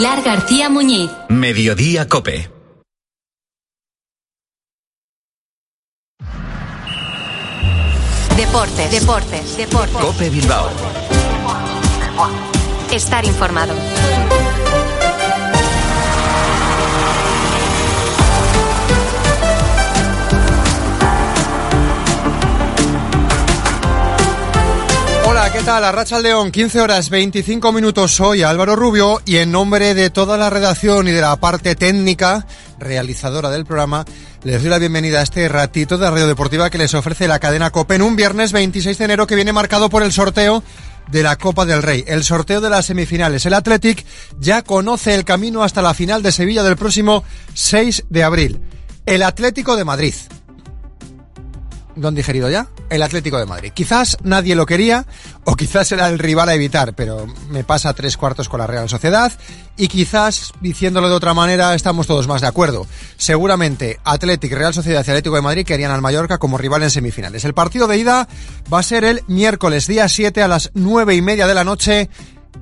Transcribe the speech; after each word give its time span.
Pilar 0.00 0.22
García 0.22 0.70
Muñiz. 0.70 1.10
Mediodía 1.28 2.08
Cope. 2.08 2.50
Deportes, 8.34 8.90
deportes, 8.92 9.56
deportes. 9.58 9.96
Cope 9.98 10.30
Bilbao. 10.30 10.70
Estar 12.90 13.26
informado. 13.26 13.74
Hola, 25.30 25.52
¿qué 25.52 25.60
tal? 25.60 25.84
Arracha 25.84 26.18
León, 26.18 26.50
15 26.50 26.80
horas 26.80 27.08
25 27.08 27.70
minutos. 27.70 28.12
Soy 28.12 28.42
Álvaro 28.42 28.74
Rubio 28.74 29.22
y 29.24 29.36
en 29.36 29.52
nombre 29.52 29.94
de 29.94 30.10
toda 30.10 30.36
la 30.36 30.50
redacción 30.50 31.06
y 31.06 31.12
de 31.12 31.20
la 31.20 31.36
parte 31.36 31.76
técnica 31.76 32.48
realizadora 32.80 33.48
del 33.48 33.64
programa, 33.64 34.04
les 34.42 34.60
doy 34.60 34.70
la 34.70 34.80
bienvenida 34.80 35.20
a 35.20 35.22
este 35.22 35.48
ratito 35.48 35.98
de 35.98 36.10
radio 36.10 36.26
deportiva 36.26 36.68
que 36.68 36.78
les 36.78 36.94
ofrece 36.94 37.28
la 37.28 37.38
cadena 37.38 37.70
COPE 37.70 37.94
en 37.94 38.02
un 38.02 38.16
viernes 38.16 38.50
26 38.50 38.98
de 38.98 39.04
enero 39.04 39.28
que 39.28 39.36
viene 39.36 39.52
marcado 39.52 39.88
por 39.88 40.02
el 40.02 40.10
sorteo 40.10 40.64
de 41.12 41.22
la 41.22 41.36
Copa 41.36 41.64
del 41.64 41.84
Rey, 41.84 42.02
el 42.08 42.24
sorteo 42.24 42.60
de 42.60 42.70
las 42.70 42.86
semifinales. 42.86 43.46
El 43.46 43.54
Athletic 43.54 44.04
ya 44.40 44.62
conoce 44.62 45.14
el 45.14 45.24
camino 45.24 45.62
hasta 45.62 45.80
la 45.80 45.94
final 45.94 46.24
de 46.24 46.32
Sevilla 46.32 46.64
del 46.64 46.74
próximo 46.74 47.22
6 47.54 48.06
de 48.10 48.24
abril. 48.24 48.60
El 49.06 49.22
Atlético 49.22 49.76
de 49.76 49.84
Madrid. 49.84 50.14
¿Lo 52.00 52.08
han 52.08 52.14
digerido 52.14 52.48
ya? 52.48 52.66
El 52.88 53.02
Atlético 53.02 53.38
de 53.38 53.44
Madrid. 53.44 53.72
Quizás 53.74 54.16
nadie 54.22 54.54
lo 54.54 54.64
quería 54.64 55.04
o 55.44 55.54
quizás 55.54 55.92
era 55.92 56.08
el 56.08 56.18
rival 56.18 56.48
a 56.48 56.54
evitar, 56.54 56.94
pero 56.94 57.26
me 57.50 57.62
pasa 57.62 57.92
tres 57.92 58.16
cuartos 58.16 58.48
con 58.48 58.58
la 58.58 58.66
Real 58.66 58.88
Sociedad 58.88 59.30
y 59.76 59.88
quizás, 59.88 60.52
diciéndolo 60.62 61.10
de 61.10 61.14
otra 61.14 61.34
manera, 61.34 61.74
estamos 61.74 62.06
todos 62.06 62.26
más 62.26 62.40
de 62.40 62.46
acuerdo. 62.46 62.86
Seguramente 63.18 64.00
Atlético, 64.02 64.56
Real 64.56 64.72
Sociedad 64.72 65.04
y 65.06 65.10
Atlético 65.10 65.36
de 65.36 65.42
Madrid 65.42 65.66
querían 65.66 65.90
al 65.90 66.00
Mallorca 66.00 66.38
como 66.38 66.56
rival 66.56 66.82
en 66.82 66.90
semifinales. 66.90 67.44
El 67.44 67.52
partido 67.52 67.86
de 67.86 67.98
ida 67.98 68.26
va 68.72 68.78
a 68.78 68.82
ser 68.82 69.04
el 69.04 69.22
miércoles 69.26 69.86
día 69.86 70.08
7 70.08 70.42
a 70.42 70.48
las 70.48 70.70
nueve 70.72 71.14
y 71.14 71.20
media 71.20 71.46
de 71.46 71.54
la 71.54 71.64
noche 71.64 72.08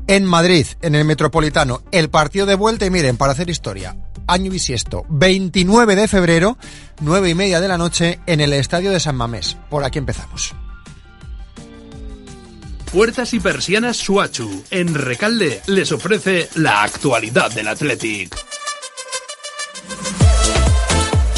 en 0.08 0.24
Madrid, 0.24 0.66
en 0.82 0.96
el 0.96 1.04
Metropolitano. 1.04 1.82
El 1.92 2.10
partido 2.10 2.44
de 2.44 2.56
vuelta 2.56 2.86
y 2.86 2.90
miren, 2.90 3.16
para 3.16 3.32
hacer 3.32 3.50
historia, 3.50 3.96
año 4.26 4.50
bisiesto, 4.50 5.04
29 5.08 5.94
de 5.94 6.08
febrero, 6.08 6.58
9 7.00 7.30
y 7.30 7.34
media 7.34 7.60
de 7.60 7.68
la 7.68 7.78
noche, 7.78 8.20
en 8.26 8.40
el 8.40 8.52
Estadio 8.52 8.90
de 8.90 9.00
San 9.00 9.16
Mamés. 9.16 9.56
Por 9.70 9.84
aquí 9.84 9.98
empezamos. 9.98 10.54
Puertas 12.92 13.34
y 13.34 13.40
persianas 13.40 13.98
Suachu. 13.98 14.64
En 14.70 14.94
Recalde 14.94 15.60
les 15.66 15.92
ofrece 15.92 16.48
la 16.54 16.82
actualidad 16.82 17.50
del 17.52 17.68
Athletic. 17.68 18.34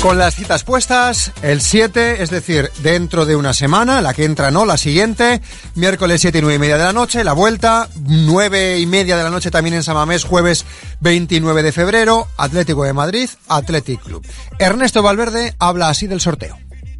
Con 0.02 0.16
las 0.16 0.34
citas 0.34 0.64
puestas, 0.64 1.30
el 1.42 1.60
7, 1.60 2.22
es 2.22 2.30
decir, 2.30 2.70
dentro 2.82 3.26
de 3.26 3.36
una 3.36 3.52
semana, 3.52 4.00
la 4.00 4.14
que 4.14 4.24
entra 4.24 4.50
no, 4.50 4.64
la 4.64 4.78
siguiente, 4.78 5.42
miércoles 5.74 6.22
7 6.22 6.38
y 6.38 6.40
9 6.40 6.54
y 6.54 6.58
media 6.58 6.78
de 6.78 6.84
la 6.84 6.94
noche, 6.94 7.22
la 7.22 7.34
vuelta, 7.34 7.86
9 8.06 8.78
y 8.78 8.86
media 8.86 9.18
de 9.18 9.24
la 9.24 9.28
noche 9.28 9.50
también 9.50 9.74
en 9.74 9.82
Samamés, 9.82 10.24
jueves 10.24 10.64
29 11.00 11.62
de 11.62 11.72
febrero, 11.72 12.28
Atlético 12.38 12.84
de 12.84 12.94
Madrid, 12.94 13.28
Athletic 13.46 14.00
Club. 14.02 14.26
Ernesto 14.58 15.02
Valverde 15.02 15.54
habla 15.58 15.90
así 15.90 16.06
del 16.06 16.22
sorteo. 16.22 16.56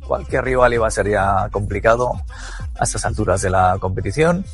Cualquier 0.06 0.44
rival 0.44 0.74
iba 0.74 0.86
a 0.86 0.90
ser 0.90 1.08
ya 1.08 1.48
complicado 1.50 2.20
a 2.78 2.84
estas 2.84 3.06
alturas 3.06 3.40
de 3.40 3.48
la 3.48 3.78
competición. 3.80 4.44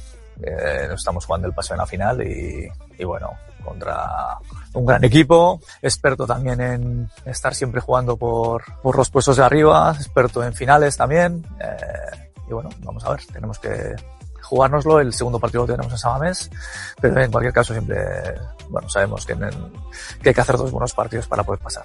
Eh, 0.40 0.90
estamos 0.94 1.26
jugando 1.26 1.48
el 1.48 1.54
paso 1.54 1.74
en 1.74 1.78
la 1.78 1.86
final 1.86 2.22
y, 2.22 2.68
y 2.96 3.04
bueno, 3.04 3.30
contra 3.66 4.38
un 4.72 4.86
gran 4.86 5.04
equipo, 5.04 5.60
experto 5.82 6.26
también 6.26 6.60
en 6.60 7.10
estar 7.24 7.54
siempre 7.54 7.80
jugando 7.80 8.16
por, 8.16 8.62
por 8.82 8.96
los 8.96 9.10
puestos 9.10 9.36
de 9.36 9.44
arriba, 9.44 9.94
experto 9.94 10.42
en 10.44 10.54
finales 10.54 10.96
también. 10.96 11.44
Eh, 11.60 12.30
y 12.48 12.52
bueno, 12.52 12.70
vamos 12.80 13.04
a 13.04 13.10
ver, 13.10 13.20
tenemos 13.32 13.58
que 13.58 13.96
jugárnoslo. 14.46 15.00
El 15.00 15.12
segundo 15.12 15.38
partido 15.38 15.66
lo 15.66 15.74
tenemos 15.74 15.92
en 15.92 15.98
Samamés, 15.98 16.50
pero 17.00 17.20
en 17.20 17.30
cualquier 17.30 17.52
caso 17.52 17.72
siempre, 17.72 17.98
bueno, 18.70 18.88
sabemos 18.88 19.26
que, 19.26 19.36
que 20.22 20.28
hay 20.28 20.34
que 20.34 20.40
hacer 20.40 20.56
dos 20.56 20.70
buenos 20.70 20.94
partidos 20.94 21.26
para 21.26 21.42
poder 21.42 21.60
pasar. 21.60 21.84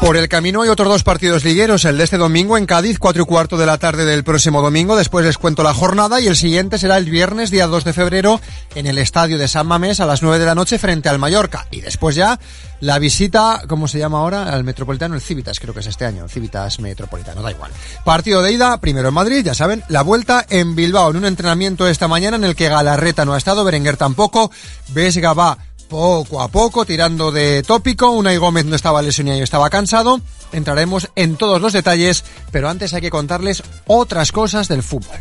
Por 0.00 0.16
el 0.16 0.28
camino 0.28 0.62
hay 0.62 0.70
otros 0.70 0.88
dos 0.88 1.02
partidos 1.02 1.44
ligueros, 1.44 1.84
el 1.84 1.98
de 1.98 2.04
este 2.04 2.16
domingo 2.16 2.56
en 2.56 2.64
Cádiz, 2.64 2.98
cuatro 2.98 3.22
y 3.22 3.26
cuarto 3.26 3.58
de 3.58 3.66
la 3.66 3.76
tarde 3.76 4.06
del 4.06 4.24
próximo 4.24 4.62
domingo, 4.62 4.96
después 4.96 5.26
les 5.26 5.36
cuento 5.36 5.62
la 5.62 5.74
jornada 5.74 6.22
y 6.22 6.26
el 6.26 6.36
siguiente 6.36 6.78
será 6.78 6.96
el 6.96 7.04
viernes, 7.04 7.50
día 7.50 7.66
2 7.66 7.84
de 7.84 7.92
febrero, 7.92 8.40
en 8.74 8.86
el 8.86 8.96
estadio 8.96 9.36
de 9.36 9.46
San 9.46 9.66
Mamés 9.66 10.00
a 10.00 10.06
las 10.06 10.22
9 10.22 10.38
de 10.38 10.46
la 10.46 10.54
noche 10.54 10.78
frente 10.78 11.10
al 11.10 11.18
Mallorca. 11.18 11.66
Y 11.70 11.82
después 11.82 12.16
ya 12.16 12.40
la 12.80 12.98
visita, 12.98 13.62
¿cómo 13.68 13.88
se 13.88 13.98
llama 13.98 14.20
ahora? 14.20 14.44
Al 14.54 14.64
Metropolitano, 14.64 15.14
el 15.14 15.20
Civitas, 15.20 15.60
creo 15.60 15.74
que 15.74 15.80
es 15.80 15.86
este 15.86 16.06
año, 16.06 16.24
el 16.24 16.30
Civitas 16.30 16.80
Metropolitano, 16.80 17.42
da 17.42 17.50
igual. 17.50 17.70
Partido 18.02 18.42
de 18.42 18.52
ida, 18.52 18.80
primero 18.80 19.08
en 19.08 19.14
Madrid, 19.14 19.44
ya 19.44 19.54
saben, 19.54 19.84
la 19.88 20.00
vuelta 20.00 20.46
en 20.48 20.74
Bilbao, 20.74 21.10
en 21.10 21.18
un 21.18 21.26
entrenamiento 21.26 21.86
esta 21.86 22.08
mañana 22.08 22.38
en 22.38 22.44
el 22.44 22.56
que 22.56 22.70
Galarreta 22.70 23.26
no 23.26 23.34
ha 23.34 23.38
estado, 23.38 23.64
Berenguer 23.64 23.98
tampoco, 23.98 24.50
Vesga 24.88 25.34
va 25.34 25.58
poco 25.90 26.40
a 26.40 26.48
poco, 26.48 26.86
tirando 26.86 27.30
de 27.30 27.62
tópico. 27.62 28.10
Unai 28.10 28.38
Gómez 28.38 28.64
no 28.64 28.76
estaba 28.76 29.02
lesionado 29.02 29.38
y 29.38 29.42
estaba 29.42 29.68
cansado. 29.68 30.22
Entraremos 30.52 31.10
en 31.16 31.36
todos 31.36 31.60
los 31.60 31.74
detalles, 31.74 32.24
pero 32.50 32.70
antes 32.70 32.94
hay 32.94 33.02
que 33.02 33.10
contarles 33.10 33.62
otras 33.86 34.32
cosas 34.32 34.68
del 34.68 34.82
fútbol. 34.82 35.18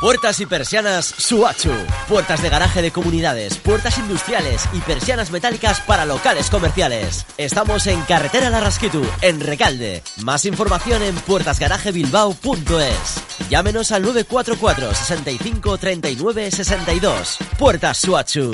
Puertas 0.00 0.40
y 0.40 0.46
persianas 0.46 1.06
Suachu. 1.06 1.70
Puertas 2.08 2.42
de 2.42 2.48
garaje 2.50 2.82
de 2.82 2.90
comunidades, 2.90 3.56
puertas 3.56 3.96
industriales 3.98 4.68
y 4.72 4.80
persianas 4.80 5.30
metálicas 5.30 5.80
para 5.80 6.04
locales 6.04 6.50
comerciales. 6.50 7.24
Estamos 7.38 7.86
en 7.86 8.02
Carretera 8.02 8.50
Larrasquitu, 8.50 9.02
en 9.22 9.40
Recalde. 9.40 10.02
Más 10.22 10.44
información 10.44 11.02
en 11.02 11.14
puertasgarajebilbao.es. 11.14 13.48
Llámenos 13.48 13.92
al 13.92 14.02
944 14.02 14.94
65 14.94 15.78
39 15.78 16.50
62. 16.50 17.38
Puertas 17.58 17.98
Suachu. 17.98 18.52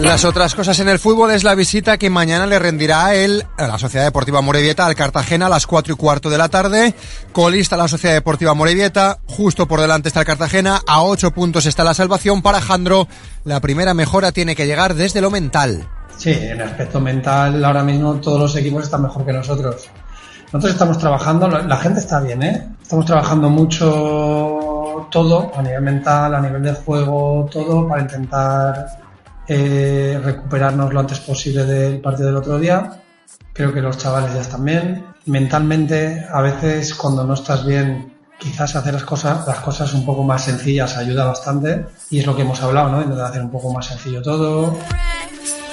Las 0.00 0.24
otras 0.24 0.54
cosas 0.54 0.80
en 0.80 0.88
el 0.88 0.98
fútbol 0.98 1.30
es 1.30 1.44
la 1.44 1.54
visita 1.54 1.98
que 1.98 2.08
mañana 2.08 2.46
le 2.46 2.58
rendirá 2.58 3.06
a 3.06 3.14
él, 3.14 3.44
a 3.58 3.66
la 3.66 3.78
Sociedad 3.78 4.06
Deportiva 4.06 4.40
Morevieta, 4.40 4.86
al 4.86 4.94
Cartagena 4.94 5.46
a 5.46 5.50
las 5.50 5.66
4 5.66 5.92
y 5.92 5.96
cuarto 5.96 6.30
de 6.30 6.38
la 6.38 6.48
tarde. 6.48 6.94
Colista 7.32 7.76
la 7.76 7.86
Sociedad 7.86 8.14
Deportiva 8.14 8.54
Morevieta, 8.54 9.18
justo 9.26 9.68
por 9.68 9.78
delante 9.78 10.08
está 10.08 10.20
el 10.20 10.26
Cartagena, 10.26 10.80
a 10.86 11.02
8 11.02 11.32
puntos 11.32 11.66
está 11.66 11.84
la 11.84 11.92
salvación. 11.92 12.40
Para 12.40 12.62
Jandro, 12.62 13.08
la 13.44 13.60
primera 13.60 13.92
mejora 13.92 14.32
tiene 14.32 14.56
que 14.56 14.66
llegar 14.66 14.94
desde 14.94 15.20
lo 15.20 15.30
mental. 15.30 15.86
Sí, 16.16 16.30
en 16.32 16.62
aspecto 16.62 16.98
mental 16.98 17.62
ahora 17.62 17.82
mismo 17.82 18.14
todos 18.16 18.40
los 18.40 18.56
equipos 18.56 18.84
están 18.84 19.02
mejor 19.02 19.26
que 19.26 19.32
nosotros. 19.34 19.90
Nosotros 20.52 20.72
estamos 20.72 20.98
trabajando, 20.98 21.46
la 21.48 21.76
gente 21.76 22.00
está 22.00 22.18
bien, 22.20 22.42
¿eh? 22.42 22.68
Estamos 22.82 23.06
trabajando 23.06 23.48
mucho 23.48 25.06
todo, 25.08 25.52
a 25.54 25.62
nivel 25.62 25.82
mental, 25.82 26.34
a 26.34 26.40
nivel 26.40 26.60
de 26.62 26.72
juego, 26.72 27.48
todo, 27.52 27.86
para 27.86 28.02
intentar 28.02 28.86
eh, 29.46 30.20
recuperarnos 30.22 30.92
lo 30.92 30.98
antes 30.98 31.20
posible 31.20 31.64
del 31.64 32.00
partido 32.00 32.28
del 32.28 32.36
otro 32.36 32.58
día. 32.58 33.00
Creo 33.52 33.72
que 33.72 33.80
los 33.80 33.96
chavales 33.96 34.34
ya 34.34 34.40
están 34.40 34.64
bien. 34.64 35.04
Mentalmente, 35.26 36.26
a 36.28 36.40
veces 36.40 36.94
cuando 36.96 37.22
no 37.22 37.34
estás 37.34 37.64
bien, 37.64 38.12
quizás 38.36 38.74
hacer 38.74 38.94
las 38.94 39.04
cosas, 39.04 39.46
las 39.46 39.60
cosas 39.60 39.94
un 39.94 40.04
poco 40.04 40.24
más 40.24 40.44
sencillas 40.44 40.96
ayuda 40.96 41.26
bastante. 41.26 41.86
Y 42.10 42.18
es 42.18 42.26
lo 42.26 42.34
que 42.34 42.42
hemos 42.42 42.60
hablado, 42.60 42.90
¿no? 42.90 43.02
Intentar 43.02 43.26
hacer 43.26 43.42
un 43.42 43.50
poco 43.50 43.72
más 43.72 43.86
sencillo 43.86 44.20
todo. 44.20 44.76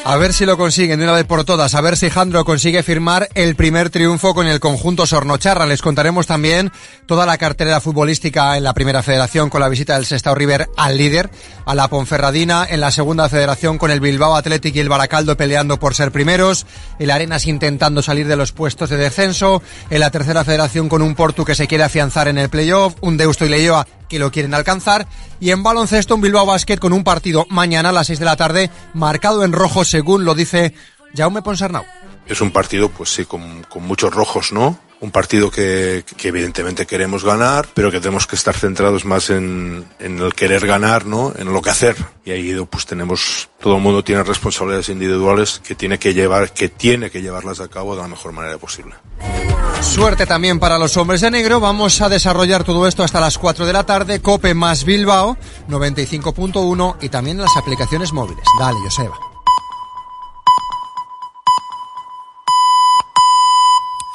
A 0.09 0.15
ver 0.15 0.31
si 0.31 0.45
lo 0.45 0.55
consiguen 0.55 0.99
de 0.99 1.03
una 1.03 1.11
vez 1.11 1.25
por 1.25 1.43
todas, 1.43 1.75
a 1.75 1.81
ver 1.81 1.97
si 1.97 2.09
Jandro 2.09 2.45
consigue 2.45 2.81
firmar 2.81 3.27
el 3.35 3.57
primer 3.57 3.89
triunfo 3.89 4.33
con 4.33 4.47
el 4.47 4.61
conjunto 4.61 5.05
Sornocharra. 5.05 5.65
Les 5.65 5.81
contaremos 5.81 6.25
también 6.25 6.71
toda 7.05 7.25
la 7.25 7.37
cartera 7.37 7.81
futbolística 7.81 8.55
en 8.55 8.63
la 8.63 8.73
primera 8.73 9.03
federación 9.03 9.49
con 9.49 9.59
la 9.59 9.67
visita 9.67 9.95
del 9.95 10.05
Sestao 10.05 10.33
River 10.33 10.69
al 10.77 10.97
líder, 10.97 11.29
a 11.65 11.75
la 11.75 11.89
Ponferradina, 11.89 12.65
en 12.69 12.79
la 12.79 12.91
segunda 12.91 13.27
federación 13.27 13.77
con 13.77 13.91
el 13.91 13.99
Bilbao 13.99 14.37
Athletic 14.37 14.77
y 14.77 14.79
el 14.79 14.87
Baracaldo 14.87 15.35
peleando 15.35 15.77
por 15.77 15.93
ser 15.93 16.13
primeros, 16.13 16.65
el 16.99 17.11
Arenas 17.11 17.45
intentando 17.45 18.01
salir 18.01 18.29
de 18.29 18.37
los 18.37 18.53
puestos 18.53 18.89
de 18.89 18.95
descenso, 18.95 19.61
en 19.89 19.99
la 19.99 20.09
tercera 20.09 20.45
federación 20.45 20.87
con 20.87 21.01
un 21.01 21.15
Portu 21.15 21.43
que 21.43 21.53
se 21.53 21.67
quiere 21.67 21.83
afianzar 21.83 22.29
en 22.29 22.37
el 22.37 22.47
playoff, 22.47 22.95
un 23.01 23.17
Deusto 23.17 23.45
y 23.45 23.49
Leyoa 23.49 23.85
que 24.07 24.19
lo 24.19 24.31
quieren 24.31 24.53
alcanzar. 24.53 25.07
Y 25.39 25.51
en 25.51 25.63
baloncesto, 25.63 26.15
un 26.15 26.21
Bilbao 26.21 26.45
Basket 26.45 26.77
con 26.77 26.93
un 26.93 27.03
partido 27.03 27.45
mañana 27.49 27.89
a 27.89 27.93
las 27.93 28.07
6 28.07 28.19
de 28.19 28.25
la 28.25 28.35
tarde, 28.35 28.71
marcado 28.93 29.43
en 29.43 29.53
rojo 29.53 29.85
según 29.85 30.25
lo 30.25 30.35
dice 30.35 30.73
Jaume 31.15 31.41
Ponsarnau. 31.41 31.83
Es 32.27 32.41
un 32.41 32.51
partido, 32.51 32.89
pues 32.89 33.09
sí, 33.09 33.25
con, 33.25 33.65
muchos 33.79 34.13
rojos, 34.13 34.51
¿no? 34.51 34.79
un 34.99 35.11
partido 35.11 35.51
que, 35.51 36.03
que, 36.17 36.29
evidentemente 36.29 36.87
queremos 36.87 37.23
ganar, 37.23 37.67
pero 37.75 37.91
que 37.91 37.99
tenemos 37.99 38.25
que 38.25 38.35
estar 38.35 38.55
centrados 38.55 39.05
más 39.05 39.29
en, 39.29 39.85
en, 39.99 40.17
el 40.17 40.33
querer 40.33 40.65
ganar, 40.65 41.05
¿no? 41.05 41.33
En 41.37 41.53
lo 41.53 41.61
que 41.61 41.69
hacer. 41.69 41.95
Y 42.25 42.31
ahí 42.31 42.55
pues 42.67 42.87
tenemos, 42.87 43.47
todo 43.59 43.75
el 43.75 43.81
mundo 43.83 44.03
tiene 44.03 44.23
responsabilidades 44.23 44.89
individuales 44.89 45.61
que 45.63 45.75
tiene 45.75 45.99
que 45.99 46.15
llevar, 46.15 46.51
que 46.51 46.69
tiene 46.69 47.11
que 47.11 47.21
llevarlas 47.21 47.59
a 47.59 47.67
cabo 47.67 47.95
de 47.95 48.01
la 48.01 48.07
mejor 48.07 48.31
manera 48.31 48.57
posible. 48.57 48.95
Suerte 49.81 50.25
también 50.25 50.59
para 50.59 50.79
los 50.79 50.97
hombres 50.97 51.21
de 51.21 51.29
negro. 51.29 51.59
Vamos 51.59 52.01
a 52.01 52.09
desarrollar 52.09 52.63
todo 52.63 52.87
esto 52.87 53.03
hasta 53.03 53.19
las 53.19 53.37
4 53.37 53.65
de 53.65 53.73
la 53.73 53.85
tarde. 53.85 54.21
Cope 54.21 54.53
más 54.53 54.83
Bilbao, 54.83 55.37
95.1 55.69 56.97
y 57.01 57.09
también 57.09 57.37
las 57.37 57.55
aplicaciones 57.55 58.13
móviles. 58.13 58.43
Dale, 58.59 58.79
Joseba. 58.83 59.36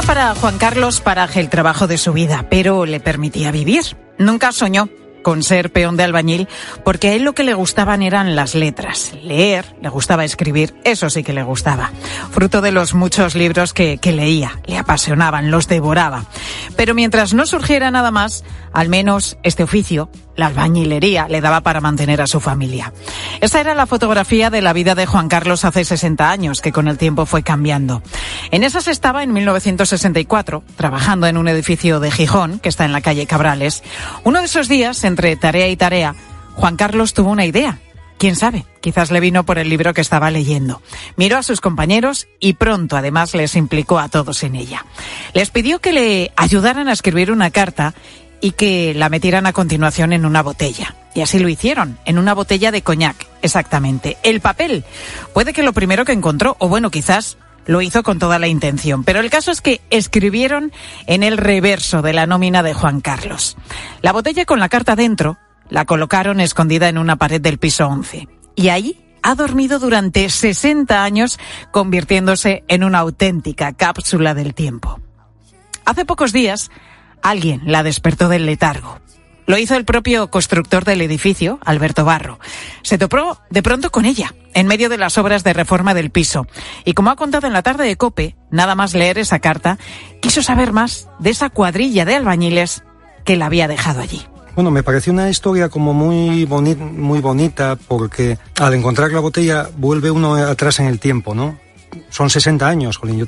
era 0.00 0.06
para 0.06 0.34
Juan 0.34 0.56
Carlos 0.56 1.00
Paraje 1.00 1.40
el 1.40 1.48
trabajo 1.48 1.86
de 1.86 1.98
su 1.98 2.12
vida, 2.12 2.46
pero 2.48 2.86
le 2.86 3.00
permitía 3.00 3.50
vivir. 3.50 3.96
Nunca 4.18 4.52
soñó 4.52 4.88
con 5.22 5.42
ser 5.42 5.72
peón 5.72 5.96
de 5.96 6.04
albañil, 6.04 6.48
porque 6.84 7.08
a 7.08 7.12
él 7.14 7.24
lo 7.24 7.34
que 7.34 7.44
le 7.44 7.54
gustaban 7.54 8.02
eran 8.02 8.34
las 8.36 8.54
letras. 8.54 9.12
Leer, 9.22 9.74
le 9.82 9.88
gustaba 9.88 10.24
escribir, 10.24 10.74
eso 10.84 11.10
sí 11.10 11.22
que 11.22 11.32
le 11.32 11.42
gustaba. 11.42 11.90
Fruto 12.30 12.60
de 12.60 12.72
los 12.72 12.94
muchos 12.94 13.34
libros 13.34 13.74
que, 13.74 13.98
que, 13.98 14.12
leía, 14.12 14.60
le 14.64 14.78
apasionaban, 14.78 15.50
los 15.50 15.68
devoraba. 15.68 16.24
Pero 16.76 16.94
mientras 16.94 17.34
no 17.34 17.44
surgiera 17.44 17.90
nada 17.90 18.10
más, 18.10 18.44
al 18.72 18.88
menos 18.88 19.38
este 19.42 19.62
oficio, 19.62 20.10
la 20.36 20.46
albañilería, 20.46 21.28
le 21.28 21.40
daba 21.40 21.60
para 21.60 21.80
mantener 21.80 22.20
a 22.20 22.26
su 22.26 22.40
familia. 22.40 22.92
Esta 23.40 23.60
era 23.60 23.74
la 23.74 23.86
fotografía 23.86 24.50
de 24.50 24.62
la 24.62 24.72
vida 24.72 24.94
de 24.94 25.06
Juan 25.06 25.28
Carlos 25.28 25.64
hace 25.64 25.84
60 25.84 26.30
años, 26.30 26.60
que 26.60 26.72
con 26.72 26.88
el 26.88 26.98
tiempo 26.98 27.26
fue 27.26 27.42
cambiando. 27.42 28.02
En 28.50 28.64
esas 28.64 28.88
estaba 28.88 29.22
en 29.22 29.32
1964, 29.32 30.62
trabajando 30.76 31.26
en 31.26 31.36
un 31.36 31.48
edificio 31.48 32.00
de 32.00 32.10
Gijón, 32.10 32.58
que 32.58 32.68
está 32.68 32.84
en 32.84 32.92
la 32.92 33.00
calle 33.00 33.26
Cabrales. 33.26 33.82
Uno 34.24 34.40
de 34.40 34.46
esos 34.46 34.68
días, 34.68 35.04
entre 35.04 35.36
tarea 35.36 35.68
y 35.68 35.76
tarea, 35.76 36.14
Juan 36.54 36.76
Carlos 36.76 37.14
tuvo 37.14 37.30
una 37.30 37.46
idea. 37.46 37.78
Quién 38.20 38.36
sabe, 38.36 38.66
quizás 38.82 39.10
le 39.10 39.18
vino 39.18 39.46
por 39.46 39.58
el 39.58 39.70
libro 39.70 39.94
que 39.94 40.02
estaba 40.02 40.30
leyendo. 40.30 40.82
Miró 41.16 41.38
a 41.38 41.42
sus 41.42 41.62
compañeros 41.62 42.28
y 42.38 42.52
pronto 42.52 42.98
además 42.98 43.34
les 43.34 43.56
implicó 43.56 43.98
a 43.98 44.10
todos 44.10 44.42
en 44.42 44.56
ella. 44.56 44.84
Les 45.32 45.48
pidió 45.48 45.78
que 45.78 45.94
le 45.94 46.30
ayudaran 46.36 46.88
a 46.88 46.92
escribir 46.92 47.32
una 47.32 47.50
carta 47.50 47.94
y 48.40 48.52
que 48.52 48.94
la 48.94 49.08
metieran 49.08 49.46
a 49.46 49.52
continuación 49.52 50.12
en 50.12 50.24
una 50.24 50.42
botella. 50.42 50.94
Y 51.14 51.22
así 51.22 51.38
lo 51.38 51.48
hicieron, 51.48 51.98
en 52.04 52.18
una 52.18 52.34
botella 52.34 52.70
de 52.70 52.82
coñac, 52.82 53.26
exactamente. 53.42 54.16
El 54.22 54.40
papel. 54.40 54.84
Puede 55.34 55.52
que 55.52 55.62
lo 55.62 55.72
primero 55.72 56.04
que 56.04 56.12
encontró, 56.12 56.56
o 56.58 56.68
bueno, 56.68 56.90
quizás 56.90 57.36
lo 57.66 57.80
hizo 57.82 58.02
con 58.02 58.18
toda 58.18 58.38
la 58.38 58.48
intención. 58.48 59.04
Pero 59.04 59.20
el 59.20 59.30
caso 59.30 59.50
es 59.50 59.60
que 59.60 59.80
escribieron 59.90 60.72
en 61.06 61.22
el 61.22 61.36
reverso 61.36 62.02
de 62.02 62.12
la 62.12 62.26
nómina 62.26 62.62
de 62.62 62.74
Juan 62.74 63.00
Carlos. 63.00 63.56
La 64.02 64.12
botella 64.12 64.44
con 64.44 64.60
la 64.60 64.68
carta 64.68 64.96
dentro 64.96 65.38
la 65.68 65.84
colocaron 65.84 66.40
escondida 66.40 66.88
en 66.88 66.98
una 66.98 67.16
pared 67.16 67.40
del 67.40 67.58
piso 67.58 67.86
11. 67.86 68.28
Y 68.56 68.68
ahí 68.68 69.00
ha 69.22 69.34
dormido 69.34 69.78
durante 69.78 70.28
60 70.28 71.04
años, 71.04 71.38
convirtiéndose 71.70 72.64
en 72.68 72.84
una 72.84 72.98
auténtica 72.98 73.72
cápsula 73.72 74.34
del 74.34 74.54
tiempo. 74.54 75.00
Hace 75.84 76.04
pocos 76.04 76.32
días, 76.32 76.70
alguien 77.22 77.62
la 77.64 77.82
despertó 77.82 78.28
del 78.28 78.46
letargo. 78.46 78.98
Lo 79.46 79.58
hizo 79.58 79.74
el 79.74 79.84
propio 79.84 80.30
constructor 80.30 80.84
del 80.84 81.00
edificio, 81.00 81.58
Alberto 81.64 82.04
Barro. 82.04 82.38
Se 82.82 82.98
topó 82.98 83.40
de 83.50 83.64
pronto 83.64 83.90
con 83.90 84.04
ella, 84.04 84.32
en 84.54 84.68
medio 84.68 84.88
de 84.88 84.96
las 84.96 85.18
obras 85.18 85.42
de 85.42 85.52
reforma 85.52 85.92
del 85.92 86.10
piso. 86.10 86.46
Y 86.84 86.92
como 86.94 87.10
ha 87.10 87.16
contado 87.16 87.48
en 87.48 87.52
la 87.52 87.62
tarde 87.62 87.84
de 87.84 87.96
Cope, 87.96 88.36
nada 88.52 88.76
más 88.76 88.94
leer 88.94 89.18
esa 89.18 89.40
carta, 89.40 89.76
quiso 90.20 90.40
saber 90.42 90.72
más 90.72 91.08
de 91.18 91.30
esa 91.30 91.50
cuadrilla 91.50 92.04
de 92.04 92.14
albañiles 92.14 92.84
que 93.24 93.36
la 93.36 93.46
había 93.46 93.66
dejado 93.66 94.00
allí. 94.00 94.24
Bueno, 94.54 94.70
me 94.70 94.84
pareció 94.84 95.12
una 95.12 95.28
historia 95.28 95.68
como 95.68 95.94
muy, 95.94 96.44
boni 96.44 96.76
muy 96.76 97.20
bonita 97.20 97.76
porque 97.88 98.38
al 98.58 98.74
encontrar 98.74 99.10
la 99.10 99.20
botella 99.20 99.68
vuelve 99.76 100.12
uno 100.12 100.34
atrás 100.34 100.78
en 100.80 100.86
el 100.86 101.00
tiempo, 101.00 101.34
¿no? 101.34 101.58
Son 102.10 102.30
60 102.30 102.68
años. 102.68 103.00
Yo, 103.02 103.26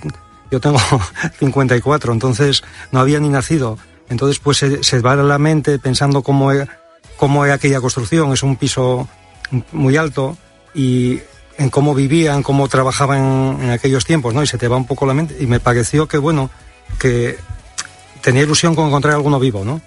yo 0.53 0.61
tengo 0.61 0.79
54, 1.39 2.13
entonces 2.13 2.63
no 2.93 3.01
había 3.01 3.19
ni 3.19 3.31
nacido. 3.31 3.79
Entonces, 4.09 4.39
pues 4.39 4.59
se, 4.59 5.01
va 5.01 5.13
a 5.13 5.17
la 5.17 5.39
mente 5.39 5.79
pensando 5.79 6.23
cómo 6.23 6.53
es, 6.53 6.69
cómo 7.17 7.47
es 7.47 7.53
aquella 7.53 7.81
construcción. 7.81 8.33
Es 8.33 8.43
un 8.43 8.57
piso 8.57 9.09
muy 9.73 9.97
alto 9.97 10.37
y 10.75 11.21
en 11.57 11.71
cómo 11.71 11.95
vivían, 11.95 12.43
cómo 12.43 12.69
trabajaban 12.69 13.59
en 13.63 13.71
aquellos 13.71 14.05
tiempos, 14.05 14.35
¿no? 14.35 14.43
Y 14.43 14.47
se 14.47 14.59
te 14.59 14.69
va 14.69 14.77
un 14.77 14.87
poco 14.87 15.07
la 15.07 15.15
mente. 15.15 15.37
Y 15.41 15.47
me 15.47 15.61
pareció 15.61 16.07
que, 16.07 16.19
bueno, 16.19 16.51
que 16.99 17.39
tenía 18.21 18.43
ilusión 18.43 18.75
con 18.75 18.89
encontrar 18.89 19.15
alguno 19.15 19.41
vivo, 19.41 19.65
¿no? 19.65 19.81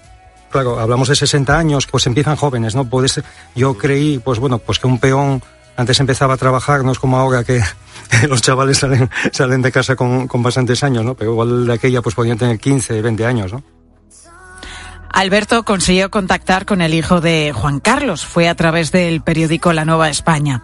Claro, 0.50 0.80
hablamos 0.80 1.08
de 1.08 1.14
60 1.14 1.56
años, 1.56 1.86
pues 1.86 2.06
empiezan 2.08 2.34
jóvenes, 2.34 2.74
¿no? 2.74 2.88
Puede 2.88 3.08
ser, 3.08 3.24
yo 3.54 3.78
creí, 3.78 4.18
pues 4.18 4.40
bueno, 4.40 4.58
pues 4.58 4.80
que 4.80 4.88
un 4.88 4.98
peón 4.98 5.40
antes 5.76 6.00
empezaba 6.00 6.34
a 6.34 6.36
trabajar, 6.36 6.84
no 6.84 6.92
es 6.92 6.98
como 6.98 7.18
ahora 7.18 7.44
que 7.44 7.60
los 8.28 8.42
chavales 8.42 8.78
salen, 8.78 9.10
salen 9.32 9.62
de 9.62 9.72
casa 9.72 9.96
con, 9.96 10.26
con 10.26 10.42
bastantes 10.42 10.82
años, 10.82 11.04
¿no? 11.04 11.14
Pero 11.14 11.32
igual 11.32 11.66
de 11.66 11.72
aquella 11.72 12.02
pues 12.02 12.14
podían 12.14 12.38
tener 12.38 12.58
15, 12.58 13.02
20 13.02 13.26
años, 13.26 13.52
¿no? 13.52 13.62
Alberto 15.16 15.64
consiguió 15.64 16.10
contactar 16.10 16.66
con 16.66 16.82
el 16.82 16.92
hijo 16.92 17.22
de 17.22 17.52
Juan 17.54 17.80
Carlos. 17.80 18.26
Fue 18.26 18.50
a 18.50 18.54
través 18.54 18.92
del 18.92 19.22
periódico 19.22 19.72
La 19.72 19.86
Nueva 19.86 20.10
España. 20.10 20.62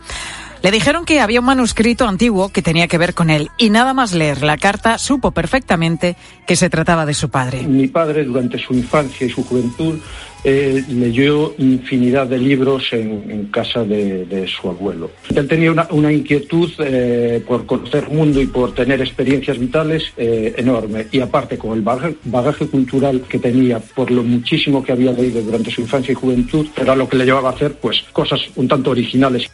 Le 0.63 0.71
dijeron 0.71 1.05
que 1.05 1.21
había 1.21 1.41
un 1.41 1.47
manuscrito 1.47 2.07
antiguo 2.07 2.51
que 2.51 2.63
tenía 2.63 2.87
que 2.87 2.99
ver 2.99 3.15
con 3.15 3.31
él 3.31 3.51
y 3.59 3.71
nada 3.71 3.95
más 3.95 4.13
leer 4.13 4.43
la 4.43 4.59
carta 4.59 4.99
supo 4.99 5.33
perfectamente 5.33 6.17
que 6.47 6.55
se 6.55 6.71
trataba 6.71 7.05
de 7.05 7.15
su 7.15 7.31
padre. 7.31 7.63
Mi 7.63 7.89
padre 7.89 8.25
durante 8.25 8.59
su 8.59 8.75
infancia 8.75 9.27
y 9.27 9.31
su 9.31 9.43
juventud 9.43 9.99
eh, 10.45 10.83
leyó 10.89 11.55
infinidad 11.59 12.27
de 12.27 12.39
libros 12.39 12.93
en, 12.93 13.47
casa 13.53 13.85
de, 13.85 14.47
su 14.47 14.69
abuelo. 14.69 15.11
Él 15.35 15.47
tenía 15.47 15.71
una, 15.71 15.87
una 15.91 16.13
inquietud 16.13 16.71
eh, 16.79 17.43
por 17.47 17.67
conocer 17.67 18.09
mundo 18.09 18.41
y 18.41 18.47
por 18.47 18.75
tener 18.75 19.01
experiencias 19.01 19.59
vitales 19.59 20.13
eh, 20.17 20.55
enorme. 20.57 21.07
Y 21.13 21.21
aparte, 21.21 21.59
con 21.59 21.77
el 21.77 21.83
bagaje, 21.83 22.17
bagaje, 22.25 22.67
cultural 22.67 23.23
que 23.29 23.39
tenía 23.39 23.79
por 23.79 24.11
lo 24.11 24.23
muchísimo 24.23 24.83
que 24.83 24.93
había 24.93 25.13
leído 25.13 25.43
durante 25.43 25.71
su 25.71 25.83
infancia 25.83 26.13
y 26.13 26.17
juventud, 26.17 26.67
era 26.77 26.97
lo 26.97 27.09
que 27.09 27.17
le 27.17 27.25
llevaba 27.25 27.51
a 27.51 27.53
hacer 27.53 27.75
pues 27.75 28.03
cosas 28.13 28.41
un 28.57 28.69
tanto 28.69 28.91
originales. 28.91 29.51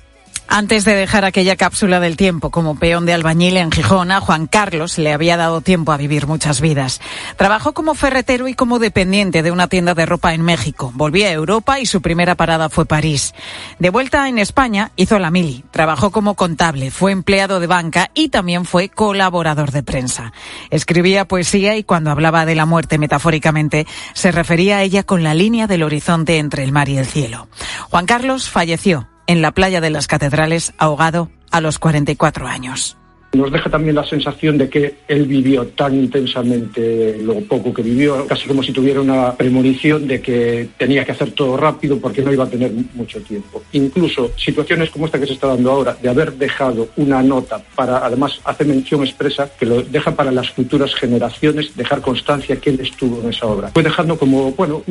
Antes 0.50 0.86
de 0.86 0.94
dejar 0.94 1.26
aquella 1.26 1.56
cápsula 1.56 2.00
del 2.00 2.16
tiempo 2.16 2.50
como 2.50 2.78
peón 2.78 3.04
de 3.04 3.12
albañil 3.12 3.58
en 3.58 3.70
Gijón, 3.70 4.08
Juan 4.08 4.46
Carlos 4.46 4.96
le 4.96 5.12
había 5.12 5.36
dado 5.36 5.60
tiempo 5.60 5.92
a 5.92 5.98
vivir 5.98 6.26
muchas 6.26 6.62
vidas. 6.62 7.02
Trabajó 7.36 7.74
como 7.74 7.94
ferretero 7.94 8.48
y 8.48 8.54
como 8.54 8.78
dependiente 8.78 9.42
de 9.42 9.50
una 9.50 9.68
tienda 9.68 9.92
de 9.92 10.06
ropa 10.06 10.32
en 10.32 10.40
México. 10.40 10.90
Volvió 10.94 11.26
a 11.26 11.32
Europa 11.32 11.80
y 11.80 11.86
su 11.86 12.00
primera 12.00 12.34
parada 12.34 12.70
fue 12.70 12.86
París. 12.86 13.34
De 13.78 13.90
vuelta 13.90 14.26
en 14.26 14.38
España, 14.38 14.90
hizo 14.96 15.18
la 15.18 15.30
mili. 15.30 15.64
Trabajó 15.70 16.10
como 16.10 16.34
contable, 16.34 16.90
fue 16.90 17.12
empleado 17.12 17.60
de 17.60 17.66
banca 17.66 18.10
y 18.14 18.30
también 18.30 18.64
fue 18.64 18.88
colaborador 18.88 19.70
de 19.70 19.82
prensa. 19.82 20.32
Escribía 20.70 21.28
poesía 21.28 21.76
y 21.76 21.84
cuando 21.84 22.10
hablaba 22.10 22.46
de 22.46 22.54
la 22.54 22.64
muerte 22.64 22.96
metafóricamente, 22.96 23.86
se 24.14 24.32
refería 24.32 24.78
a 24.78 24.82
ella 24.82 25.02
con 25.02 25.22
la 25.22 25.34
línea 25.34 25.66
del 25.66 25.82
horizonte 25.82 26.38
entre 26.38 26.64
el 26.64 26.72
mar 26.72 26.88
y 26.88 26.96
el 26.96 27.06
cielo. 27.06 27.48
Juan 27.90 28.06
Carlos 28.06 28.48
falleció 28.48 29.08
en 29.28 29.42
la 29.42 29.52
playa 29.52 29.80
de 29.80 29.90
las 29.90 30.08
Catedrales 30.08 30.72
ahogado 30.78 31.30
a 31.52 31.60
los 31.60 31.78
44 31.78 32.48
años. 32.48 32.96
Nos 33.32 33.52
deja 33.52 33.68
también 33.68 33.94
la 33.94 34.06
sensación 34.06 34.56
de 34.56 34.68
que 34.68 34.94
él 35.06 35.26
vivió 35.26 35.66
tan 35.66 35.94
intensamente 35.94 37.18
lo 37.22 37.40
poco 37.40 37.74
que 37.74 37.82
vivió, 37.82 38.26
casi 38.26 38.48
como 38.48 38.62
si 38.62 38.72
tuviera 38.72 39.00
una 39.00 39.34
premonición 39.34 40.06
de 40.06 40.20
que 40.22 40.68
tenía 40.78 41.04
que 41.04 41.12
hacer 41.12 41.32
todo 41.32 41.56
rápido 41.56 41.98
porque 41.98 42.22
no 42.22 42.32
iba 42.32 42.44
a 42.44 42.48
tener 42.48 42.72
mucho 42.94 43.20
tiempo. 43.20 43.62
Incluso 43.72 44.30
situaciones 44.36 44.90
como 44.90 45.06
esta 45.06 45.20
que 45.20 45.26
se 45.26 45.34
está 45.34 45.48
dando 45.48 45.70
ahora, 45.70 45.96
de 46.00 46.08
haber 46.08 46.32
dejado 46.32 46.88
una 46.96 47.22
nota 47.22 47.62
para, 47.74 47.98
además 47.98 48.40
hace 48.44 48.64
mención 48.64 49.02
expresa, 49.02 49.50
que 49.58 49.66
lo 49.66 49.82
deja 49.82 50.12
para 50.14 50.30
las 50.30 50.50
futuras 50.50 50.94
generaciones, 50.94 51.76
dejar 51.76 52.00
constancia 52.00 52.56
que 52.56 52.70
él 52.70 52.80
estuvo 52.80 53.20
en 53.22 53.28
esa 53.28 53.46
obra. 53.46 53.68
Fue 53.68 53.82
dejando 53.82 54.18
como, 54.18 54.52
bueno, 54.52 54.82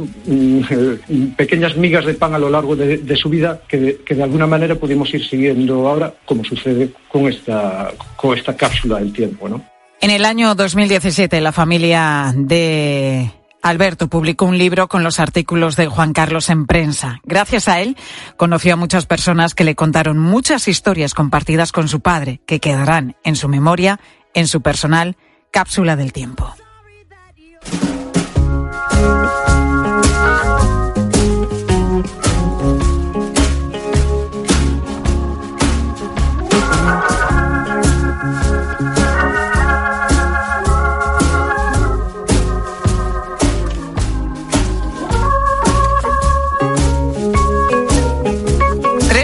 pequeñas 1.37 1.75
migas 1.75 2.05
de 2.05 2.13
pan 2.13 2.33
a 2.35 2.39
lo 2.39 2.49
largo 2.49 2.75
de, 2.75 3.15
su 3.17 3.29
vida 3.29 3.61
que, 3.67 3.99
de 4.07 4.23
alguna 4.23 4.45
manera 4.45 4.75
pudimos 4.75 5.11
ir 5.13 5.27
siguiendo 5.27 5.87
ahora, 5.87 6.13
como 6.25 6.43
sucede 6.43 6.89
con 7.07 7.27
esta, 7.27 7.91
esta 8.33 8.55
cápsula 8.55 8.99
del 8.99 9.13
tiempo, 9.13 9.49
¿no? 9.49 9.63
En 9.99 10.11
el 10.11 10.25
año 10.25 10.53
2017, 10.53 11.41
la 11.41 11.51
familia 11.51 12.31
de 12.35 13.31
Alberto 13.63 14.07
publicó 14.07 14.45
un 14.45 14.57
libro 14.57 14.87
con 14.87 15.03
los 15.03 15.19
artículos 15.19 15.75
de 15.75 15.87
Juan 15.87 16.13
Carlos 16.13 16.49
en 16.49 16.67
prensa. 16.67 17.19
Gracias 17.23 17.67
a 17.67 17.81
él, 17.81 17.97
conoció 18.37 18.73
a 18.73 18.77
muchas 18.77 19.05
personas 19.05 19.55
que 19.55 19.63
le 19.63 19.75
contaron 19.75 20.19
muchas 20.19 20.67
historias 20.67 21.13
compartidas 21.13 21.71
con 21.71 21.87
su 21.87 22.01
padre, 22.01 22.41
que 22.45 22.59
quedarán 22.59 23.15
en 23.23 23.35
su 23.35 23.47
memoria, 23.47 23.99
en 24.33 24.47
su 24.47 24.61
personal 24.61 25.17
cápsula 25.51 25.95
del 25.95 26.13
tiempo. 26.13 26.55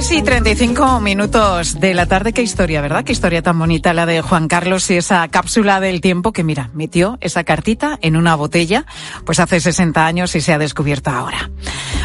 35 0.10 1.00
minutos 1.00 1.80
de 1.80 1.94
la 1.94 2.06
tarde. 2.06 2.34
Qué 2.34 2.42
historia, 2.42 2.82
¿verdad? 2.82 3.06
Qué 3.06 3.14
historia 3.14 3.42
tan 3.42 3.58
bonita 3.58 3.94
la 3.94 4.06
de 4.06 4.22
Juan 4.22 4.50
Carlos 4.50 4.90
y 4.92 4.98
esa 4.98 5.26
cápsula 5.30 5.80
del 5.80 6.02
tiempo 6.02 6.34
que, 6.34 6.44
mira, 6.44 6.70
metió 6.74 7.18
esa 7.22 7.46
cartita 7.46 7.98
en 8.02 8.18
una 8.18 8.36
botella, 8.36 8.86
pues 9.26 9.40
hace 9.40 9.62
60 9.62 10.06
años 10.06 10.36
y 10.36 10.42
se 10.42 10.54
ha 10.54 10.58
descubierto 10.58 11.10
ahora. 11.10 11.50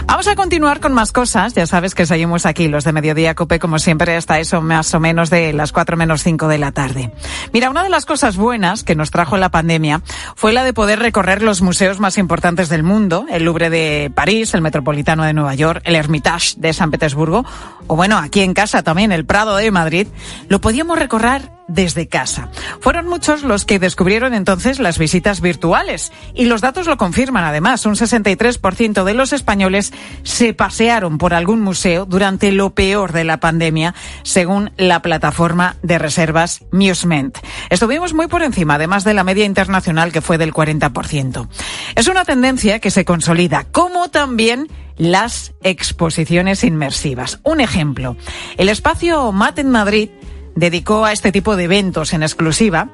Vamos 0.07 0.26
a 0.26 0.37
continuar 0.37 0.81
con 0.81 0.95
más 0.95 1.12
cosas. 1.12 1.55
Ya 1.55 1.67
sabes 1.67 1.95
que 1.95 2.07
seguimos 2.07 2.47
aquí 2.47 2.69
los 2.69 2.85
de 2.85 2.93
Mediodía 2.93 3.35
Cope, 3.35 3.59
como 3.59 3.78
siempre, 3.78 4.17
hasta 4.17 4.40
eso 4.40 4.62
más 4.62 4.95
o 4.95 5.00
menos 5.00 5.28
de 5.28 5.52
las 5.52 5.73
4 5.73 5.97
menos 5.97 6.23
5 6.23 6.49
de 6.49 6.59
la 6.59 6.73
tarde. 6.73 7.12
Mira, 7.52 7.69
una 7.69 7.83
de 7.83 7.90
las 7.90 8.07
cosas 8.07 8.37
buenas 8.37 8.85
que 8.85 8.95
nos 8.95 9.11
trajo 9.11 9.37
la 9.37 9.50
pandemia 9.50 10.00
fue 10.35 10.52
la 10.52 10.64
de 10.64 10.73
poder 10.73 11.00
recorrer 11.00 11.43
los 11.43 11.61
museos 11.61 12.00
más 12.00 12.17
importantes 12.17 12.69
del 12.71 12.85
mundo, 12.85 13.26
el 13.28 13.45
Louvre 13.45 13.69
de 13.69 14.11
París, 14.14 14.55
el 14.55 14.62
Metropolitano 14.62 15.25
de 15.25 15.35
Nueva 15.35 15.55
York, 15.55 15.83
el 15.85 15.95
Hermitage 15.95 16.55
de 16.57 16.73
San 16.73 16.90
Petersburgo, 16.90 17.45
o 17.88 17.97
bueno, 17.97 18.18
aquí 18.18 18.42
en 18.42 18.54
casa 18.54 18.83
también, 18.83 19.12
el 19.12 19.26
Prado 19.26 19.57
de 19.57 19.71
Madrid, 19.71 20.07
lo 20.49 20.61
podíamos 20.61 20.99
recorrer 20.99 21.50
desde 21.68 22.09
casa. 22.09 22.49
Fueron 22.80 23.07
muchos 23.07 23.42
los 23.42 23.64
que 23.64 23.78
descubrieron 23.78 24.35
entonces 24.35 24.80
las 24.80 24.99
visitas 24.99 25.40
virtuales 25.40 26.12
y 26.35 26.47
los 26.47 26.62
datos 26.62 26.87
lo 26.87 26.97
confirman 26.97 27.45
además. 27.45 27.87
Un 27.87 27.95
63% 27.95 29.04
de 29.04 29.14
los 29.14 29.33
españoles 29.33 29.92
se 30.23 30.54
pasearon 30.54 31.18
por 31.18 31.35
algún 31.35 31.61
museo 31.61 32.07
durante 32.07 32.50
lo 32.52 32.71
peor 32.71 33.12
de 33.12 33.25
la 33.25 33.38
pandemia, 33.38 33.95
según 34.23 34.73
la 34.76 35.02
plataforma 35.02 35.76
de 35.83 35.99
reservas 35.99 36.64
Musement. 36.73 37.38
Estuvimos 37.68 38.14
muy 38.14 38.26
por 38.26 38.42
encima, 38.42 38.75
además 38.75 39.04
de 39.04 39.14
la 39.14 39.25
media 39.25 39.45
internacional 39.45 40.11
que 40.11 40.23
fue 40.23 40.38
del 40.38 40.54
40%. 40.54 41.49
Es 41.95 42.09
una 42.09 42.25
tendencia 42.25 42.78
que 42.78 42.90
se 42.90 43.04
consolida, 43.04 43.64
como 43.71 44.09
también 44.09 44.68
las 44.99 45.55
exposiciones 45.62 46.64
inmersivas. 46.64 47.40
Un 47.45 47.61
ejemplo, 47.61 48.17
el 48.57 48.69
espacio 48.69 49.33
MAT 49.33 49.61
en 49.61 49.71
Madrid 49.71 50.11
dedicó 50.55 51.05
a 51.05 51.12
este 51.12 51.33
tipo 51.33 51.57
de 51.57 51.64
eventos 51.64 52.12
en 52.12 52.23
exclusiva 52.23 52.90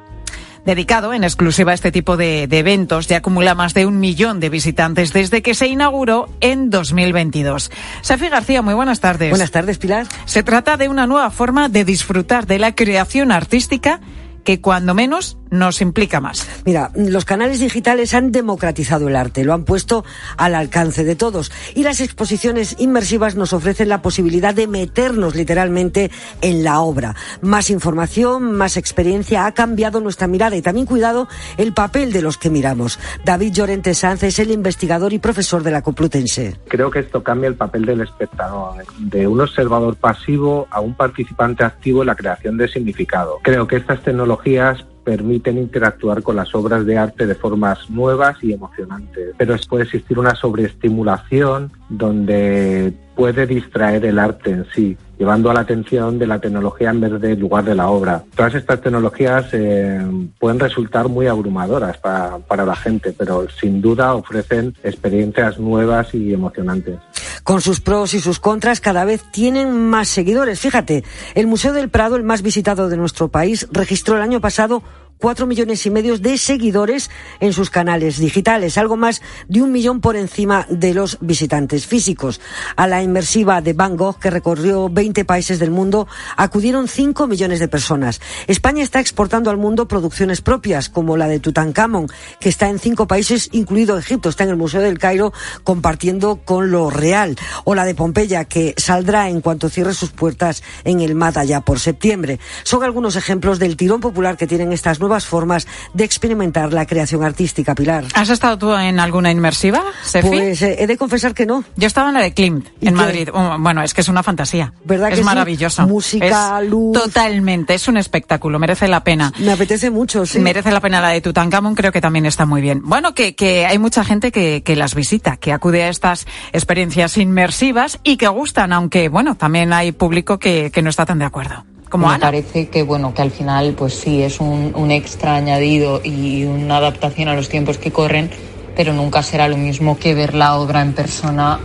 dedicado 0.64 1.12
en 1.12 1.24
exclusiva 1.24 1.72
a 1.72 1.74
este 1.74 1.92
tipo 1.92 2.16
de, 2.16 2.44
eventos. 2.44 3.06
Ya 3.06 3.18
acumula 3.18 3.54
más 3.54 3.74
de 3.74 3.86
un 3.86 4.00
millón 4.00 4.40
de 4.40 4.48
visitantes 4.48 5.12
desde 5.12 5.42
que 5.42 5.54
se 5.54 5.66
inauguró 5.66 6.28
en 6.40 6.70
2022. 6.70 7.70
Safi 8.00 8.28
García, 8.28 8.62
muy 8.62 8.74
buenas 8.74 9.00
tardes. 9.00 9.30
Buenas 9.30 9.50
tardes, 9.50 9.78
Pilar. 9.78 10.06
Se 10.24 10.42
trata 10.42 10.76
de 10.76 10.88
una 10.88 11.06
nueva 11.06 11.30
forma 11.30 11.68
de 11.68 11.84
disfrutar 11.84 12.46
de 12.46 12.58
la 12.58 12.74
creación 12.74 13.32
artística 13.32 14.00
que 14.44 14.60
cuando 14.60 14.94
menos 14.94 15.38
nos 15.54 15.80
implica 15.80 16.20
más. 16.20 16.46
Mira, 16.64 16.90
los 16.94 17.24
canales 17.24 17.60
digitales 17.60 18.14
han 18.14 18.32
democratizado 18.32 19.08
el 19.08 19.16
arte, 19.16 19.44
lo 19.44 19.54
han 19.54 19.64
puesto 19.64 20.04
al 20.36 20.54
alcance 20.54 21.04
de 21.04 21.16
todos 21.16 21.52
y 21.74 21.82
las 21.82 22.00
exposiciones 22.00 22.76
inmersivas 22.78 23.36
nos 23.36 23.52
ofrecen 23.52 23.88
la 23.88 24.02
posibilidad 24.02 24.54
de 24.54 24.66
meternos 24.66 25.34
literalmente 25.34 26.10
en 26.40 26.64
la 26.64 26.80
obra. 26.80 27.14
Más 27.40 27.70
información, 27.70 28.52
más 28.52 28.76
experiencia 28.76 29.46
ha 29.46 29.52
cambiado 29.52 30.00
nuestra 30.00 30.26
mirada 30.26 30.56
y 30.56 30.62
también 30.62 30.86
cuidado 30.86 31.28
el 31.56 31.72
papel 31.72 32.12
de 32.12 32.22
los 32.22 32.36
que 32.36 32.50
miramos. 32.50 32.98
David 33.24 33.52
Llorente 33.52 33.94
Sanz 33.94 34.22
es 34.24 34.38
el 34.38 34.50
investigador 34.50 35.12
y 35.12 35.18
profesor 35.18 35.62
de 35.62 35.70
la 35.70 35.82
Complutense. 35.82 36.56
Creo 36.68 36.90
que 36.90 37.00
esto 37.00 37.22
cambia 37.22 37.48
el 37.48 37.54
papel 37.54 37.84
del 37.84 38.00
espectador, 38.00 38.84
de 38.98 39.26
un 39.26 39.40
observador 39.40 39.96
pasivo 39.96 40.66
a 40.70 40.80
un 40.80 40.94
participante 40.94 41.64
activo 41.64 42.02
en 42.02 42.08
la 42.08 42.16
creación 42.16 42.56
de 42.56 42.68
significado. 42.68 43.38
Creo 43.42 43.66
que 43.66 43.76
estas 43.76 44.02
tecnologías 44.02 44.84
permiten 45.04 45.58
interactuar 45.58 46.22
con 46.22 46.36
las 46.36 46.54
obras 46.54 46.86
de 46.86 46.98
arte 46.98 47.26
de 47.26 47.34
formas 47.34 47.90
nuevas 47.90 48.42
y 48.42 48.52
emocionantes. 48.52 49.34
Pero 49.36 49.54
puede 49.68 49.84
existir 49.84 50.18
una 50.18 50.34
sobreestimulación 50.34 51.70
donde 51.88 52.94
puede 53.14 53.46
distraer 53.46 54.04
el 54.04 54.18
arte 54.18 54.50
en 54.50 54.66
sí, 54.74 54.96
llevando 55.18 55.50
a 55.50 55.54
la 55.54 55.60
atención 55.60 56.18
de 56.18 56.26
la 56.26 56.38
tecnología 56.38 56.90
en 56.90 57.00
vez 57.00 57.20
del 57.20 57.38
lugar 57.38 57.64
de 57.64 57.74
la 57.74 57.88
obra. 57.88 58.24
Todas 58.34 58.54
estas 58.54 58.80
tecnologías 58.80 59.46
eh, 59.52 60.00
pueden 60.38 60.58
resultar 60.58 61.08
muy 61.08 61.26
abrumadoras 61.26 61.98
para, 61.98 62.38
para 62.38 62.64
la 62.64 62.76
gente, 62.76 63.12
pero 63.16 63.46
sin 63.60 63.80
duda 63.80 64.14
ofrecen 64.14 64.74
experiencias 64.82 65.58
nuevas 65.58 66.14
y 66.14 66.32
emocionantes. 66.32 66.96
Con 67.42 67.60
sus 67.60 67.80
pros 67.80 68.14
y 68.14 68.20
sus 68.20 68.40
contras, 68.40 68.80
cada 68.80 69.04
vez 69.04 69.22
tienen 69.30 69.90
más 69.90 70.08
seguidores. 70.08 70.60
Fíjate, 70.60 71.04
el 71.34 71.46
Museo 71.46 71.74
del 71.74 71.90
Prado, 71.90 72.16
el 72.16 72.22
más 72.22 72.40
visitado 72.40 72.88
de 72.88 72.96
nuestro 72.96 73.28
país, 73.28 73.68
registró 73.70 74.16
el 74.16 74.22
año 74.22 74.40
pasado 74.40 74.82
cuatro 75.18 75.46
millones 75.46 75.84
y 75.86 75.90
medio 75.90 76.18
de 76.18 76.38
seguidores 76.38 77.10
en 77.40 77.52
sus 77.52 77.70
canales 77.70 78.18
digitales, 78.18 78.78
algo 78.78 78.96
más 78.96 79.22
de 79.48 79.62
un 79.62 79.72
millón 79.72 80.00
por 80.00 80.16
encima 80.16 80.66
de 80.68 80.94
los 80.94 81.18
visitantes 81.20 81.86
físicos. 81.86 82.40
A 82.76 82.86
la 82.86 83.02
inmersiva 83.02 83.60
de 83.60 83.72
Van 83.72 83.96
Gogh, 83.96 84.18
que 84.18 84.30
recorrió 84.30 84.88
20 84.88 85.24
países 85.24 85.58
del 85.58 85.70
mundo, 85.70 86.06
acudieron 86.36 86.88
5 86.88 87.26
millones 87.26 87.60
de 87.60 87.68
personas. 87.68 88.20
España 88.46 88.82
está 88.82 89.00
exportando 89.00 89.50
al 89.50 89.56
mundo 89.56 89.88
producciones 89.88 90.40
propias, 90.40 90.88
como 90.88 91.16
la 91.16 91.28
de 91.28 91.40
Tutankamón, 91.40 92.08
que 92.40 92.48
está 92.48 92.68
en 92.68 92.78
cinco 92.78 93.06
países, 93.06 93.48
incluido 93.52 93.98
Egipto, 93.98 94.28
está 94.28 94.44
en 94.44 94.50
el 94.50 94.56
Museo 94.56 94.80
del 94.80 94.98
Cairo, 94.98 95.32
compartiendo 95.62 96.36
con 96.44 96.70
lo 96.70 96.90
real, 96.90 97.36
o 97.64 97.74
la 97.74 97.84
de 97.84 97.94
Pompeya, 97.94 98.44
que 98.44 98.74
saldrá 98.76 99.28
en 99.28 99.40
cuanto 99.40 99.68
cierre 99.68 99.94
sus 99.94 100.10
puertas 100.10 100.62
en 100.84 101.00
el 101.00 101.14
MAD 101.14 101.38
allá 101.38 101.60
por 101.60 101.80
septiembre. 101.80 102.38
Son 102.62 102.82
algunos 102.82 103.16
ejemplos 103.16 103.58
del 103.58 103.76
tirón 103.76 104.00
popular 104.00 104.36
que 104.36 104.46
tienen 104.46 104.72
estas 104.72 104.98
nuevas 105.04 105.26
formas 105.26 105.66
de 105.92 106.04
experimentar 106.04 106.72
la 106.72 106.86
creación 106.86 107.22
artística, 107.22 107.74
Pilar. 107.74 108.06
¿Has 108.14 108.30
estado 108.30 108.56
tú 108.56 108.72
en 108.72 108.98
alguna 108.98 109.30
inmersiva, 109.30 109.82
Sefi? 110.02 110.28
Pues 110.28 110.62
eh, 110.62 110.76
he 110.78 110.86
de 110.86 110.96
confesar 110.96 111.34
que 111.34 111.44
no. 111.44 111.62
Yo 111.76 111.86
estaba 111.86 112.08
en 112.08 112.14
la 112.14 112.22
de 112.22 112.32
Klimt, 112.32 112.68
en 112.80 112.94
Madrid. 112.94 113.28
Oh, 113.32 113.56
bueno, 113.58 113.82
es 113.82 113.92
que 113.92 114.00
es 114.00 114.08
una 114.08 114.22
fantasía. 114.22 114.72
¿Verdad 114.84 115.12
es 115.12 115.18
que 115.18 115.24
maravilloso. 115.24 115.86
Música, 115.86 116.60
luz. 116.62 116.98
Totalmente, 116.98 117.74
es 117.74 117.86
un 117.86 117.98
espectáculo, 117.98 118.58
merece 118.58 118.88
la 118.88 119.04
pena. 119.04 119.30
Me 119.38 119.52
apetece 119.52 119.90
mucho, 119.90 120.24
sí. 120.24 120.38
Merece 120.38 120.70
la 120.70 120.80
pena 120.80 121.02
la 121.02 121.10
de 121.10 121.20
Tutankamón, 121.20 121.74
creo 121.74 121.92
que 121.92 122.00
también 122.00 122.24
está 122.24 122.46
muy 122.46 122.62
bien. 122.62 122.80
Bueno, 122.82 123.14
que, 123.14 123.34
que 123.34 123.66
hay 123.66 123.78
mucha 123.78 124.04
gente 124.04 124.32
que, 124.32 124.62
que 124.62 124.74
las 124.74 124.94
visita, 124.94 125.36
que 125.36 125.52
acude 125.52 125.82
a 125.84 125.90
estas 125.90 126.26
experiencias 126.54 127.18
inmersivas 127.18 127.98
y 128.04 128.16
que 128.16 128.28
gustan, 128.28 128.72
aunque, 128.72 129.10
bueno, 129.10 129.34
también 129.34 129.74
hay 129.74 129.92
público 129.92 130.38
que, 130.38 130.70
que 130.72 130.80
no 130.80 130.88
está 130.88 131.04
tan 131.04 131.18
de 131.18 131.26
acuerdo 131.26 131.66
me 131.98 132.18
parece 132.18 132.68
que 132.68 132.82
bueno 132.82 133.14
que 133.14 133.22
al 133.22 133.30
final 133.30 133.74
pues 133.76 133.94
sí 133.94 134.22
es 134.22 134.40
un, 134.40 134.72
un 134.74 134.90
extra 134.90 135.36
añadido 135.36 136.00
y 136.02 136.44
una 136.44 136.78
adaptación 136.78 137.28
a 137.28 137.34
los 137.34 137.48
tiempos 137.48 137.78
que 137.78 137.90
corren 137.90 138.30
pero 138.76 138.92
nunca 138.92 139.22
será 139.22 139.48
lo 139.48 139.56
mismo 139.56 139.98
que 139.98 140.14
ver 140.14 140.34
la 140.34 140.56
obra 140.56 140.82
en 140.82 140.92
persona 140.94 141.60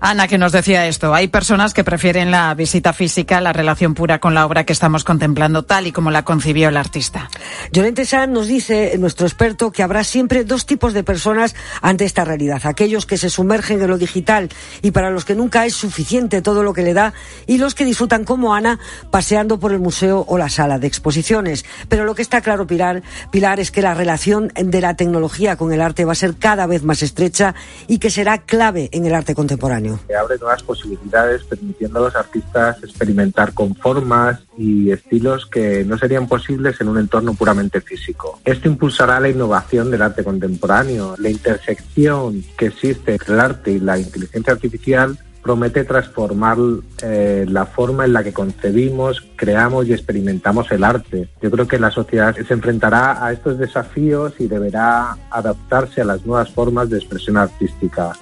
Ana, 0.00 0.28
que 0.28 0.38
nos 0.38 0.52
decía 0.52 0.86
esto. 0.86 1.14
Hay 1.14 1.28
personas 1.28 1.72
que 1.72 1.84
prefieren 1.84 2.30
la 2.30 2.54
visita 2.54 2.92
física, 2.92 3.40
la 3.40 3.52
relación 3.52 3.94
pura 3.94 4.18
con 4.20 4.34
la 4.34 4.44
obra 4.44 4.64
que 4.64 4.72
estamos 4.72 5.04
contemplando, 5.04 5.64
tal 5.64 5.86
y 5.86 5.92
como 5.92 6.10
la 6.10 6.24
concibió 6.24 6.68
el 6.68 6.76
artista. 6.76 7.30
Llorente 7.72 8.04
San 8.04 8.32
nos 8.32 8.46
dice, 8.46 8.96
nuestro 8.98 9.26
experto, 9.26 9.72
que 9.72 9.82
habrá 9.82 10.04
siempre 10.04 10.44
dos 10.44 10.66
tipos 10.66 10.92
de 10.92 11.02
personas 11.02 11.54
ante 11.80 12.04
esta 12.04 12.24
realidad. 12.24 12.60
Aquellos 12.64 13.06
que 13.06 13.16
se 13.16 13.30
sumergen 13.30 13.80
en 13.80 13.88
lo 13.88 13.98
digital 13.98 14.50
y 14.82 14.90
para 14.90 15.10
los 15.10 15.24
que 15.24 15.34
nunca 15.34 15.64
es 15.64 15.74
suficiente 15.74 16.42
todo 16.42 16.62
lo 16.62 16.74
que 16.74 16.82
le 16.82 16.94
da, 16.94 17.14
y 17.46 17.58
los 17.58 17.74
que 17.74 17.84
disfrutan 17.84 18.24
como 18.24 18.54
Ana 18.54 18.78
paseando 19.10 19.58
por 19.58 19.72
el 19.72 19.78
museo 19.78 20.24
o 20.28 20.38
la 20.38 20.48
sala 20.48 20.78
de 20.78 20.86
exposiciones. 20.86 21.64
Pero 21.88 22.04
lo 22.04 22.14
que 22.14 22.22
está 22.22 22.40
claro, 22.40 22.66
Pilar, 22.66 23.02
Pilar, 23.30 23.60
es 23.60 23.70
que 23.70 23.82
la 23.82 23.94
relación 23.94 24.52
de 24.54 24.80
la 24.80 24.94
tecnología 24.94 25.56
con 25.56 25.72
el 25.72 25.80
arte 25.80 26.04
va 26.04 26.12
a 26.12 26.16
ser 26.16 26.36
cada 26.36 26.66
vez 26.66 26.82
más 26.82 27.02
estrecha 27.02 27.54
y 27.86 27.98
que 27.98 28.10
será 28.10 28.38
clave 28.38 28.88
en 28.92 29.06
el 29.06 29.14
arte 29.14 29.34
contemporáneo. 29.34 29.85
Abre 30.18 30.38
nuevas 30.38 30.62
posibilidades 30.62 31.44
permitiendo 31.44 31.98
a 31.98 32.02
los 32.02 32.16
artistas 32.16 32.82
experimentar 32.82 33.52
con 33.52 33.74
formas 33.74 34.40
y 34.56 34.90
estilos 34.90 35.46
que 35.46 35.84
no 35.84 35.98
serían 35.98 36.26
posibles 36.26 36.80
en 36.80 36.88
un 36.88 36.98
entorno 36.98 37.34
puramente 37.34 37.80
físico. 37.80 38.40
Esto 38.44 38.68
impulsará 38.68 39.20
la 39.20 39.28
innovación 39.28 39.90
del 39.90 40.02
arte 40.02 40.24
contemporáneo. 40.24 41.14
La 41.18 41.30
intersección 41.30 42.44
que 42.56 42.66
existe 42.66 43.12
entre 43.12 43.34
el 43.34 43.40
arte 43.40 43.72
y 43.72 43.80
la 43.80 43.98
inteligencia 43.98 44.52
artificial 44.52 45.18
promete 45.46 45.84
transformar 45.84 46.58
eh, 47.02 47.46
la 47.48 47.66
forma 47.66 48.04
en 48.04 48.12
la 48.12 48.24
que 48.24 48.32
concebimos, 48.32 49.22
creamos 49.36 49.86
y 49.86 49.92
experimentamos 49.92 50.72
el 50.72 50.82
arte. 50.82 51.28
Yo 51.40 51.52
creo 51.52 51.68
que 51.68 51.78
la 51.78 51.92
sociedad 51.92 52.34
se 52.34 52.52
enfrentará 52.52 53.24
a 53.24 53.32
estos 53.32 53.56
desafíos 53.56 54.34
y 54.40 54.48
deberá 54.48 55.16
adaptarse 55.30 56.00
a 56.00 56.04
las 56.04 56.26
nuevas 56.26 56.50
formas 56.50 56.90
de 56.90 56.98
expresión 56.98 57.36
artística. 57.36 58.12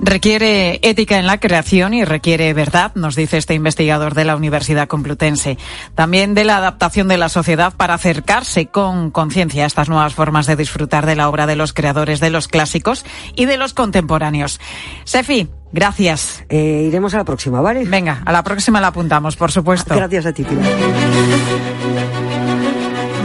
Requiere 0.00 0.78
ética 0.82 1.18
en 1.18 1.26
la 1.26 1.40
creación 1.40 1.92
y 1.92 2.04
requiere 2.04 2.54
verdad, 2.54 2.92
nos 2.94 3.16
dice 3.16 3.36
este 3.36 3.54
investigador 3.54 4.14
de 4.14 4.24
la 4.24 4.36
Universidad 4.36 4.86
Complutense. 4.86 5.58
También 5.94 6.34
de 6.34 6.44
la 6.44 6.56
adaptación 6.56 7.08
de 7.08 7.18
la 7.18 7.28
sociedad 7.28 7.74
para 7.76 7.94
acercarse 7.94 8.66
con 8.66 9.10
conciencia 9.10 9.64
a 9.64 9.66
estas 9.66 9.88
nuevas 9.88 10.14
formas 10.14 10.46
de 10.46 10.56
disfrutar 10.56 11.04
de 11.04 11.16
la 11.16 11.28
obra 11.28 11.46
de 11.46 11.56
los 11.56 11.72
creadores 11.72 12.20
de 12.20 12.30
los 12.30 12.46
clásicos 12.46 13.04
y 13.34 13.46
de 13.46 13.56
los 13.56 13.74
contemporáneos. 13.74 14.60
Sefi, 15.04 15.48
gracias. 15.72 16.44
Eh, 16.48 16.84
iremos 16.86 17.14
a 17.14 17.18
la 17.18 17.24
próxima, 17.24 17.60
¿vale? 17.60 17.84
Venga, 17.84 18.22
a 18.24 18.32
la 18.32 18.44
próxima 18.44 18.80
la 18.80 18.88
apuntamos, 18.88 19.36
por 19.36 19.50
supuesto. 19.50 19.96
Gracias 19.96 20.26
a 20.26 20.32
ti, 20.32 20.44
Pilar. 20.44 22.27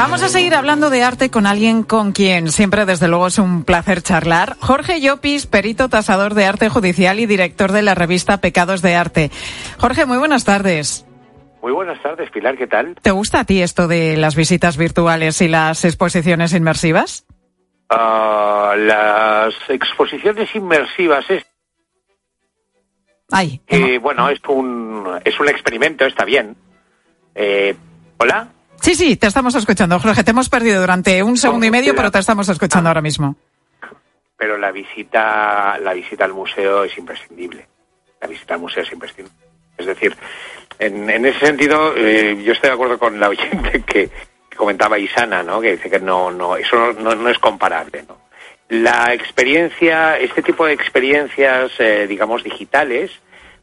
Vamos 0.03 0.21
a 0.21 0.27
seguir 0.27 0.53
hablando 0.53 0.89
de 0.89 1.01
arte 1.01 1.31
con 1.31 1.45
alguien 1.45 1.81
con 1.83 2.11
quien 2.11 2.51
siempre, 2.51 2.85
desde 2.85 3.07
luego, 3.07 3.27
es 3.27 3.39
un 3.39 3.63
placer 3.63 4.01
charlar. 4.01 4.57
Jorge 4.59 4.99
Llopis, 4.99 5.47
perito 5.47 5.87
tasador 5.87 6.33
de 6.33 6.43
arte 6.43 6.67
judicial 6.67 7.21
y 7.21 7.25
director 7.25 7.71
de 7.71 7.83
la 7.83 7.95
revista 7.95 8.41
Pecados 8.41 8.81
de 8.81 8.97
Arte. 8.97 9.31
Jorge, 9.77 10.05
muy 10.05 10.17
buenas 10.17 10.43
tardes. 10.43 11.05
Muy 11.61 11.71
buenas 11.71 12.03
tardes, 12.03 12.29
Pilar, 12.31 12.57
¿qué 12.57 12.67
tal? 12.67 12.95
¿Te 13.01 13.11
gusta 13.11 13.39
a 13.39 13.43
ti 13.45 13.61
esto 13.61 13.87
de 13.87 14.17
las 14.17 14.35
visitas 14.35 14.75
virtuales 14.75 15.39
y 15.39 15.47
las 15.47 15.85
exposiciones 15.85 16.51
inmersivas? 16.51 17.25
Uh, 17.89 18.75
las 18.75 19.53
exposiciones 19.69 20.53
inmersivas 20.53 21.29
es... 21.29 21.45
Ay. 23.31 23.61
Eh, 23.67 23.99
bueno, 23.99 24.27
es 24.27 24.41
un, 24.49 25.17
es 25.23 25.39
un 25.39 25.47
experimento, 25.47 26.05
está 26.05 26.25
bien. 26.25 26.57
Eh, 27.35 27.73
¿Hola? 28.17 28.49
Sí, 28.83 28.95
sí, 28.95 29.15
te 29.15 29.27
estamos 29.27 29.55
escuchando, 29.55 29.97
Jorge. 29.97 30.25
Te 30.25 30.31
hemos 30.31 30.49
perdido 30.49 30.81
durante 30.81 31.23
un 31.23 31.37
segundo 31.37 31.65
y 31.65 31.71
medio, 31.71 31.95
pero 31.95 32.11
te 32.11 32.19
estamos 32.19 32.49
escuchando 32.49 32.89
ahora 32.89 33.01
mismo. 33.01 33.33
Pero 34.35 34.57
la 34.57 34.73
visita, 34.73 35.77
la 35.79 35.93
visita 35.93 36.25
al 36.25 36.33
museo 36.33 36.83
es 36.83 36.97
imprescindible. 36.97 37.65
La 38.19 38.27
visita 38.27 38.55
al 38.55 38.59
museo 38.59 38.83
es 38.83 38.91
imprescindible. 38.91 39.39
Es 39.77 39.85
decir, 39.85 40.13
en, 40.79 41.09
en 41.09 41.25
ese 41.25 41.45
sentido, 41.45 41.95
eh, 41.95 42.37
yo 42.43 42.51
estoy 42.51 42.71
de 42.71 42.73
acuerdo 42.73 42.99
con 42.99 43.17
la 43.21 43.29
oyente 43.29 43.83
que, 43.83 44.09
que, 44.09 44.57
comentaba 44.57 44.99
Isana, 44.99 45.43
¿no? 45.43 45.61
Que 45.61 45.71
dice 45.71 45.89
que 45.89 46.01
no, 46.01 46.29
no, 46.29 46.57
eso 46.57 46.91
no, 46.91 47.15
no 47.15 47.29
es 47.29 47.39
comparable, 47.39 48.03
¿no? 48.05 48.17
La 48.67 49.13
experiencia, 49.13 50.17
este 50.17 50.41
tipo 50.41 50.65
de 50.65 50.73
experiencias, 50.73 51.71
eh, 51.79 52.05
digamos, 52.05 52.43
digitales, 52.43 53.11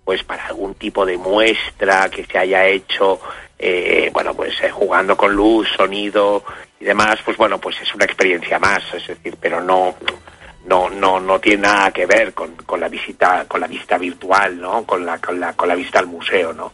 pues 0.02 0.24
para 0.24 0.46
algún 0.46 0.76
tipo 0.76 1.04
de 1.04 1.18
muestra 1.18 2.08
que 2.08 2.24
se 2.24 2.38
haya 2.38 2.64
hecho 2.64 3.20
eh, 3.62 4.10
bueno, 4.12 4.32
pues 4.34 4.54
eh, 4.62 4.70
jugando 4.70 5.16
con 5.16 5.34
luz, 5.34 5.68
sonido 5.76 6.42
y 6.80 6.84
demás, 6.86 7.18
pues 7.22 7.36
bueno, 7.36 7.58
pues 7.58 7.78
es 7.82 7.94
una 7.94 8.06
experiencia 8.06 8.58
más, 8.58 8.82
es 8.94 9.06
decir, 9.06 9.36
pero 9.38 9.60
no, 9.60 9.96
no, 10.64 10.88
no, 10.88 11.20
no 11.20 11.38
tiene 11.38 11.64
nada 11.64 11.90
que 11.90 12.06
ver 12.06 12.32
con, 12.32 12.54
con 12.56 12.80
la 12.80 12.88
visita, 12.88 13.44
con 13.46 13.60
la 13.60 13.66
visita 13.66 13.98
virtual, 13.98 14.58
¿no? 14.58 14.84
Con 14.84 15.04
la, 15.04 15.18
con 15.18 15.38
la, 15.38 15.52
con 15.52 15.68
la 15.68 15.74
visita 15.74 15.98
al 15.98 16.06
museo, 16.06 16.54
¿no? 16.54 16.72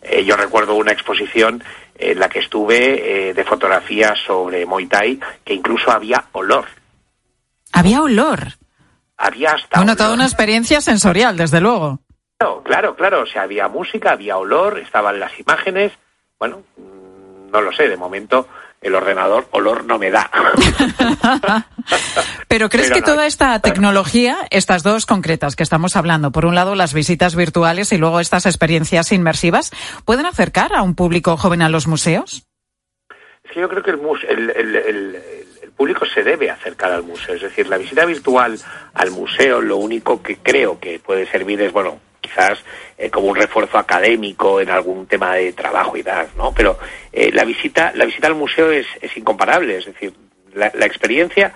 Eh, 0.00 0.24
yo 0.24 0.36
recuerdo 0.36 0.76
una 0.76 0.92
exposición 0.92 1.62
en 1.96 2.20
la 2.20 2.28
que 2.28 2.38
estuve 2.38 3.30
eh, 3.30 3.34
de 3.34 3.44
fotografías 3.44 4.16
sobre 4.24 4.64
Muay 4.64 4.86
Thai 4.86 5.18
que 5.44 5.54
incluso 5.54 5.90
había 5.90 6.24
olor. 6.32 6.66
Había 7.72 8.02
olor. 8.02 8.40
Había 9.16 9.50
hasta. 9.54 9.78
Bueno, 9.78 9.96
toda 9.96 10.14
una 10.14 10.24
experiencia 10.24 10.80
sensorial, 10.80 11.36
desde 11.36 11.60
luego. 11.60 11.98
Claro, 12.38 12.62
claro, 12.62 12.94
claro. 12.94 13.22
O 13.22 13.26
sea, 13.26 13.42
había 13.42 13.66
música, 13.66 14.12
había 14.12 14.36
olor, 14.36 14.78
estaban 14.78 15.18
las 15.18 15.36
imágenes. 15.40 15.92
Bueno, 16.38 16.62
no 17.52 17.60
lo 17.60 17.72
sé, 17.72 17.88
de 17.88 17.96
momento 17.96 18.46
el 18.80 18.94
ordenador 18.94 19.48
olor 19.50 19.84
no 19.84 19.98
me 19.98 20.10
da. 20.10 20.30
Pero 22.48 22.68
¿crees 22.68 22.88
Pero 22.88 22.94
que 22.94 23.00
no, 23.00 23.06
toda 23.06 23.26
esta 23.26 23.58
tecnología, 23.58 24.36
estas 24.50 24.84
dos 24.84 25.04
concretas 25.04 25.56
que 25.56 25.64
estamos 25.64 25.96
hablando, 25.96 26.30
por 26.30 26.46
un 26.46 26.54
lado 26.54 26.76
las 26.76 26.94
visitas 26.94 27.34
virtuales 27.34 27.92
y 27.92 27.98
luego 27.98 28.20
estas 28.20 28.46
experiencias 28.46 29.10
inmersivas, 29.10 29.72
pueden 30.04 30.26
acercar 30.26 30.74
a 30.74 30.82
un 30.82 30.94
público 30.94 31.36
joven 31.36 31.62
a 31.62 31.68
los 31.68 31.88
museos? 31.88 32.46
Es 33.42 33.50
que 33.52 33.60
yo 33.60 33.68
creo 33.68 33.82
que 33.82 33.90
el, 33.90 34.50
el, 34.50 34.76
el, 34.76 35.22
el 35.62 35.70
público 35.72 36.06
se 36.06 36.22
debe 36.22 36.50
acercar 36.50 36.92
al 36.92 37.02
museo. 37.02 37.34
Es 37.34 37.42
decir, 37.42 37.66
la 37.68 37.78
visita 37.78 38.04
virtual 38.04 38.58
al 38.94 39.10
museo, 39.10 39.60
lo 39.60 39.78
único 39.78 40.22
que 40.22 40.36
creo 40.36 40.78
que 40.78 41.00
puede 41.00 41.26
servir 41.26 41.60
es, 41.62 41.72
bueno, 41.72 41.98
quizás 42.20 42.62
eh, 42.96 43.10
como 43.10 43.28
un 43.28 43.36
refuerzo 43.36 43.78
académico 43.78 44.60
en 44.60 44.70
algún 44.70 45.06
tema 45.06 45.34
de 45.34 45.52
trabajo 45.52 45.96
y 45.96 46.02
tal, 46.02 46.28
¿no? 46.36 46.52
Pero 46.52 46.78
eh, 47.12 47.30
la 47.32 47.44
visita, 47.44 47.92
la 47.94 48.04
visita 48.04 48.26
al 48.26 48.34
museo 48.34 48.70
es, 48.70 48.86
es 49.00 49.16
incomparable, 49.16 49.78
es 49.78 49.86
decir, 49.86 50.12
la, 50.54 50.70
la 50.74 50.86
experiencia, 50.86 51.52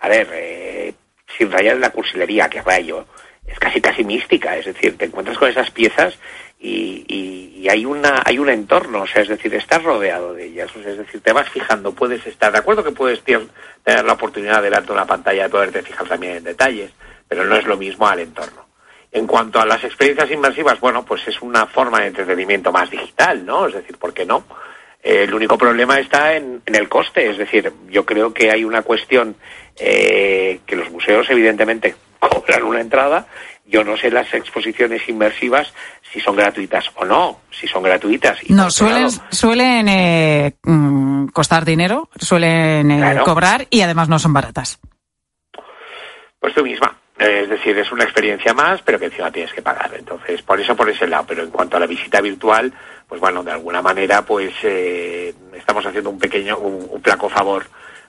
a 0.00 0.08
ver, 0.08 0.28
eh, 0.32 0.94
sin 1.36 1.50
rayar 1.50 1.74
en 1.74 1.80
la 1.80 1.90
cursilería, 1.90 2.48
que 2.48 2.62
rayo, 2.62 3.06
es 3.46 3.58
casi 3.58 3.80
casi 3.80 4.04
mística, 4.04 4.56
es 4.56 4.66
decir, 4.66 4.96
te 4.96 5.06
encuentras 5.06 5.38
con 5.38 5.48
esas 5.48 5.70
piezas 5.70 6.18
y, 6.58 7.04
y, 7.08 7.68
hay 7.68 7.84
una 7.84 8.22
hay 8.24 8.38
un 8.38 8.48
entorno, 8.48 9.02
o 9.02 9.06
sea, 9.08 9.22
es 9.22 9.28
decir, 9.28 9.52
estás 9.54 9.82
rodeado 9.82 10.34
de 10.34 10.46
ellas, 10.46 10.70
es 10.76 10.98
decir, 10.98 11.20
te 11.20 11.32
vas 11.32 11.48
fijando, 11.48 11.92
puedes 11.92 12.24
estar, 12.24 12.52
de 12.52 12.58
acuerdo 12.58 12.84
que 12.84 12.92
puedes 12.92 13.22
tener 13.24 14.04
la 14.04 14.12
oportunidad 14.12 14.62
delante 14.62 14.86
de 14.86 14.92
una 14.92 15.06
pantalla 15.06 15.44
de 15.44 15.48
poderte 15.48 15.82
fijar 15.82 16.06
también 16.06 16.36
en 16.36 16.44
detalles, 16.44 16.92
pero 17.26 17.44
no 17.44 17.56
es 17.56 17.64
lo 17.66 17.76
mismo 17.76 18.06
al 18.06 18.20
entorno. 18.20 18.65
En 19.16 19.26
cuanto 19.26 19.58
a 19.58 19.64
las 19.64 19.82
experiencias 19.82 20.30
inmersivas, 20.30 20.78
bueno, 20.78 21.02
pues 21.02 21.26
es 21.26 21.40
una 21.40 21.64
forma 21.64 22.00
de 22.00 22.08
entretenimiento 22.08 22.70
más 22.70 22.90
digital, 22.90 23.46
¿no? 23.46 23.66
Es 23.66 23.72
decir, 23.72 23.96
¿por 23.96 24.12
qué 24.12 24.26
no? 24.26 24.44
Eh, 25.02 25.22
el 25.22 25.32
único 25.32 25.56
problema 25.56 25.98
está 25.98 26.34
en, 26.34 26.60
en, 26.66 26.74
el 26.74 26.86
coste, 26.86 27.30
es 27.30 27.38
decir, 27.38 27.72
yo 27.88 28.04
creo 28.04 28.34
que 28.34 28.50
hay 28.50 28.62
una 28.62 28.82
cuestión 28.82 29.34
eh, 29.80 30.60
que 30.66 30.76
los 30.76 30.90
museos 30.90 31.30
evidentemente 31.30 31.94
cobran 32.18 32.64
una 32.64 32.82
entrada, 32.82 33.26
yo 33.64 33.82
no 33.84 33.96
sé 33.96 34.10
las 34.10 34.34
exposiciones 34.34 35.08
inmersivas 35.08 35.72
si 36.12 36.20
son 36.20 36.36
gratuitas 36.36 36.84
o 36.96 37.06
no, 37.06 37.40
si 37.50 37.66
son 37.66 37.82
gratuitas. 37.82 38.38
Y 38.42 38.52
no, 38.52 38.70
suelen, 38.70 39.08
suelen 39.30 39.88
eh, 39.88 40.56
costar 41.32 41.64
dinero, 41.64 42.10
suelen 42.20 42.98
claro. 42.98 43.24
cobrar 43.24 43.66
y 43.70 43.80
además 43.80 44.10
no 44.10 44.18
son 44.18 44.34
baratas. 44.34 44.78
Pues 46.38 46.52
tú 46.52 46.62
misma. 46.62 46.94
Es 47.18 47.48
decir, 47.48 47.78
es 47.78 47.90
una 47.92 48.04
experiencia 48.04 48.52
más, 48.52 48.82
pero 48.82 48.98
que 48.98 49.06
encima 49.06 49.30
tienes 49.30 49.52
que 49.52 49.62
pagar. 49.62 49.90
Entonces, 49.98 50.42
por 50.42 50.60
eso 50.60 50.76
por 50.76 50.88
ese 50.90 51.06
lado. 51.06 51.24
Pero 51.26 51.42
en 51.42 51.50
cuanto 51.50 51.76
a 51.76 51.80
la 51.80 51.86
visita 51.86 52.20
virtual, 52.20 52.72
pues 53.08 53.20
bueno, 53.20 53.42
de 53.42 53.52
alguna 53.52 53.80
manera, 53.80 54.22
pues 54.22 54.52
eh, 54.62 55.34
estamos 55.54 55.86
haciendo 55.86 56.10
un 56.10 56.18
pequeño, 56.18 56.58
un, 56.58 56.86
un 56.90 57.02
flaco 57.02 57.30
favor, 57.30 57.66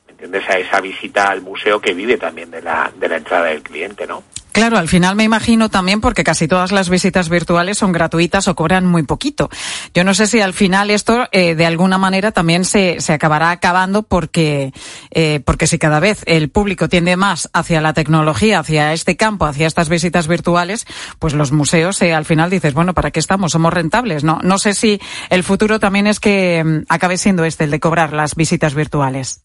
¿me 0.07 0.11
entiendes? 0.11 0.49
A 0.49 0.59
esa 0.59 0.81
visita 0.81 1.29
al 1.29 1.41
museo 1.41 1.79
que 1.79 1.93
vive 1.93 2.17
también 2.17 2.51
de 2.51 2.61
la, 2.61 2.91
de 2.95 3.07
la 3.07 3.17
entrada 3.17 3.45
del 3.45 3.63
cliente, 3.63 4.05
¿no? 4.05 4.23
Claro, 4.57 4.79
al 4.79 4.87
final 4.87 5.15
me 5.15 5.23
imagino 5.23 5.69
también 5.69 6.01
porque 6.01 6.23
casi 6.23 6.47
todas 6.47 6.71
las 6.71 6.89
visitas 6.89 7.29
virtuales 7.29 7.77
son 7.77 7.91
gratuitas 7.91 8.47
o 8.47 8.55
cobran 8.55 8.87
muy 8.87 9.03
poquito. 9.03 9.51
Yo 9.93 10.03
no 10.03 10.15
sé 10.15 10.25
si 10.25 10.41
al 10.41 10.51
final 10.51 10.89
esto 10.89 11.27
eh, 11.31 11.53
de 11.53 11.67
alguna 11.67 11.99
manera 11.99 12.31
también 12.31 12.65
se, 12.65 12.99
se 12.99 13.13
acabará 13.13 13.51
acabando 13.51 14.01
porque, 14.01 14.73
eh, 15.11 15.41
porque 15.45 15.67
si 15.67 15.77
cada 15.77 15.99
vez 15.99 16.23
el 16.25 16.49
público 16.49 16.89
tiende 16.89 17.15
más 17.17 17.51
hacia 17.53 17.81
la 17.81 17.93
tecnología, 17.93 18.57
hacia 18.57 18.93
este 18.93 19.15
campo, 19.15 19.45
hacia 19.45 19.67
estas 19.67 19.89
visitas 19.89 20.27
virtuales, 20.27 20.87
pues 21.19 21.35
los 21.35 21.51
museos 21.51 22.01
eh, 22.01 22.15
al 22.15 22.25
final 22.25 22.49
dices, 22.49 22.73
bueno, 22.73 22.95
¿para 22.95 23.11
qué 23.11 23.19
estamos? 23.19 23.51
Somos 23.51 23.71
rentables, 23.71 24.23
¿no? 24.23 24.39
No 24.41 24.57
sé 24.57 24.73
si 24.73 24.99
el 25.29 25.43
futuro 25.43 25.79
también 25.79 26.07
es 26.07 26.19
que 26.19 26.63
um, 26.65 26.83
acabe 26.89 27.17
siendo 27.17 27.45
este, 27.45 27.65
el 27.65 27.69
de 27.69 27.79
cobrar 27.79 28.11
las 28.11 28.33
visitas 28.33 28.73
virtuales. 28.73 29.43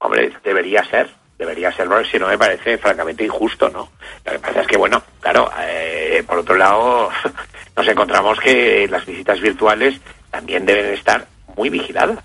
Hombre, 0.00 0.34
debería 0.44 0.84
ser 0.84 1.19
debería 1.40 1.72
serlo, 1.72 2.04
si 2.04 2.18
no 2.18 2.28
me 2.28 2.36
parece 2.36 2.76
francamente 2.76 3.24
injusto, 3.24 3.70
¿no? 3.70 3.88
Lo 4.26 4.32
que 4.32 4.38
pasa 4.38 4.60
es 4.60 4.66
que, 4.66 4.76
bueno, 4.76 5.02
claro, 5.20 5.50
eh, 5.58 6.22
por 6.26 6.38
otro 6.38 6.54
lado, 6.54 7.08
nos 7.76 7.88
encontramos 7.88 8.38
que 8.38 8.86
las 8.88 9.06
visitas 9.06 9.40
virtuales 9.40 9.98
también 10.30 10.66
deben 10.66 10.92
estar 10.92 11.26
muy 11.56 11.70
vigiladas. 11.70 12.18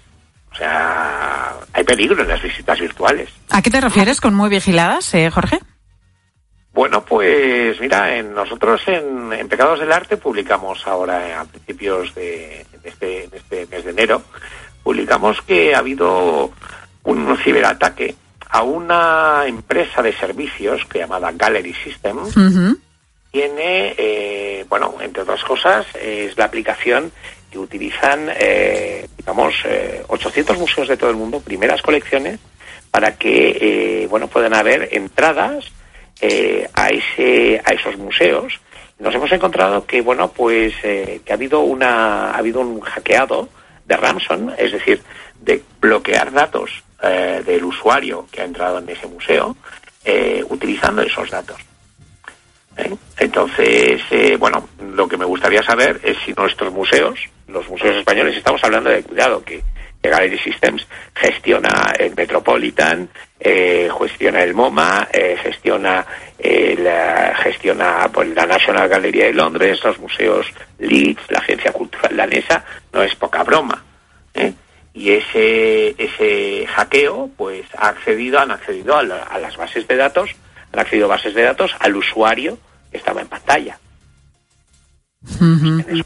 O 0.52 0.56
sea, 0.58 1.54
hay 1.72 1.84
peligro 1.86 2.22
en 2.24 2.28
las 2.28 2.42
visitas 2.42 2.78
virtuales. 2.78 3.30
¿A 3.52 3.62
qué 3.62 3.70
te 3.70 3.80
refieres 3.80 4.20
con 4.20 4.36
muy 4.36 4.50
vigiladas, 4.50 5.14
eh, 5.14 5.30
Jorge? 5.30 5.60
Bueno, 6.74 7.06
pues 7.06 7.80
mira, 7.80 8.18
en, 8.18 8.34
nosotros 8.34 8.82
en, 8.88 9.32
en, 9.32 9.48
Pecados 9.48 9.80
del 9.80 9.94
Arte 9.94 10.18
publicamos 10.18 10.86
ahora 10.86 11.26
eh, 11.26 11.34
a 11.34 11.46
principios 11.46 12.14
de, 12.16 12.66
de, 12.84 12.90
este, 12.90 13.30
de, 13.30 13.38
este, 13.38 13.66
mes 13.68 13.86
de 13.86 13.92
enero, 13.92 14.24
publicamos 14.84 15.42
que 15.42 15.74
ha 15.74 15.80
habido 15.80 16.52
un 17.06 17.38
ciberataque 17.38 18.16
a 18.56 18.64
una 18.64 19.44
empresa 19.48 20.02
de 20.02 20.14
servicios 20.14 20.86
que 20.86 21.00
llamada 21.00 21.32
Gallery 21.32 21.74
System. 21.74 22.18
Uh 22.18 22.30
-huh. 22.30 22.78
Tiene, 23.32 23.94
eh, 23.98 24.66
bueno, 24.70 24.96
entre 25.02 25.24
otras 25.24 25.44
cosas, 25.44 25.86
es 25.96 26.38
la 26.38 26.46
aplicación 26.46 27.12
que 27.52 27.60
utilizan, 27.60 28.30
eh, 28.40 29.08
digamos, 29.18 29.54
800 30.08 30.58
museos 30.58 30.88
de 30.88 30.96
todo 30.96 31.10
el 31.10 31.18
mundo, 31.18 31.42
primeras 31.42 31.82
colecciones, 31.82 32.40
para 32.92 33.18
que, 33.18 33.58
eh, 33.60 34.08
bueno, 34.08 34.28
puedan 34.28 34.54
haber 34.54 34.88
entradas 34.94 35.66
eh, 36.22 36.70
a 36.74 36.88
ese 36.88 37.62
a 37.66 37.74
esos 37.74 37.98
museos 37.98 38.62
nos 39.00 39.14
hemos 39.14 39.30
encontrado 39.34 39.86
que 39.86 40.00
bueno 40.00 40.32
pues 40.32 40.74
eh, 40.82 41.20
que 41.26 41.34
ha 41.34 41.36
habido 41.36 41.60
una 41.60 42.32
ha 42.32 42.38
habido 42.38 42.62
un 42.62 42.80
hackeado 42.80 43.50
de 43.86 43.98
ransom 43.98 44.52
es 44.58 44.72
decir 44.72 45.02
de 45.42 45.62
bloquear 45.82 46.32
datos 46.32 46.85
eh, 47.02 47.44
del 47.46 47.64
usuario 47.64 48.28
que 48.32 48.42
ha 48.42 48.46
entrado 48.46 48.80
en 48.80 48.90
ese 48.90 49.08
museo 49.08 49.56
eh, 50.04 50.44
utilizando 50.50 51.02
esos 51.02 51.30
datos 51.30 51.58
¿Eh? 52.78 52.94
entonces 53.20 54.02
bueno 54.38 54.68
lo 54.94 55.08
que 55.08 55.18
me 55.18 55.26
gustaría 55.26 55.64
saber 55.64 56.00
es 56.04 56.18
si 56.26 56.34
nuestros 56.34 56.74
museos 56.74 57.20
los 57.48 57.68
museos 57.70 57.96
españoles 57.96 58.36
estamos 58.36 58.64
hablando 58.64 58.90
de 58.90 59.04
cuidado 59.04 59.44
que 59.44 59.64
Gallery 60.10 60.38
Systems 60.38 60.88
gestiona 61.14 61.94
el 61.98 62.16
Metropolitan, 62.16 63.10
eh, 63.40 63.90
gestiona 64.00 64.44
el 64.44 64.54
MoMA, 64.54 65.08
eh, 65.12 65.38
gestiona 65.42 66.06
uh, 66.38 67.42
gestiona 67.42 68.10
pues, 68.12 68.30
la 68.36 68.46
National 68.46 68.88
Gallery 68.88 69.20
de 69.20 69.34
Londres, 69.34 69.80
los 69.84 70.00
museos 70.00 70.48
Leeds, 70.80 71.22
la 71.30 71.40
Agencia 71.40 71.72
Cultural 71.72 72.16
Danesa, 72.16 72.64
no 72.94 73.02
es 73.04 73.16
poca 73.16 73.44
broma. 73.44 73.84
Y 74.96 75.12
ese, 75.12 75.94
ese 75.98 76.66
hackeo, 76.68 77.30
pues 77.36 77.66
ha 77.78 77.90
accedido, 77.90 78.40
han 78.40 78.52
accedido 78.52 78.96
a, 78.96 79.04
la, 79.04 79.24
a, 79.24 79.38
las 79.40 79.58
bases 79.58 79.86
de 79.88 79.98
datos, 79.98 80.30
han 80.72 80.80
accedido 80.80 81.06
a 81.06 81.10
bases 81.10 81.36
de 81.36 81.44
datos 81.44 81.76
al 81.80 81.98
usuario 81.98 82.58
que 82.92 82.98
estaba 82.98 83.22
en 83.22 83.28
pantalla. 83.28 83.78
Uh 85.42 85.44
-huh. 85.44 86.06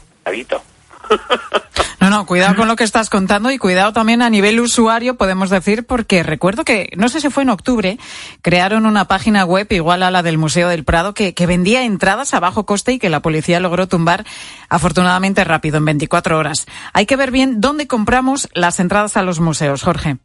No, 2.00 2.08
no, 2.08 2.24
cuidado 2.24 2.56
con 2.56 2.66
lo 2.66 2.76
que 2.76 2.84
estás 2.84 3.10
contando 3.10 3.50
y 3.50 3.58
cuidado 3.58 3.92
también 3.92 4.22
a 4.22 4.30
nivel 4.30 4.58
usuario, 4.58 5.16
podemos 5.16 5.50
decir, 5.50 5.86
porque 5.86 6.22
recuerdo 6.22 6.64
que, 6.64 6.88
no 6.96 7.10
sé 7.10 7.20
si 7.20 7.28
fue 7.28 7.42
en 7.42 7.50
octubre, 7.50 7.98
crearon 8.40 8.86
una 8.86 9.04
página 9.04 9.44
web 9.44 9.66
igual 9.70 10.02
a 10.02 10.10
la 10.10 10.22
del 10.22 10.38
Museo 10.38 10.70
del 10.70 10.84
Prado 10.84 11.12
que, 11.12 11.34
vendía 11.46 11.84
entradas 11.84 12.32
a 12.32 12.40
bajo 12.40 12.64
coste 12.64 12.92
y 12.92 12.98
que 12.98 13.10
la 13.10 13.20
policía 13.20 13.60
logró 13.60 13.86
tumbar 13.86 14.24
afortunadamente 14.70 15.44
rápido, 15.44 15.76
en 15.76 15.84
24 15.84 16.38
horas. 16.38 16.66
Hay 16.94 17.04
que 17.04 17.16
ver 17.16 17.30
bien 17.30 17.60
dónde 17.60 17.86
compramos 17.86 18.48
las 18.54 18.80
entradas 18.80 19.18
a 19.18 19.22
los 19.22 19.38
museos, 19.38 19.82
Jorge. 19.82 20.16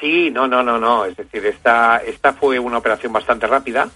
Sí, 0.00 0.30
no, 0.32 0.48
no, 0.48 0.64
no, 0.64 0.78
no. 0.78 1.04
Es 1.04 1.16
decir, 1.16 1.46
esta, 1.46 1.98
esta 1.98 2.32
fue 2.32 2.58
una 2.58 2.78
operación 2.78 3.12
bastante 3.12 3.46
rápida. 3.46 3.88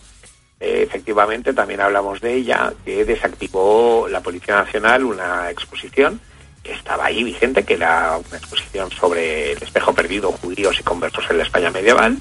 Eh, 0.64 0.82
efectivamente, 0.82 1.52
también 1.52 1.82
hablamos 1.82 2.22
de 2.22 2.32
ella, 2.32 2.72
que 2.86 3.04
desactivó 3.04 4.08
la 4.08 4.22
Policía 4.22 4.54
Nacional 4.54 5.04
una 5.04 5.50
exposición 5.50 6.18
que 6.62 6.72
estaba 6.72 7.04
ahí 7.04 7.22
vigente, 7.22 7.64
que 7.64 7.74
era 7.74 8.16
una 8.16 8.38
exposición 8.38 8.90
sobre 8.90 9.52
el 9.52 9.62
espejo 9.62 9.92
perdido, 9.92 10.32
judíos 10.32 10.80
y 10.80 10.82
conversos 10.82 11.26
en 11.28 11.36
la 11.36 11.42
España 11.42 11.70
medieval, 11.70 12.16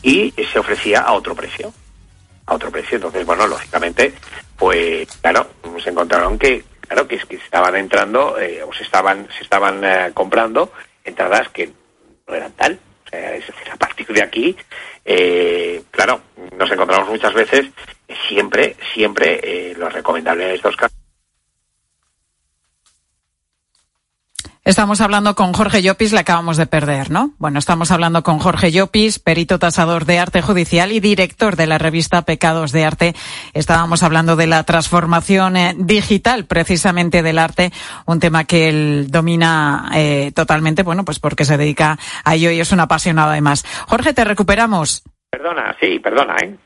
y 0.00 0.32
se 0.52 0.60
ofrecía 0.60 1.00
a 1.00 1.12
otro 1.14 1.34
precio. 1.34 1.74
A 2.46 2.54
otro 2.54 2.70
precio. 2.70 2.94
Entonces, 2.94 3.26
bueno, 3.26 3.48
lógicamente, 3.48 4.14
pues 4.56 5.08
claro, 5.20 5.48
se 5.82 5.90
encontraron 5.90 6.38
que, 6.38 6.62
claro, 6.82 7.08
que, 7.08 7.16
estaban 7.16 7.74
entrando, 7.74 8.38
eh, 8.38 8.62
o 8.62 8.72
se 8.72 8.84
estaban, 8.84 9.26
se 9.36 9.42
estaban 9.42 9.82
eh, 9.84 10.12
comprando 10.14 10.70
entradas 11.02 11.48
que 11.48 11.72
no 12.28 12.34
eran 12.34 12.52
tal. 12.52 12.78
O 13.06 13.08
sea, 13.08 13.34
es 13.34 13.44
decir, 13.44 13.72
a 13.72 13.76
partir 13.76 14.06
de 14.06 14.22
aquí, 14.22 14.56
eh, 15.04 15.82
claro, 15.90 16.20
nos 16.56 16.70
encontramos 16.70 17.08
muchas 17.08 17.34
veces, 17.34 17.66
siempre, 18.28 18.76
siempre, 18.94 19.40
eh, 19.42 19.74
lo 19.76 19.88
recomendable 19.88 20.44
en 20.48 20.54
estos 20.54 20.76
casos 20.76 21.01
Estamos 24.64 25.00
hablando 25.00 25.34
con 25.34 25.52
Jorge 25.52 25.82
Llopis, 25.82 26.12
le 26.12 26.20
acabamos 26.20 26.56
de 26.56 26.66
perder, 26.66 27.10
¿no? 27.10 27.32
Bueno, 27.38 27.58
estamos 27.58 27.90
hablando 27.90 28.22
con 28.22 28.38
Jorge 28.38 28.70
Llopis, 28.70 29.18
perito 29.18 29.58
tasador 29.58 30.04
de 30.04 30.20
arte 30.20 30.40
judicial 30.40 30.92
y 30.92 31.00
director 31.00 31.56
de 31.56 31.66
la 31.66 31.78
revista 31.78 32.22
Pecados 32.22 32.70
de 32.70 32.84
Arte. 32.84 33.14
Estábamos 33.54 34.04
hablando 34.04 34.36
de 34.36 34.46
la 34.46 34.62
transformación 34.62 35.56
eh, 35.56 35.74
digital, 35.76 36.44
precisamente 36.44 37.24
del 37.24 37.40
arte, 37.40 37.72
un 38.06 38.20
tema 38.20 38.44
que 38.44 38.68
él 38.68 39.06
domina 39.10 39.90
eh, 39.96 40.30
totalmente, 40.32 40.84
bueno, 40.84 41.04
pues 41.04 41.18
porque 41.18 41.44
se 41.44 41.56
dedica 41.56 41.98
a 42.24 42.34
ello 42.36 42.52
y 42.52 42.60
es 42.60 42.70
un 42.70 42.78
apasionado 42.78 43.30
además. 43.30 43.64
Jorge, 43.88 44.14
te 44.14 44.22
recuperamos. 44.22 45.02
Perdona, 45.28 45.76
sí, 45.80 45.98
perdona, 45.98 46.36
¿eh? 46.40 46.56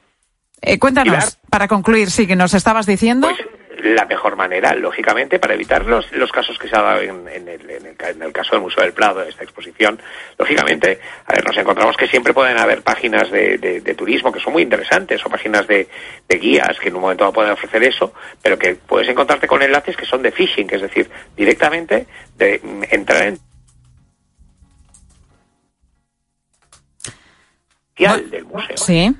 eh 0.60 0.78
cuéntanos, 0.78 1.38
para 1.48 1.66
concluir, 1.66 2.10
sí, 2.10 2.26
que 2.26 2.36
nos 2.36 2.52
estabas 2.52 2.84
diciendo. 2.84 3.28
Pues 3.28 3.40
la 3.94 4.04
mejor 4.04 4.36
manera, 4.36 4.74
lógicamente, 4.74 5.38
para 5.38 5.54
evitar 5.54 5.84
los, 5.86 6.10
los 6.12 6.32
casos 6.32 6.58
que 6.58 6.68
se 6.68 6.76
ha 6.76 6.82
dado 6.82 7.00
en, 7.00 7.28
en, 7.28 7.48
el, 7.48 7.70
en, 7.70 7.86
el, 7.86 7.96
en, 7.98 8.22
el, 8.22 8.32
caso 8.32 8.52
del 8.52 8.62
Museo 8.62 8.82
del 8.82 8.92
Prado, 8.92 9.20
de 9.20 9.30
esta 9.30 9.44
exposición, 9.44 10.00
lógicamente, 10.38 11.00
a 11.26 11.32
ver, 11.34 11.44
nos 11.44 11.56
encontramos 11.56 11.96
que 11.96 12.08
siempre 12.08 12.32
pueden 12.32 12.58
haber 12.58 12.82
páginas 12.82 13.30
de, 13.30 13.58
de, 13.58 13.80
de 13.80 13.94
turismo 13.94 14.32
que 14.32 14.40
son 14.40 14.52
muy 14.52 14.62
interesantes 14.62 15.24
o 15.24 15.30
páginas 15.30 15.66
de, 15.66 15.88
guías 16.28 16.78
que 16.78 16.88
en 16.88 16.96
un 16.96 17.02
momento 17.02 17.32
pueden 17.32 17.52
ofrecer 17.52 17.82
eso, 17.82 18.12
pero 18.42 18.58
que 18.58 18.74
puedes 18.74 19.08
encontrarte 19.08 19.46
con 19.46 19.62
enlaces 19.62 19.96
que 19.96 20.04
son 20.04 20.22
de 20.22 20.32
phishing, 20.32 20.68
es 20.70 20.82
decir, 20.82 21.08
directamente 21.36 22.06
de 22.36 22.60
entrar 22.90 23.22
en 23.22 23.38
del 27.96 28.44
museo. 28.44 28.76
Sí. 28.76 29.16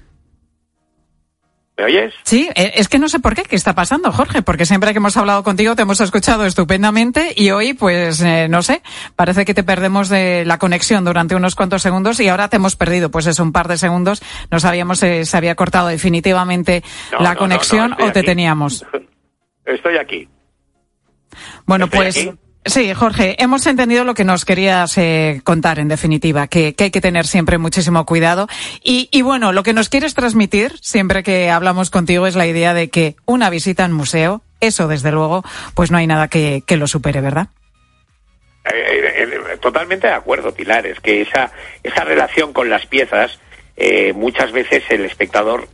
¿Me 1.79 1.85
oyes? 1.85 2.15
Sí, 2.23 2.49
eh, 2.55 2.73
es 2.77 2.89
que 2.89 2.99
no 2.99 3.07
sé 3.09 3.21
por 3.21 3.35
qué, 3.35 3.43
qué 3.43 3.55
está 3.55 3.75
pasando, 3.75 4.11
Jorge, 4.11 4.41
porque 4.41 4.65
siempre 4.65 4.93
que 4.93 4.97
hemos 4.97 5.17
hablado 5.19 5.43
contigo 5.43 5.77
te 5.77 5.83
hemos 5.83 6.01
escuchado 6.01 6.47
estupendamente 6.47 7.35
y 7.37 7.51
hoy, 7.51 7.75
pues, 7.75 8.23
eh, 8.23 8.49
no 8.49 8.63
sé, 8.63 8.81
parece 9.15 9.45
que 9.45 9.53
te 9.53 9.63
perdemos 9.63 10.09
de 10.09 10.47
la 10.47 10.59
conexión 10.59 11.05
durante 11.05 11.35
unos 11.35 11.55
cuantos 11.55 11.83
segundos 11.83 12.19
y 12.21 12.29
ahora 12.29 12.49
te 12.49 12.57
hemos 12.57 12.77
perdido, 12.77 13.11
pues 13.11 13.27
es 13.27 13.39
un 13.41 13.53
par 13.53 13.69
de 13.69 13.77
segundos, 13.77 14.23
no 14.51 14.59
sabíamos 14.59 15.01
si 15.01 15.27
se 15.27 15.37
había 15.37 15.55
cortado 15.55 15.89
definitivamente 15.89 16.83
no, 17.13 17.21
la 17.21 17.35
no, 17.35 17.41
conexión 17.41 17.91
no, 17.99 18.07
o 18.07 18.13
te 18.13 18.21
aquí. 18.21 18.27
teníamos. 18.27 18.87
Estoy 19.67 19.99
aquí. 19.99 20.29
Bueno, 21.67 21.85
Estoy 21.87 21.99
pues... 21.99 22.17
aquí. 22.17 22.31
Sí, 22.67 22.93
Jorge, 22.95 23.37
hemos 23.39 23.65
entendido 23.69 24.03
lo 24.03 24.15
que 24.15 24.25
nos 24.25 24.45
querías 24.45 24.99
eh, 24.99 25.41
contar, 25.45 25.79
en 25.79 25.87
definitiva, 25.87 26.49
que, 26.49 26.75
hay 26.77 26.91
que 26.91 27.01
tener 27.01 27.25
siempre 27.25 27.59
muchísimo 27.59 28.05
cuidado. 28.05 28.49
Y, 28.83 29.09
y, 29.13 29.23
bueno, 29.23 29.53
lo 29.53 29.63
que 29.63 29.73
nos 29.73 29.89
quieres 29.89 30.15
transmitir, 30.15 30.73
siempre 30.81 31.23
que 31.23 31.49
hablamos 31.49 31.91
contigo, 31.91 32.27
es 32.27 32.35
la 32.35 32.47
idea 32.47 32.75
de 32.75 32.91
que 32.91 33.15
una 33.25 33.51
visita 33.51 33.85
al 33.85 33.93
museo, 33.93 34.43
eso 34.61 34.89
desde 34.89 35.13
luego, 35.13 35.45
pues 35.75 35.93
no 35.93 35.99
hay 35.99 36.09
nada 36.09 36.27
que, 36.27 36.63
lo 36.71 36.89
supere, 36.89 37.21
¿verdad? 37.21 37.49
Eh, 38.65 39.15
eh, 39.17 39.59
totalmente 39.61 40.09
de 40.09 40.15
acuerdo, 40.15 40.53
Pilar. 40.53 40.87
Es 40.87 40.99
que 40.99 41.23
esa, 41.23 41.53
esa 41.85 42.03
relación 42.03 42.53
con 42.53 42.69
las 42.69 42.85
piezas, 42.87 43.39
eh, 43.77 44.13
muchas 44.13 44.51
veces 44.51 44.83
el 44.91 45.05
espectador 45.05 45.69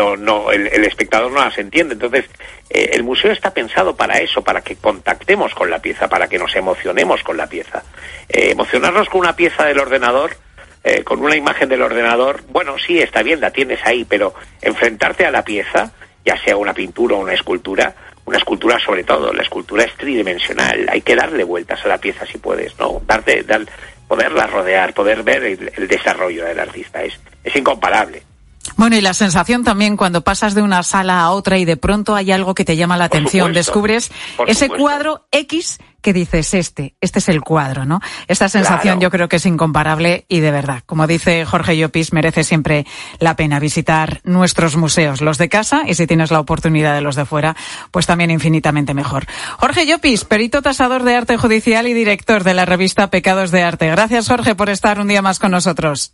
no, 0.00 0.16
no, 0.16 0.50
el, 0.50 0.66
el, 0.68 0.84
espectador 0.84 1.30
no 1.30 1.44
las 1.44 1.58
entiende. 1.58 1.92
Entonces, 1.92 2.24
eh, 2.70 2.90
el 2.94 3.02
museo 3.02 3.32
está 3.32 3.52
pensado 3.52 3.94
para 3.94 4.18
eso, 4.18 4.42
para 4.42 4.62
que 4.62 4.76
contactemos 4.76 5.54
con 5.54 5.68
la 5.68 5.80
pieza, 5.80 6.08
para 6.08 6.26
que 6.26 6.38
nos 6.38 6.56
emocionemos 6.56 7.22
con 7.22 7.36
la 7.36 7.46
pieza. 7.46 7.82
Eh, 8.26 8.52
emocionarnos 8.52 9.10
con 9.10 9.20
una 9.20 9.36
pieza 9.36 9.64
del 9.64 9.78
ordenador, 9.78 10.36
eh, 10.84 11.04
con 11.04 11.22
una 11.22 11.36
imagen 11.36 11.68
del 11.68 11.82
ordenador, 11.82 12.42
bueno, 12.48 12.76
sí, 12.78 12.98
está 12.98 13.22
bien, 13.22 13.40
la 13.40 13.50
tienes 13.50 13.80
ahí, 13.84 14.06
pero 14.06 14.32
enfrentarte 14.62 15.26
a 15.26 15.30
la 15.30 15.44
pieza, 15.44 15.92
ya 16.24 16.42
sea 16.42 16.56
una 16.56 16.72
pintura 16.72 17.16
o 17.16 17.18
una 17.18 17.34
escultura, 17.34 17.94
una 18.24 18.38
escultura 18.38 18.78
sobre 18.78 19.04
todo, 19.04 19.34
la 19.34 19.42
escultura 19.42 19.84
es 19.84 19.94
tridimensional, 19.96 20.88
hay 20.90 21.02
que 21.02 21.14
darle 21.14 21.44
vueltas 21.44 21.84
a 21.84 21.88
la 21.88 21.98
pieza 21.98 22.24
si 22.24 22.38
puedes, 22.38 22.78
¿no? 22.78 23.02
Darte, 23.06 23.42
dar, 23.42 23.66
poderla 24.08 24.46
rodear, 24.46 24.94
poder 24.94 25.22
ver 25.22 25.44
el, 25.44 25.70
el 25.76 25.88
desarrollo 25.88 26.46
del 26.46 26.58
artista, 26.58 27.02
es, 27.02 27.20
es 27.44 27.54
incomparable 27.54 28.29
Bueno, 28.76 28.96
y 28.96 29.00
la 29.00 29.14
sensación 29.14 29.64
también 29.64 29.96
cuando 29.96 30.22
pasas 30.22 30.54
de 30.54 30.62
una 30.62 30.82
sala 30.82 31.20
a 31.22 31.30
otra 31.30 31.58
y 31.58 31.64
de 31.64 31.76
pronto 31.76 32.14
hay 32.14 32.30
algo 32.32 32.54
que 32.54 32.64
te 32.64 32.76
llama 32.76 32.96
la 32.96 33.04
atención, 33.06 33.48
supuesto, 33.48 33.58
descubres 33.58 34.10
ese 34.46 34.66
supuesto. 34.66 34.76
cuadro 34.76 35.26
X 35.32 35.78
que 36.00 36.12
dices 36.12 36.54
este, 36.54 36.94
este 37.00 37.18
es 37.18 37.28
el 37.28 37.42
cuadro, 37.42 37.84
¿no? 37.84 38.00
Esta 38.26 38.48
sensación 38.48 38.80
Claro. 38.94 39.00
yo 39.00 39.10
creo 39.10 39.28
que 39.28 39.36
es 39.36 39.46
incomparable 39.46 40.24
y 40.28 40.40
de 40.40 40.50
verdad, 40.50 40.82
como 40.86 41.06
dice 41.06 41.44
Jorge 41.44 41.76
Llopis, 41.76 42.12
merece 42.12 42.42
siempre 42.42 42.86
la 43.18 43.36
pena 43.36 43.58
visitar 43.60 44.20
nuestros 44.24 44.76
museos, 44.76 45.20
los 45.20 45.36
de 45.36 45.48
casa 45.48 45.82
y 45.86 45.94
si 45.94 46.06
tienes 46.06 46.30
la 46.30 46.40
oportunidad 46.40 46.94
de 46.94 47.02
los 47.02 47.16
de 47.16 47.26
fuera, 47.26 47.54
pues 47.90 48.06
también 48.06 48.30
infinitamente 48.30 48.94
mejor. 48.94 49.26
Jorge 49.58 49.86
Llopis, 49.86 50.24
perito 50.24 50.62
tasador 50.62 51.02
de 51.02 51.16
arte 51.16 51.36
judicial 51.36 51.86
y 51.86 51.92
director 51.92 52.44
de 52.44 52.54
la 52.54 52.64
revista 52.64 53.10
Pecados 53.10 53.50
de 53.50 53.62
Arte. 53.62 53.88
Gracias 53.90 54.28
Jorge 54.28 54.54
por 54.54 54.70
estar 54.70 55.00
un 55.00 55.08
día 55.08 55.20
más 55.22 55.38
con 55.38 55.50
nosotros. 55.50 56.12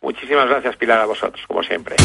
Muchísimas 0.00 0.48
gracias, 0.48 0.76
Pilar, 0.76 1.00
a 1.00 1.06
vosotros, 1.06 1.44
como 1.46 1.62
siempre. 1.62 1.96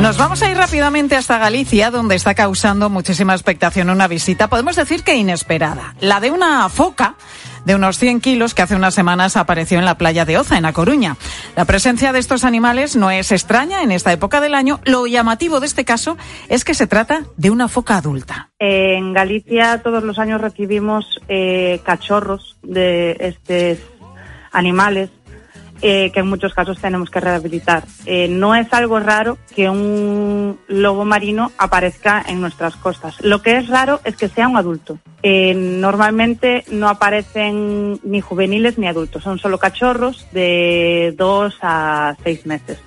Nos 0.00 0.16
vamos 0.16 0.42
a 0.42 0.50
ir 0.50 0.56
rápidamente 0.56 1.16
hasta 1.16 1.38
Galicia, 1.38 1.90
donde 1.90 2.14
está 2.14 2.34
causando 2.34 2.88
muchísima 2.88 3.34
expectación 3.34 3.90
una 3.90 4.06
visita, 4.06 4.48
podemos 4.48 4.76
decir 4.76 5.02
que 5.02 5.16
inesperada, 5.16 5.96
la 6.00 6.20
de 6.20 6.30
una 6.30 6.68
foca 6.68 7.16
de 7.64 7.74
unos 7.74 7.98
100 7.98 8.20
kilos 8.20 8.54
que 8.54 8.62
hace 8.62 8.76
unas 8.76 8.94
semanas 8.94 9.36
apareció 9.36 9.78
en 9.78 9.84
la 9.84 9.98
playa 9.98 10.24
de 10.24 10.38
Oza, 10.38 10.56
en 10.56 10.64
A 10.64 10.72
Coruña. 10.72 11.16
La 11.56 11.64
presencia 11.64 12.12
de 12.12 12.20
estos 12.20 12.44
animales 12.44 12.96
no 12.96 13.10
es 13.10 13.32
extraña 13.32 13.82
en 13.82 13.90
esta 13.90 14.12
época 14.12 14.40
del 14.40 14.54
año. 14.54 14.80
Lo 14.84 15.06
llamativo 15.06 15.60
de 15.60 15.66
este 15.66 15.84
caso 15.84 16.16
es 16.48 16.64
que 16.64 16.74
se 16.74 16.86
trata 16.86 17.24
de 17.36 17.50
una 17.50 17.68
foca 17.68 17.96
adulta. 17.96 18.50
En 18.58 19.12
Galicia 19.12 19.82
todos 19.82 20.02
los 20.04 20.18
años 20.18 20.40
recibimos 20.40 21.20
eh, 21.28 21.80
cachorros 21.84 22.56
de 22.62 23.16
estos 23.18 23.97
animales 24.52 25.10
eh, 25.80 26.10
que 26.12 26.20
en 26.20 26.26
muchos 26.26 26.54
casos 26.54 26.80
tenemos 26.80 27.08
que 27.08 27.20
rehabilitar. 27.20 27.84
Eh, 28.04 28.26
no 28.28 28.56
es 28.56 28.72
algo 28.72 28.98
raro 28.98 29.38
que 29.54 29.70
un 29.70 30.58
lobo 30.66 31.04
marino 31.04 31.52
aparezca 31.56 32.24
en 32.26 32.40
nuestras 32.40 32.74
costas. 32.74 33.20
Lo 33.20 33.42
que 33.42 33.58
es 33.58 33.68
raro 33.68 34.00
es 34.02 34.16
que 34.16 34.28
sea 34.28 34.48
un 34.48 34.56
adulto. 34.56 34.98
Eh, 35.22 35.54
normalmente 35.54 36.64
no 36.70 36.88
aparecen 36.88 38.00
ni 38.02 38.20
juveniles 38.20 38.76
ni 38.78 38.88
adultos, 38.88 39.22
son 39.22 39.38
solo 39.38 39.58
cachorros 39.58 40.26
de 40.32 41.14
dos 41.16 41.56
a 41.62 42.16
seis 42.24 42.44
meses. 42.44 42.78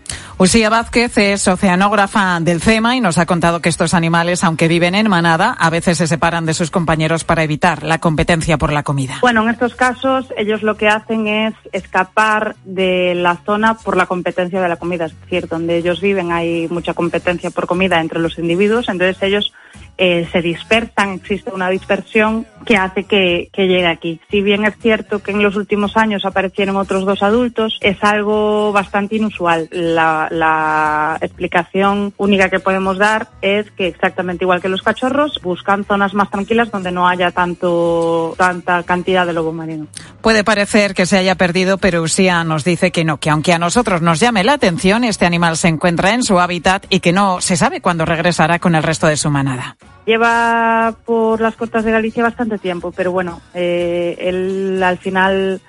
Usía 0.42 0.72
Vázquez 0.72 1.20
es 1.20 1.48
oceanógrafa 1.48 2.40
del 2.40 2.62
CEMA 2.62 2.96
y 2.96 3.00
nos 3.00 3.20
ha 3.20 3.28
contado 3.28 3.62
que 3.62 3.70
estos 3.70 3.94
animales, 3.94 4.44
aunque 4.44 4.68
viven 4.68 4.96
en 4.96 5.08
manada, 5.08 5.52
a 5.52 5.70
veces 5.70 6.00
se 6.00 6.08
separan 6.08 6.48
de 6.48 6.56
sus 6.56 6.72
compañeros 6.72 7.24
para 7.24 7.44
evitar 7.44 7.84
la 7.84 8.00
competencia 8.00 8.58
por 8.58 8.74
la 8.74 8.82
comida. 8.82 9.20
Bueno, 9.22 9.44
en 9.44 9.50
estos 9.50 9.76
casos 9.76 10.34
ellos 10.36 10.64
lo 10.64 10.78
que 10.78 10.88
hacen 10.88 11.28
es 11.28 11.54
escapar 11.74 12.56
de 12.66 13.14
la 13.14 13.36
zona 13.46 13.76
por 13.76 13.96
la 13.96 14.08
competencia 14.08 14.60
de 14.60 14.68
la 14.68 14.78
comida, 14.78 15.06
es 15.06 15.22
decir, 15.22 15.48
donde 15.48 15.78
ellos 15.78 16.02
viven 16.02 16.32
hay 16.32 16.68
mucha 16.72 16.96
competencia 16.96 17.52
por 17.52 17.68
comida 17.68 18.02
entre 18.02 18.18
los 18.18 18.40
individuos, 18.40 18.90
entonces 18.90 19.22
ellos 19.22 19.54
eh, 20.04 20.28
se 20.32 20.42
dispersan, 20.42 21.12
existe 21.12 21.52
una 21.54 21.70
dispersión 21.70 22.48
que 22.66 22.76
hace 22.76 23.04
que, 23.04 23.52
llegue 23.56 23.86
aquí. 23.86 24.20
Si 24.32 24.42
bien 24.42 24.66
es 24.66 24.74
cierto 24.82 25.22
que 25.22 25.30
en 25.30 25.44
los 25.44 25.56
últimos 25.56 25.96
años 25.96 26.26
aparecieron 26.26 26.76
otros 26.76 27.06
dos 27.06 27.22
adultos, 27.22 27.78
es 27.82 28.04
algo 28.04 28.72
bastante 28.72 29.18
inusual. 29.18 29.70
La, 29.72 30.28
la 30.32 31.20
explicación 31.22 32.16
única 32.18 32.50
que 32.50 32.60
podemos 32.60 32.98
dar 32.98 33.28
es 33.44 33.70
que 33.70 33.86
exactamente 33.86 34.44
igual 34.44 34.60
que 34.60 34.70
los 34.70 34.82
cachorros, 34.82 35.40
buscan 35.44 35.86
zonas 35.86 36.16
más 36.16 36.32
tranquilas 36.32 36.72
donde 36.72 36.92
no 36.92 37.08
haya 37.08 37.30
tanto 37.30 38.34
tanta 38.40 38.82
cantidad 38.82 39.28
de 39.28 39.34
lobo 39.34 39.54
marino. 39.54 39.86
Puede 40.22 40.44
parecer 40.44 40.96
que 40.96 41.06
se 41.06 41.20
haya 41.20 41.36
perdido, 41.36 41.78
pero 41.78 42.02
Usía 42.02 42.44
nos 42.44 42.64
dice 42.64 42.90
que 42.90 43.04
no, 43.04 43.18
que 43.18 43.30
aunque 43.30 43.54
a 43.54 43.60
nosotros 43.60 44.02
nos 44.02 44.20
llame 44.20 44.44
la 44.44 44.54
atención, 44.54 45.04
este 45.04 45.28
animal 45.28 45.58
se 45.58 45.68
encuentra 45.68 46.16
en 46.16 46.24
su 46.24 46.40
hábitat 46.40 46.88
y 46.90 47.02
que 47.02 47.14
no 47.14 47.40
se 47.40 47.56
sabe 47.56 47.82
cuándo 47.82 48.04
regresará 48.06 48.58
con 48.58 48.74
el 48.74 48.82
resto 48.82 49.06
de 49.06 49.18
su 49.18 49.30
manada. 49.30 49.78
Lleva 50.12 50.94
por 51.06 51.40
las 51.40 51.56
costas 51.56 51.86
de 51.86 51.92
Galicia 51.92 52.22
bastante 52.22 52.58
tiempo, 52.58 52.92
pero 52.92 53.14
bueno, 53.14 53.40
eh, 53.54 54.18
él 54.20 54.84
al 54.84 54.98
final 54.98 55.62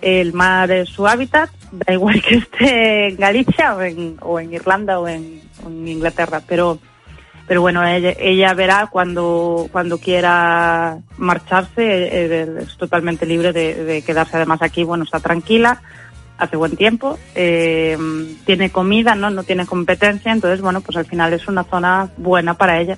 el 0.00 0.32
mar 0.34 0.70
es 0.70 0.88
su 0.88 1.08
hábitat, 1.08 1.50
da 1.72 1.92
igual 1.94 2.22
que 2.22 2.36
esté 2.36 3.08
en 3.08 3.16
Galicia 3.16 3.74
o 3.74 3.82
en, 3.82 4.16
o 4.20 4.38
en 4.38 4.52
Irlanda 4.52 5.00
o 5.00 5.08
en, 5.08 5.42
Inglaterra, 5.84 6.40
pero 6.46 6.78
pero 7.48 7.60
bueno, 7.60 7.84
ella, 7.84 8.54
verá 8.54 8.86
cuando 8.86 9.66
cuando 9.72 9.98
quiera 9.98 10.98
marcharse, 11.16 12.60
es 12.60 12.76
totalmente 12.76 13.26
libre 13.26 13.52
de, 13.52 13.82
de 13.82 14.02
quedarse 14.02 14.36
además 14.36 14.62
aquí, 14.62 14.84
bueno, 14.84 15.02
está 15.02 15.18
tranquila, 15.18 15.82
hace 16.38 16.56
buen 16.56 16.76
tiempo, 16.76 17.18
eh, 17.34 17.98
tiene 18.46 18.70
comida, 18.70 19.16
¿no? 19.16 19.30
no 19.30 19.42
tiene 19.42 19.66
competencia, 19.66 20.30
entonces 20.30 20.60
bueno, 20.60 20.82
pues 20.82 20.96
al 20.96 21.06
final 21.06 21.32
es 21.32 21.48
una 21.48 21.64
zona 21.64 22.10
buena 22.16 22.54
para 22.54 22.80
ella. 22.80 22.96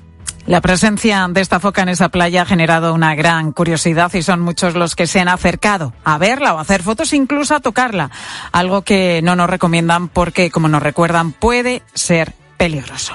La 0.50 0.60
presencia 0.60 1.28
de 1.30 1.40
esta 1.42 1.60
foca 1.60 1.82
en 1.82 1.90
esa 1.90 2.08
playa 2.08 2.42
ha 2.42 2.44
generado 2.44 2.92
una 2.92 3.14
gran 3.14 3.52
curiosidad 3.52 4.12
y 4.14 4.22
son 4.22 4.40
muchos 4.40 4.74
los 4.74 4.96
que 4.96 5.06
se 5.06 5.20
han 5.20 5.28
acercado 5.28 5.92
a 6.02 6.18
verla 6.18 6.54
o 6.54 6.58
a 6.58 6.62
hacer 6.62 6.82
fotos, 6.82 7.12
incluso 7.12 7.54
a 7.54 7.60
tocarla. 7.60 8.10
Algo 8.50 8.82
que 8.82 9.20
no 9.22 9.36
nos 9.36 9.48
recomiendan 9.48 10.08
porque, 10.08 10.50
como 10.50 10.66
nos 10.66 10.82
recuerdan, 10.82 11.30
puede 11.30 11.84
ser 11.94 12.34
peligroso. 12.56 13.14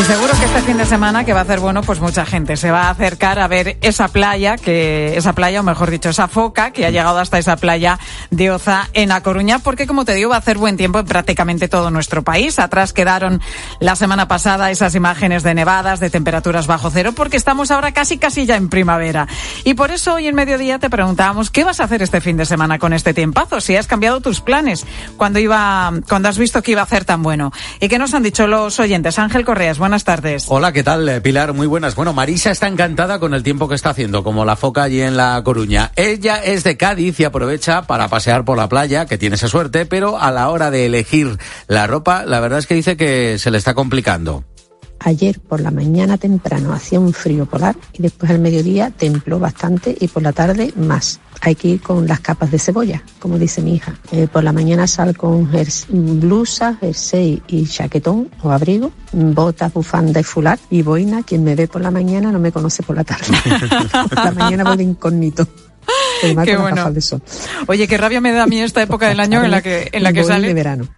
Y 0.00 0.02
seguro 0.04 0.32
que 0.32 0.46
este 0.46 0.62
fin 0.62 0.78
de 0.78 0.86
semana 0.86 1.24
que 1.24 1.34
va 1.34 1.42
a 1.42 1.44
ser 1.44 1.60
bueno, 1.60 1.82
pues 1.82 2.00
mucha 2.00 2.24
gente 2.24 2.56
se 2.56 2.70
va 2.70 2.84
a 2.84 2.90
acercar 2.90 3.38
a 3.38 3.46
ver 3.48 3.76
esa 3.82 4.08
playa, 4.08 4.56
que 4.56 5.14
esa 5.18 5.34
playa, 5.34 5.60
o 5.60 5.62
mejor 5.62 5.90
dicho, 5.90 6.08
esa 6.08 6.26
foca 6.26 6.70
que 6.70 6.86
ha 6.86 6.90
llegado 6.90 7.18
hasta 7.18 7.38
esa 7.38 7.56
playa 7.58 7.98
de 8.30 8.50
Oza 8.50 8.88
en 8.94 9.12
A 9.12 9.22
Coruña, 9.22 9.58
porque 9.58 9.86
como 9.86 10.06
te 10.06 10.14
digo, 10.14 10.30
va 10.30 10.36
a 10.36 10.38
hacer 10.38 10.56
buen 10.56 10.78
tiempo 10.78 11.00
en 11.00 11.04
prácticamente 11.04 11.68
todo 11.68 11.90
nuestro 11.90 12.24
país. 12.24 12.58
Atrás 12.58 12.94
quedaron 12.94 13.42
la 13.78 13.94
semana 13.94 14.26
pasada 14.26 14.70
esas 14.70 14.94
imágenes 14.94 15.42
de 15.42 15.54
nevadas, 15.54 16.00
de 16.00 16.08
temperaturas 16.08 16.66
bajo 16.66 16.88
cero, 16.88 17.12
porque 17.14 17.36
estamos 17.36 17.70
ahora 17.70 17.92
casi 17.92 18.16
casi 18.16 18.46
ya 18.46 18.56
en 18.56 18.70
primavera. 18.70 19.28
Y 19.64 19.74
por 19.74 19.90
eso 19.90 20.14
hoy 20.14 20.28
en 20.28 20.34
mediodía 20.34 20.78
te 20.78 20.88
preguntábamos 20.88 21.50
qué 21.50 21.62
vas 21.62 21.78
a 21.78 21.84
hacer 21.84 22.00
este 22.00 22.22
fin 22.22 22.38
de 22.38 22.46
semana 22.46 22.78
con 22.78 22.94
este 22.94 23.12
tiempazo, 23.12 23.60
si 23.60 23.76
has 23.76 23.86
cambiado 23.86 24.22
tus 24.22 24.40
planes 24.40 24.86
cuando 25.18 25.40
iba, 25.40 25.92
cuando 26.08 26.30
has 26.30 26.38
visto 26.38 26.62
que 26.62 26.72
iba 26.72 26.80
a 26.80 26.84
hacer 26.84 27.04
tan 27.04 27.22
bueno. 27.22 27.52
¿Y 27.80 27.88
qué 27.88 27.98
nos 27.98 28.14
han 28.14 28.22
dicho 28.22 28.46
los 28.46 28.80
oyentes? 28.80 29.18
Ángel 29.18 29.44
Correas, 29.44 29.78
buenas 29.90 30.04
tardes. 30.04 30.44
Hola, 30.46 30.70
¿qué 30.70 30.84
tal, 30.84 31.08
eh, 31.08 31.20
Pilar? 31.20 31.52
Muy 31.52 31.66
buenas. 31.66 31.96
Bueno, 31.96 32.12
Marisa 32.12 32.52
está 32.52 32.68
encantada 32.68 33.18
con 33.18 33.34
el 33.34 33.42
tiempo 33.42 33.68
que 33.68 33.74
está 33.74 33.90
haciendo, 33.90 34.22
como 34.22 34.44
la 34.44 34.54
foca 34.54 34.84
allí 34.84 35.00
en 35.00 35.16
La 35.16 35.42
Coruña. 35.42 35.90
Ella 35.96 36.36
es 36.44 36.62
de 36.62 36.76
Cádiz 36.76 37.18
y 37.18 37.24
aprovecha 37.24 37.82
para 37.88 38.06
pasear 38.06 38.44
por 38.44 38.56
la 38.56 38.68
playa, 38.68 39.06
que 39.06 39.18
tiene 39.18 39.34
esa 39.34 39.48
suerte, 39.48 39.86
pero 39.86 40.16
a 40.20 40.30
la 40.30 40.48
hora 40.50 40.70
de 40.70 40.86
elegir 40.86 41.38
la 41.66 41.88
ropa, 41.88 42.24
la 42.24 42.38
verdad 42.38 42.60
es 42.60 42.68
que 42.68 42.76
dice 42.76 42.96
que 42.96 43.36
se 43.40 43.50
le 43.50 43.58
está 43.58 43.74
complicando. 43.74 44.44
Ayer 45.02 45.40
por 45.40 45.60
la 45.60 45.70
mañana 45.70 46.18
temprano 46.18 46.72
hacía 46.74 47.00
un 47.00 47.12
frío 47.14 47.46
polar 47.46 47.74
y 47.94 48.02
después 48.02 48.30
al 48.30 48.38
mediodía 48.38 48.90
templó 48.90 49.38
bastante 49.38 49.96
y 49.98 50.08
por 50.08 50.22
la 50.22 50.32
tarde 50.32 50.72
más. 50.76 51.20
Hay 51.40 51.54
que 51.54 51.68
ir 51.68 51.80
con 51.80 52.06
las 52.06 52.20
capas 52.20 52.50
de 52.50 52.58
cebolla, 52.58 53.02
como 53.18 53.38
dice 53.38 53.62
mi 53.62 53.74
hija. 53.76 53.94
Eh, 54.12 54.28
por 54.30 54.44
la 54.44 54.52
mañana 54.52 54.86
sal 54.86 55.16
con 55.16 55.50
jers- 55.50 55.86
blusa, 55.88 56.76
jersey 56.80 57.42
y 57.48 57.66
chaquetón 57.66 58.28
o 58.42 58.50
abrigo, 58.50 58.92
botas, 59.12 59.72
bufanda 59.72 60.20
y 60.20 60.24
fular 60.24 60.58
y 60.70 60.82
boina. 60.82 61.22
Quien 61.22 61.44
me 61.44 61.54
ve 61.54 61.66
por 61.66 61.80
la 61.80 61.90
mañana 61.90 62.30
no 62.30 62.38
me 62.38 62.52
conoce 62.52 62.82
por 62.82 62.94
la 62.96 63.04
tarde. 63.04 63.26
por 64.08 64.14
la 64.22 64.32
mañana 64.32 64.64
voy 64.64 64.76
de 64.76 64.82
incógnito. 64.82 65.48
Qué 66.44 66.56
bueno. 66.62 66.82
Oye, 67.66 67.88
qué 67.88 67.96
rabia 67.96 68.20
me 68.20 68.32
da 68.32 68.42
a 68.42 68.46
mí 68.46 68.60
esta 68.60 68.82
época 68.82 69.08
del 69.08 69.18
año 69.18 69.42
en 69.42 69.50
la 69.50 69.62
que, 69.62 69.88
en 69.92 70.02
la 70.02 70.12
que 70.12 70.20
Voy 70.20 70.28
sale. 70.28 70.48
de 70.48 70.54
verano. 70.54 70.88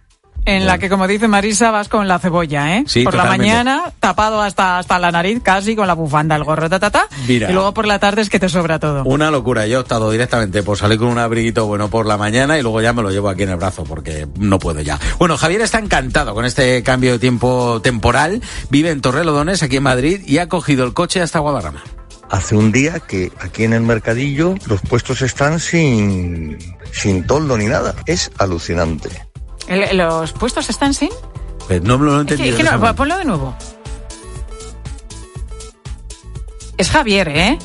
En 0.45 0.65
la 0.65 0.77
que, 0.77 0.89
como 0.89 1.07
dice 1.07 1.27
Marisa, 1.27 1.71
vas 1.71 1.87
con 1.87 2.07
la 2.07 2.19
cebolla, 2.19 2.77
¿eh? 2.77 2.83
Sí, 2.85 3.03
por 3.03 3.15
la 3.15 3.25
mañana, 3.25 3.93
tapado 3.99 4.41
hasta, 4.41 4.77
hasta 4.77 4.99
la 4.99 5.11
nariz, 5.11 5.41
casi 5.41 5.75
con 5.75 5.87
la 5.87 5.93
bufanda, 5.93 6.35
el 6.35 6.43
gorro, 6.43 6.69
ta, 6.69 6.79
ta, 6.79 6.91
ta. 6.91 7.07
Mira. 7.27 7.49
Y 7.49 7.53
luego 7.53 7.73
por 7.73 7.87
la 7.87 7.99
tarde 7.99 8.21
es 8.21 8.29
que 8.29 8.39
te 8.39 8.49
sobra 8.49 8.79
todo. 8.79 9.03
Una 9.05 9.31
locura. 9.31 9.67
Yo 9.67 9.77
he 9.77 9.81
optado 9.81 10.11
directamente 10.11 10.61
por 10.63 10.77
salir 10.77 10.99
con 10.99 11.07
un 11.07 11.17
abriguito 11.17 11.65
bueno 11.65 11.89
por 11.89 12.05
la 12.05 12.17
mañana 12.17 12.57
y 12.57 12.61
luego 12.61 12.81
ya 12.81 12.91
me 12.91 13.01
lo 13.01 13.09
llevo 13.11 13.29
aquí 13.29 13.43
en 13.43 13.49
el 13.49 13.55
brazo 13.55 13.85
porque 13.85 14.27
no 14.37 14.59
puedo 14.59 14.81
ya. 14.81 14.99
Bueno, 15.17 15.37
Javier 15.37 15.61
está 15.61 15.79
encantado 15.79 16.33
con 16.33 16.45
este 16.45 16.83
cambio 16.83 17.13
de 17.13 17.19
tiempo 17.19 17.81
temporal. 17.81 18.41
Vive 18.69 18.89
en 18.89 19.01
Torrelodones, 19.01 19.63
aquí 19.63 19.77
en 19.77 19.83
Madrid, 19.83 20.21
y 20.25 20.39
ha 20.39 20.49
cogido 20.49 20.83
el 20.85 20.93
coche 20.93 21.21
hasta 21.21 21.39
Guadarrama. 21.39 21.83
Hace 22.29 22.55
un 22.55 22.71
día 22.71 22.99
que 22.99 23.31
aquí 23.39 23.63
en 23.63 23.73
el 23.73 23.81
mercadillo 23.81 24.55
los 24.65 24.81
puestos 24.81 25.21
están 25.21 25.59
sin, 25.59 26.57
sin 26.91 27.25
toldo 27.27 27.57
ni 27.57 27.65
nada. 27.65 27.95
Es 28.07 28.31
alucinante. 28.39 29.09
El- 29.67 29.97
¿Los 29.97 30.31
puestos 30.33 30.69
están 30.69 30.93
sin? 30.93 31.09
Pues 31.67 31.81
no 31.81 31.97
me 31.97 32.05
lo 32.05 32.17
he 32.17 32.21
Es 32.21 32.27
que- 32.27 32.33
entendido. 32.33 32.57
es 32.57 32.63
que 32.71 32.77
no, 32.77 32.95
ponlo 32.95 33.17
de 33.17 33.25
nuevo. 33.25 33.55
Es 36.77 36.89
Javier, 36.89 37.27
¿eh? 37.29 37.59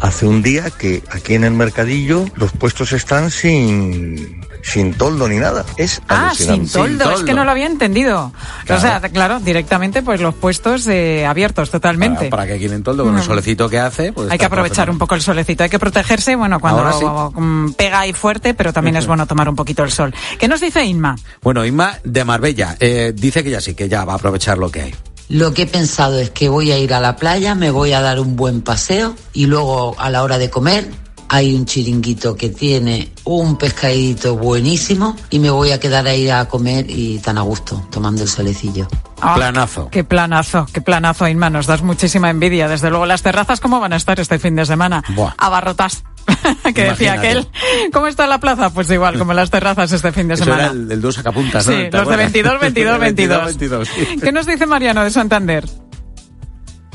Hace 0.00 0.26
un 0.26 0.42
día 0.42 0.70
que 0.70 1.02
aquí 1.10 1.34
en 1.34 1.44
el 1.44 1.52
mercadillo 1.52 2.24
los 2.34 2.52
puestos 2.52 2.92
están 2.92 3.30
sin, 3.30 4.40
sin 4.62 4.94
toldo 4.94 5.28
ni 5.28 5.36
nada. 5.36 5.64
Es 5.76 6.00
Ah, 6.08 6.32
sin 6.34 6.50
alucinante. 6.50 6.72
toldo. 6.72 7.10
Es 7.12 7.22
que 7.24 7.34
no 7.34 7.44
lo 7.44 7.50
había 7.50 7.66
entendido. 7.66 8.32
O 8.68 8.80
sea, 8.80 9.00
claro, 9.00 9.40
directamente 9.40 10.02
pues 10.02 10.20
los 10.20 10.34
puestos 10.34 10.86
eh, 10.86 11.26
abiertos 11.26 11.70
totalmente. 11.70 12.26
Para, 12.30 12.42
para 12.42 12.46
que 12.46 12.58
quien 12.58 12.72
en 12.72 12.82
toldo 12.82 13.04
con 13.04 13.14
el 13.16 13.20
Mm. 13.22 13.26
solecito 13.26 13.68
que 13.68 13.78
hace, 13.78 14.12
pues 14.12 14.30
Hay 14.30 14.38
que 14.38 14.44
aprovechar 14.44 14.90
un 14.90 14.98
poco 14.98 15.14
el 15.14 15.22
solecito, 15.22 15.64
hay 15.64 15.70
que 15.70 15.78
protegerse, 15.78 16.36
bueno, 16.36 16.60
cuando 16.60 16.92
sí. 16.98 17.04
mm, 17.40 17.72
pega 17.72 18.00
ahí 18.00 18.12
fuerte, 18.12 18.54
pero 18.54 18.72
también 18.72 18.96
es 18.96 19.06
bueno 19.06 19.26
tomar 19.26 19.48
un 19.48 19.56
poquito 19.56 19.82
el 19.84 19.90
sol. 19.90 20.14
¿Qué 20.38 20.48
nos 20.48 20.60
dice 20.60 20.84
Inma? 20.84 21.16
Bueno, 21.42 21.64
Inma 21.64 21.98
de 22.04 22.24
Marbella 22.24 22.76
eh, 22.80 23.12
dice 23.14 23.42
que 23.44 23.50
ya 23.50 23.60
sí, 23.60 23.74
que 23.74 23.88
ya 23.88 24.04
va 24.04 24.14
a 24.14 24.16
aprovechar 24.16 24.58
lo 24.58 24.70
que 24.70 24.82
hay. 24.82 24.94
Lo 25.28 25.54
que 25.54 25.62
he 25.62 25.66
pensado 25.66 26.18
es 26.18 26.30
que 26.30 26.48
voy 26.48 26.72
a 26.72 26.78
ir 26.78 26.92
a 26.92 26.98
la 27.00 27.14
playa, 27.16 27.54
me 27.54 27.70
voy 27.70 27.92
a 27.92 28.00
dar 28.00 28.18
un 28.18 28.34
buen 28.34 28.62
paseo 28.62 29.14
y 29.32 29.46
luego 29.46 29.94
a 29.98 30.10
la 30.10 30.24
hora 30.24 30.38
de 30.38 30.50
comer 30.50 30.88
hay 31.32 31.54
un 31.54 31.64
chiringuito 31.64 32.34
que 32.34 32.48
tiene 32.48 33.12
un 33.22 33.56
pescadito 33.56 34.36
buenísimo 34.36 35.16
y 35.30 35.38
me 35.38 35.48
voy 35.48 35.70
a 35.70 35.78
quedar 35.78 36.08
ahí 36.08 36.28
a 36.28 36.46
comer 36.48 36.86
y 36.88 37.18
tan 37.20 37.38
a 37.38 37.42
gusto, 37.42 37.86
tomando 37.92 38.22
el 38.22 38.28
solecillo. 38.28 38.88
Ah, 39.20 39.34
Planazo. 39.36 39.88
Qué 39.92 40.02
planazo, 40.02 40.66
qué 40.72 40.80
planazo, 40.80 41.28
Inma, 41.28 41.48
nos 41.48 41.66
das 41.68 41.82
muchísima 41.82 42.30
envidia. 42.30 42.66
Desde 42.68 42.90
luego, 42.90 43.06
las 43.06 43.22
terrazas, 43.22 43.60
¿cómo 43.60 43.78
van 43.78 43.92
a 43.92 43.96
estar 43.96 44.18
este 44.18 44.40
fin 44.40 44.56
de 44.56 44.66
semana? 44.66 45.04
Buah. 45.14 45.34
Abarrotas. 45.38 46.02
que 46.74 46.84
decía 46.84 47.12
aquel. 47.12 47.46
¿Cómo 47.92 48.08
está 48.08 48.26
la 48.26 48.38
plaza? 48.40 48.70
Pues 48.70 48.90
igual, 48.90 49.16
como 49.16 49.32
las 49.32 49.50
terrazas 49.50 49.92
este 49.92 50.10
fin 50.10 50.26
de 50.26 50.34
Eso 50.34 50.44
semana. 50.44 50.64
era 50.64 50.72
el, 50.72 50.90
el 50.90 51.00
dos 51.00 51.14
sacapuntas, 51.14 51.64
¿no? 51.64 51.72
Sí, 51.72 51.78
¿Te 51.78 51.84
los 51.84 51.92
de 51.92 51.98
acuerdas? 52.14 52.32
22, 52.32 52.60
22, 52.60 53.00
22. 53.00 53.44
22, 53.44 53.88
sí. 53.88 54.20
¿Qué 54.20 54.32
nos 54.32 54.46
dice 54.46 54.66
Mariano 54.66 55.04
de 55.04 55.10
Santander? 55.10 55.64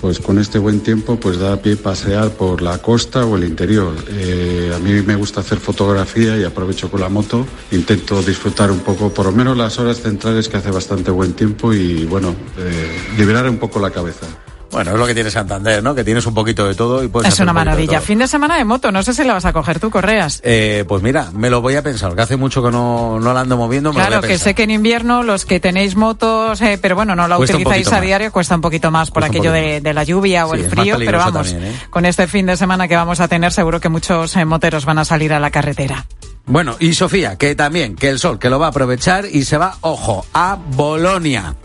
Pues 0.06 0.20
con 0.20 0.38
este 0.38 0.60
buen 0.60 0.82
tiempo 0.82 1.16
pues 1.20 1.40
da 1.40 1.58
pie 1.58 1.78
pasear 1.78 2.30
por 2.30 2.62
la 2.62 2.78
costa 2.78 3.26
o 3.26 3.38
el 3.38 3.44
interior. 3.44 3.96
Eh, 4.10 4.72
a 4.72 4.78
mí 4.78 5.02
me 5.02 5.16
gusta 5.16 5.40
hacer 5.40 5.58
fotografía 5.58 6.38
y 6.38 6.44
aprovecho 6.44 6.92
con 6.92 7.02
la 7.02 7.10
moto. 7.10 7.48
Intento 7.72 8.22
disfrutar 8.22 8.70
un 8.70 8.82
poco, 8.82 9.12
por 9.12 9.26
lo 9.26 9.32
menos 9.32 9.58
las 9.58 9.80
horas 9.80 10.00
centrales 10.00 10.48
que 10.48 10.58
hace 10.58 10.70
bastante 10.70 11.10
buen 11.10 11.34
tiempo 11.34 11.74
y 11.74 12.06
bueno, 12.06 12.36
eh, 12.56 13.16
liberar 13.18 13.50
un 13.50 13.58
poco 13.58 13.80
la 13.80 13.90
cabeza. 13.90 14.28
Bueno, 14.76 14.92
es 14.92 14.98
lo 14.98 15.08
que 15.08 15.14
tiene 15.14 15.32
Santander, 15.32 15.82
¿no? 15.82 15.96
Que 15.96 16.04
tienes 16.04 16.26
un 16.26 16.34
poquito 16.34 16.68
de 16.68 16.76
todo 16.76 17.02
y 17.02 17.08
puedes 17.08 17.30
es 17.30 17.34
hacer 17.36 17.46
una 17.46 17.54
un 17.54 17.56
maravilla. 17.56 18.02
Fin 18.02 18.20
de 18.20 18.28
semana 18.28 18.58
de 18.58 18.66
moto, 18.66 18.92
no 18.92 19.04
sé 19.04 19.14
si 19.14 19.24
la 19.24 19.32
vas 19.32 19.46
a 19.46 19.54
coger 19.54 19.80
tú, 19.80 19.90
Correas. 19.90 20.42
Eh, 20.44 20.84
pues 20.86 21.02
mira, 21.02 21.30
me 21.34 21.50
lo 21.50 21.62
voy 21.62 21.76
a 21.76 21.82
pensar, 21.82 22.14
que 22.14 22.22
hace 22.22 22.36
mucho 22.36 22.62
que 22.62 22.72
no, 22.72 23.18
no 23.22 23.34
la 23.34 23.40
ando 23.40 23.56
moviendo, 23.56 23.94
me 23.94 24.00
lo 24.00 24.06
Claro, 24.06 24.22
voy 24.22 24.30
a 24.30 24.34
que 24.34 24.38
sé 24.38 24.54
que 24.54 24.64
en 24.64 24.72
invierno 24.72 25.24
los 25.24 25.46
que 25.46 25.62
tenéis 25.62 25.96
motos, 25.96 26.62
eh, 26.62 26.78
pero 26.82 26.94
bueno, 26.98 27.16
no 27.16 27.26
la 27.26 27.38
Cuesta 27.38 27.56
utilizáis 27.56 27.90
a 27.94 28.02
diario, 28.02 28.34
cuesta 28.34 28.56
un 28.56 28.60
poquito 28.60 28.92
más 28.92 29.12
por 29.12 29.24
Cuesta 29.24 29.38
aquello 29.38 29.54
de, 29.54 29.80
de 29.80 29.94
la 29.94 30.04
lluvia 30.04 30.46
o 30.46 30.54
Sí, 30.54 30.60
el 30.60 30.70
frío, 30.70 30.98
pero 30.98 31.20
vamos, 31.20 31.54
también, 31.54 31.72
¿eh? 31.72 31.76
con 31.90 32.06
este 32.06 32.28
fin 32.28 32.46
de 32.46 32.58
semana 32.58 32.90
que 32.90 32.98
vamos 32.98 33.22
a 33.22 33.30
tener, 33.30 33.54
seguro 33.54 33.80
que 33.80 33.88
muchos 33.88 34.36
eh, 34.36 34.44
moteros 34.44 34.84
van 34.84 34.98
a 34.98 35.06
salir 35.06 35.32
a 35.32 35.40
la 35.40 35.52
carretera. 35.52 36.06
Bueno, 36.48 36.76
y 36.80 36.94
Sofía, 36.94 37.38
que 37.38 37.56
también, 37.56 37.96
que 37.96 38.10
el 38.10 38.20
sol, 38.20 38.40
que 38.40 38.50
lo 38.50 38.60
va 38.60 38.66
a 38.66 38.70
aprovechar 38.70 39.26
y 39.26 39.46
se 39.46 39.58
va, 39.58 39.78
ojo, 39.80 40.26
a 40.34 40.58
Bolonia. 40.72 41.56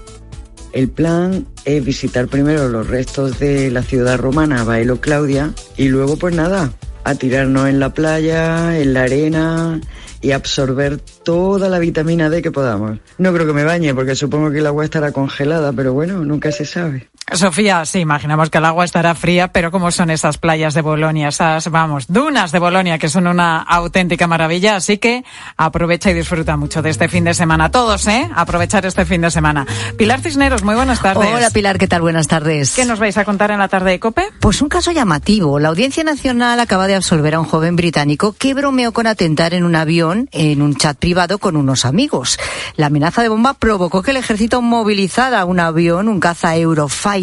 El 0.73 0.89
plan 0.89 1.47
es 1.65 1.85
visitar 1.85 2.29
primero 2.29 2.69
los 2.69 2.87
restos 2.87 3.39
de 3.39 3.71
la 3.71 3.83
ciudad 3.83 4.19
romana, 4.19 4.65
Baelo 4.65 5.01
Claudia, 5.01 5.53
y 5.77 5.89
luego 5.89 6.17
pues 6.17 6.35
nada, 6.35 6.73
a 7.05 7.15
tirarnos 7.17 7.69
en 7.69 7.81
la 7.81 7.93
playa, 7.93 8.79
en 8.79 8.95
la 8.95 9.03
arena 9.03 9.81
y 10.21 10.33
absorber 10.33 10.99
toda 10.99 11.69
la 11.69 11.79
vitamina 11.79 12.31
D 12.31 12.43
que 12.43 12.53
podamos. 12.53 12.99
No 13.19 13.33
creo 13.33 13.47
que 13.47 13.53
me 13.53 13.65
bañe 13.65 13.95
porque 13.95 14.15
supongo 14.15 14.51
que 14.51 14.59
el 14.59 14.67
agua 14.67 14.85
estará 14.85 15.13
congelada, 15.13 15.73
pero 15.73 15.93
bueno, 15.93 16.25
nunca 16.25 16.53
se 16.53 16.65
sabe. 16.65 17.10
Sofía, 17.33 17.85
sí, 17.85 18.01
imaginamos 18.01 18.51
que 18.51 18.59
el 18.59 18.65
agua 18.65 18.85
estará 18.85 19.15
fría, 19.15 19.53
pero 19.53 19.71
¿cómo 19.71 19.93
son 19.93 20.11
esas 20.11 20.37
playas 20.37 20.75
de 20.75 20.83
Bolonia? 20.83 21.29
Esas, 21.29 21.71
vamos, 21.71 22.07
dunas 22.09 22.51
de 22.51 22.59
Bolonia, 22.59 22.99
que 22.99 23.09
son 23.09 23.29
una 23.29 23.59
auténtica 23.59 24.27
maravilla. 24.27 24.77
Así 24.77 24.99
que 24.99 25.25
aprovecha 25.57 26.11
y 26.11 26.15
disfruta 26.15 26.57
mucho 26.57 26.83
de 26.83 26.91
este 26.91 27.09
fin 27.09 27.23
de 27.23 27.35
semana. 27.35 27.71
Todos, 27.71 28.09
¿eh? 28.09 28.29
Aprovechar 28.35 28.85
este 28.85 29.05
fin 29.07 29.21
de 29.21 29.31
semana. 29.31 29.65
Pilar 29.97 30.21
Cisneros, 30.21 30.65
muy 30.65 30.75
buenas 30.75 31.01
tardes. 31.01 31.29
Hola 31.33 31.51
Pilar, 31.51 31.79
¿qué 31.79 31.87
tal? 31.87 32.01
Buenas 32.01 32.27
tardes. 32.27 32.75
¿Qué 32.75 32.85
nos 32.85 32.99
vais 32.99 33.17
a 33.17 33.25
contar 33.25 33.53
en 33.53 33.61
la 33.61 33.69
tarde 33.69 33.93
de 33.93 34.01
COPE? 34.01 34.25
Pues 34.41 34.61
un 34.61 34.69
caso 34.69 34.91
llamativo. 34.91 35.61
La 35.61 35.69
Audiencia 35.69 36.03
Nacional 36.03 36.59
acaba 36.59 36.89
de 36.89 36.97
absolver 36.97 37.37
a 37.37 37.41
un 37.41 37.47
joven 37.47 37.77
británico 37.77 38.35
que 38.37 38.55
bromeó 38.55 38.93
con 38.93 39.07
atentar 39.07 39.55
en 39.55 39.63
un 39.63 39.77
avión 39.77 40.29
en 40.33 40.63
un 40.63 40.75
chat 40.75 40.97
privado 40.99 41.39
con 41.39 41.57
unos 41.57 41.85
amigos. 41.85 42.41
La 42.75 42.87
amenaza 42.87 43.23
de 43.23 43.29
bomba 43.29 43.55
provocó 43.55 44.03
que 44.03 44.11
el 44.11 44.17
ejército 44.17 44.63
movilizara 44.63 45.45
un 45.45 45.61
avión, 45.61 46.09
un 46.09 46.19
caza 46.19 46.57
Eurofighter. 46.57 47.20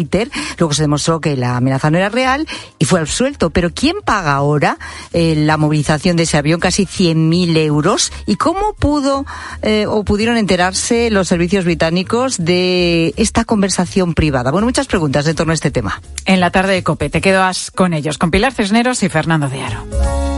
Luego 0.58 0.74
se 0.74 0.82
demostró 0.82 1.20
que 1.20 1.36
la 1.36 1.56
amenaza 1.56 1.90
no 1.90 1.98
era 1.98 2.08
real 2.08 2.46
y 2.78 2.84
fue 2.84 3.00
absuelto. 3.00 3.50
Pero 3.50 3.70
¿quién 3.72 3.96
paga 4.04 4.34
ahora 4.34 4.78
eh, 5.12 5.34
la 5.36 5.56
movilización 5.56 6.16
de 6.16 6.24
ese 6.24 6.36
avión? 6.36 6.60
Casi 6.60 6.86
100.000 6.86 7.56
euros. 7.58 8.12
¿Y 8.26 8.36
cómo 8.36 8.74
pudo 8.74 9.26
eh, 9.62 9.86
o 9.86 10.04
pudieron 10.04 10.36
enterarse 10.36 11.10
los 11.10 11.28
servicios 11.28 11.64
británicos 11.64 12.36
de 12.38 13.14
esta 13.16 13.44
conversación 13.44 14.14
privada? 14.14 14.50
Bueno, 14.50 14.66
muchas 14.66 14.86
preguntas 14.86 15.26
en 15.26 15.36
torno 15.36 15.52
a 15.52 15.54
este 15.54 15.70
tema. 15.70 16.00
En 16.24 16.40
la 16.40 16.50
tarde 16.50 16.74
de 16.74 16.82
COPE 16.82 17.10
te 17.10 17.20
quedas 17.20 17.70
con 17.70 17.94
ellos, 17.94 18.18
con 18.18 18.30
Pilar 18.30 18.52
Cisneros 18.52 19.02
y 19.02 19.08
Fernando 19.08 19.48
de 19.48 19.62
Aro. 19.62 20.37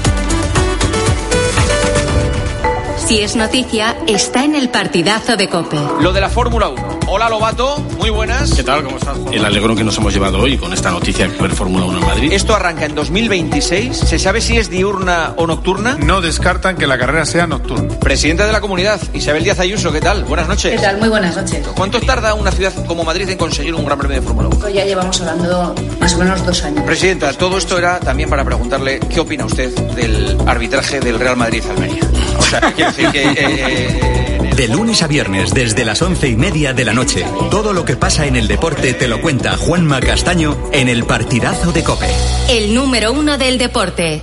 Si 3.11 3.19
es 3.19 3.35
noticia, 3.35 3.97
está 4.07 4.45
en 4.45 4.55
el 4.55 4.69
partidazo 4.69 5.35
de 5.35 5.49
COPE. 5.49 5.75
Lo 5.99 6.13
de 6.13 6.21
la 6.21 6.29
Fórmula 6.29 6.69
1. 6.69 6.99
Hola 7.07 7.27
Lobato, 7.27 7.77
muy 7.97 8.09
buenas. 8.09 8.53
¿Qué 8.53 8.63
tal? 8.63 8.85
¿Cómo 8.85 8.95
estás? 8.95 9.17
El 9.33 9.43
alegrón 9.43 9.75
que 9.75 9.83
nos 9.83 9.97
hemos 9.97 10.13
llevado 10.13 10.39
hoy 10.39 10.57
con 10.57 10.71
esta 10.71 10.91
noticia 10.91 11.27
de 11.27 11.37
ver 11.37 11.51
Fórmula 11.51 11.87
1 11.87 11.99
en 11.99 12.05
Madrid. 12.05 12.31
Esto 12.31 12.55
arranca 12.55 12.85
en 12.85 12.95
2026. 12.95 13.97
¿Se 13.97 14.17
sabe 14.17 14.39
si 14.39 14.55
es 14.57 14.69
diurna 14.69 15.33
o 15.35 15.45
nocturna? 15.45 15.97
No 15.97 16.21
descartan 16.21 16.77
que 16.77 16.87
la 16.87 16.97
carrera 16.97 17.25
sea 17.25 17.47
nocturna. 17.47 17.99
Presidenta 17.99 18.45
de 18.45 18.53
la 18.53 18.61
comunidad, 18.61 19.01
Isabel 19.13 19.43
Díaz 19.43 19.59
Ayuso, 19.59 19.91
¿qué 19.91 19.99
tal? 19.99 20.23
Buenas 20.23 20.47
noches. 20.47 20.71
¿Qué 20.71 20.81
tal? 20.81 20.97
Muy 20.97 21.09
buenas 21.09 21.35
noches. 21.35 21.67
¿Cuánto 21.75 21.99
tarda 21.99 22.33
una 22.33 22.51
ciudad 22.53 22.71
como 22.85 23.03
Madrid 23.03 23.27
en 23.27 23.37
conseguir 23.37 23.75
un 23.75 23.83
gran 23.83 23.97
premio 23.97 24.21
de 24.21 24.25
Fórmula 24.25 24.47
1? 24.47 24.59
Pues 24.61 24.73
ya 24.73 24.85
llevamos 24.85 25.19
hablando 25.19 25.75
más 25.99 26.13
o 26.13 26.17
menos 26.17 26.45
dos 26.45 26.63
años. 26.63 26.85
Presidenta, 26.85 27.33
todo 27.33 27.57
esto 27.57 27.77
era 27.77 27.99
también 27.99 28.29
para 28.29 28.45
preguntarle 28.45 29.01
qué 29.01 29.19
opina 29.19 29.45
usted 29.45 29.69
del 29.95 30.37
arbitraje 30.47 31.01
del 31.01 31.19
Real 31.19 31.35
Madrid-Almería. 31.35 31.99
O 32.37 32.41
sea, 32.41 32.73
quiero 32.73 32.91
decir 32.91 33.09
que... 33.11 33.23
eh, 33.23 34.51
De 34.55 34.67
lunes 34.67 35.01
a 35.01 35.07
viernes, 35.07 35.53
desde 35.53 35.85
las 35.85 36.01
once 36.01 36.27
y 36.27 36.35
media 36.35 36.73
de 36.73 36.85
la 36.85 36.93
noche, 36.93 37.25
todo 37.49 37.73
lo 37.73 37.85
que 37.85 37.95
pasa 37.95 38.25
en 38.27 38.35
el 38.35 38.47
deporte 38.47 38.93
te 38.93 39.07
lo 39.07 39.21
cuenta 39.21 39.57
Juanma 39.57 39.99
Castaño 40.01 40.57
en 40.71 40.89
el 40.89 41.05
partidazo 41.05 41.71
de 41.71 41.83
Cope. 41.83 42.07
El 42.49 42.75
número 42.75 43.11
uno 43.13 43.37
del 43.37 43.57
deporte. 43.57 44.21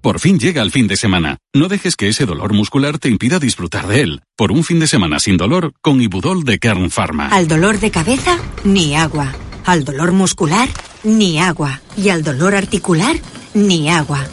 Por 0.00 0.18
fin 0.18 0.38
llega 0.38 0.62
el 0.62 0.72
fin 0.72 0.88
de 0.88 0.96
semana. 0.96 1.38
No 1.54 1.68
dejes 1.68 1.94
que 1.96 2.08
ese 2.08 2.26
dolor 2.26 2.52
muscular 2.52 2.98
te 2.98 3.08
impida 3.08 3.38
disfrutar 3.38 3.86
de 3.86 4.00
él. 4.02 4.20
Por 4.36 4.50
un 4.52 4.64
fin 4.64 4.80
de 4.80 4.88
semana 4.88 5.20
sin 5.20 5.36
dolor, 5.36 5.72
con 5.80 6.00
Ibudol 6.02 6.42
de 6.44 6.58
Kern 6.58 6.90
Pharma. 6.90 7.28
Al 7.28 7.46
dolor 7.46 7.78
de 7.78 7.90
cabeza, 7.92 8.36
ni 8.64 8.96
agua. 8.96 9.32
Al 9.64 9.84
dolor 9.84 10.10
muscular, 10.10 10.68
ni 11.04 11.38
agua. 11.38 11.80
Y 11.96 12.08
al 12.08 12.24
dolor 12.24 12.56
articular, 12.56 13.14
ni 13.54 13.88
agua. 13.90 14.26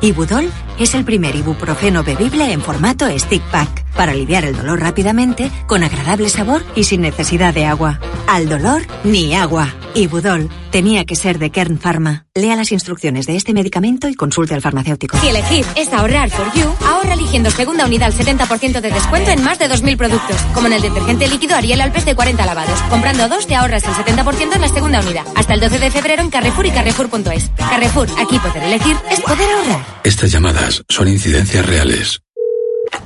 Ibudol 0.00 0.50
es 0.78 0.94
el 0.94 1.04
primer 1.04 1.34
ibuprofeno 1.34 2.04
bebible 2.04 2.52
en 2.52 2.60
formato 2.60 3.06
stick 3.18 3.42
pack 3.50 3.85
para 3.96 4.12
aliviar 4.12 4.44
el 4.44 4.56
dolor 4.56 4.80
rápidamente, 4.80 5.50
con 5.66 5.82
agradable 5.82 6.28
sabor 6.28 6.64
y 6.74 6.84
sin 6.84 7.00
necesidad 7.00 7.54
de 7.54 7.64
agua. 7.66 8.00
Al 8.26 8.48
dolor, 8.48 8.82
ni 9.04 9.34
agua. 9.34 9.74
Ibudol 9.94 10.50
tenía 10.70 11.06
que 11.06 11.16
ser 11.16 11.38
de 11.38 11.50
Kern 11.50 11.78
Pharma. 11.78 12.26
Lea 12.34 12.54
las 12.54 12.70
instrucciones 12.70 13.26
de 13.26 13.34
este 13.34 13.54
medicamento 13.54 14.08
y 14.08 14.14
consulte 14.14 14.52
al 14.52 14.60
farmacéutico. 14.60 15.16
Si 15.18 15.28
elegir 15.28 15.64
es 15.74 15.90
ahorrar 15.92 16.28
for 16.28 16.52
you, 16.52 16.68
ahorra 16.86 17.14
eligiendo 17.14 17.50
segunda 17.50 17.86
unidad 17.86 18.12
al 18.12 18.14
70% 18.14 18.80
de 18.80 18.90
descuento 18.90 19.30
en 19.30 19.42
más 19.42 19.58
de 19.58 19.70
2.000 19.70 19.96
productos. 19.96 20.36
Como 20.52 20.66
en 20.66 20.74
el 20.74 20.82
detergente 20.82 21.28
líquido 21.28 21.56
Ariel 21.56 21.80
Alpes 21.80 22.04
de 22.04 22.14
40 22.14 22.44
lavados. 22.44 22.78
Comprando 22.90 23.28
dos 23.28 23.46
te 23.46 23.54
ahorras 23.54 23.84
el 23.84 23.94
70% 23.94 24.54
en 24.54 24.60
la 24.60 24.68
segunda 24.68 25.00
unidad. 25.00 25.24
Hasta 25.34 25.54
el 25.54 25.60
12 25.60 25.78
de 25.78 25.90
febrero 25.90 26.22
en 26.22 26.30
Carrefour 26.30 26.66
y 26.66 26.70
Carrefour.es. 26.70 27.50
Carrefour, 27.56 28.08
aquí 28.18 28.38
poder 28.38 28.62
elegir 28.62 28.96
es 29.10 29.20
poder 29.20 29.50
ahorrar. 29.50 29.86
Estas 30.04 30.30
llamadas 30.30 30.84
son 30.88 31.08
incidencias 31.08 31.64
reales. 31.64 32.25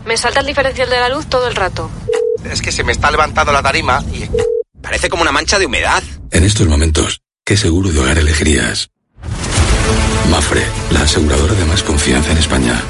Me 0.05 0.17
salta 0.17 0.41
el 0.41 0.47
diferencial 0.47 0.89
de 0.89 0.99
la 0.99 1.09
luz 1.09 1.27
todo 1.27 1.47
el 1.47 1.55
rato. 1.55 1.91
Es 2.45 2.63
que 2.63 2.73
se 2.73 2.85
me 2.85 2.93
está 2.93 3.11
levantando 3.11 3.53
la 3.53 3.63
tarima 3.63 4.03
y 4.13 4.29
parece 4.81 5.09
como 5.09 5.23
una 5.23 5.33
mancha 5.33 5.59
de 5.59 5.67
humedad. 5.67 6.03
En 6.31 6.45
estos 6.45 6.67
momentos, 6.67 7.23
¿qué 7.45 7.57
seguro 7.57 7.91
de 7.91 8.01
hogar 8.01 8.19
elegirías? 8.19 8.91
Mafre, 10.31 10.65
la 10.91 11.03
aseguradora 11.03 11.55
de 11.55 11.65
más 11.65 11.83
confianza 11.83 12.31
en 12.33 12.39
España. 12.39 12.81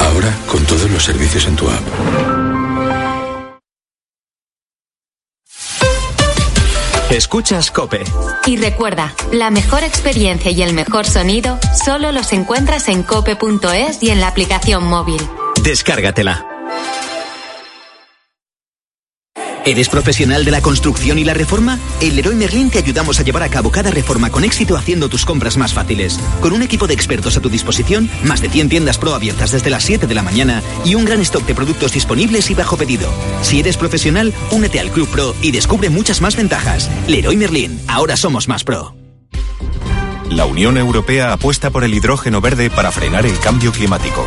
Ahora 0.00 0.32
con 0.50 0.64
todos 0.64 0.90
los 0.90 1.02
servicios 1.02 1.46
en 1.46 1.56
tu 1.56 1.68
app. 1.68 1.82
Escuchas 7.10 7.70
Cope. 7.70 8.02
Y 8.46 8.56
recuerda, 8.56 9.14
la 9.30 9.50
mejor 9.50 9.84
experiencia 9.84 10.50
y 10.50 10.62
el 10.62 10.72
mejor 10.72 11.06
sonido 11.06 11.60
solo 11.84 12.10
los 12.10 12.32
encuentras 12.32 12.88
en 12.88 13.04
cope.es 13.04 14.02
y 14.02 14.10
en 14.10 14.20
la 14.20 14.28
aplicación 14.28 14.84
móvil. 14.84 15.20
Descárgatela. 15.62 16.53
¿Eres 19.66 19.88
profesional 19.88 20.44
de 20.44 20.50
la 20.50 20.60
construcción 20.60 21.18
y 21.18 21.24
la 21.24 21.32
reforma? 21.32 21.78
En 22.02 22.16
Leroy 22.16 22.34
Merlin 22.34 22.68
te 22.68 22.78
ayudamos 22.78 23.18
a 23.18 23.22
llevar 23.22 23.42
a 23.42 23.48
cabo 23.48 23.70
cada 23.70 23.90
reforma 23.90 24.30
con 24.30 24.44
éxito 24.44 24.76
haciendo 24.76 25.08
tus 25.08 25.24
compras 25.24 25.56
más 25.56 25.72
fáciles. 25.72 26.20
Con 26.42 26.52
un 26.52 26.60
equipo 26.60 26.86
de 26.86 26.92
expertos 26.92 27.38
a 27.38 27.40
tu 27.40 27.48
disposición, 27.48 28.10
más 28.24 28.42
de 28.42 28.50
100 28.50 28.68
tiendas 28.68 28.98
pro 28.98 29.14
abiertas 29.14 29.52
desde 29.52 29.70
las 29.70 29.82
7 29.84 30.06
de 30.06 30.14
la 30.14 30.22
mañana 30.22 30.62
y 30.84 30.96
un 30.96 31.06
gran 31.06 31.22
stock 31.22 31.46
de 31.46 31.54
productos 31.54 31.94
disponibles 31.94 32.50
y 32.50 32.54
bajo 32.54 32.76
pedido. 32.76 33.08
Si 33.40 33.58
eres 33.58 33.78
profesional, 33.78 34.34
únete 34.50 34.80
al 34.80 34.90
Club 34.90 35.08
Pro 35.08 35.34
y 35.40 35.50
descubre 35.50 35.88
muchas 35.88 36.20
más 36.20 36.36
ventajas. 36.36 36.90
Leroy 37.08 37.38
Merlin, 37.38 37.80
ahora 37.88 38.18
somos 38.18 38.48
más 38.48 38.64
pro. 38.64 38.94
La 40.28 40.44
Unión 40.44 40.76
Europea 40.76 41.32
apuesta 41.32 41.70
por 41.70 41.84
el 41.84 41.94
hidrógeno 41.94 42.42
verde 42.42 42.68
para 42.68 42.92
frenar 42.92 43.24
el 43.24 43.38
cambio 43.38 43.72
climático. 43.72 44.26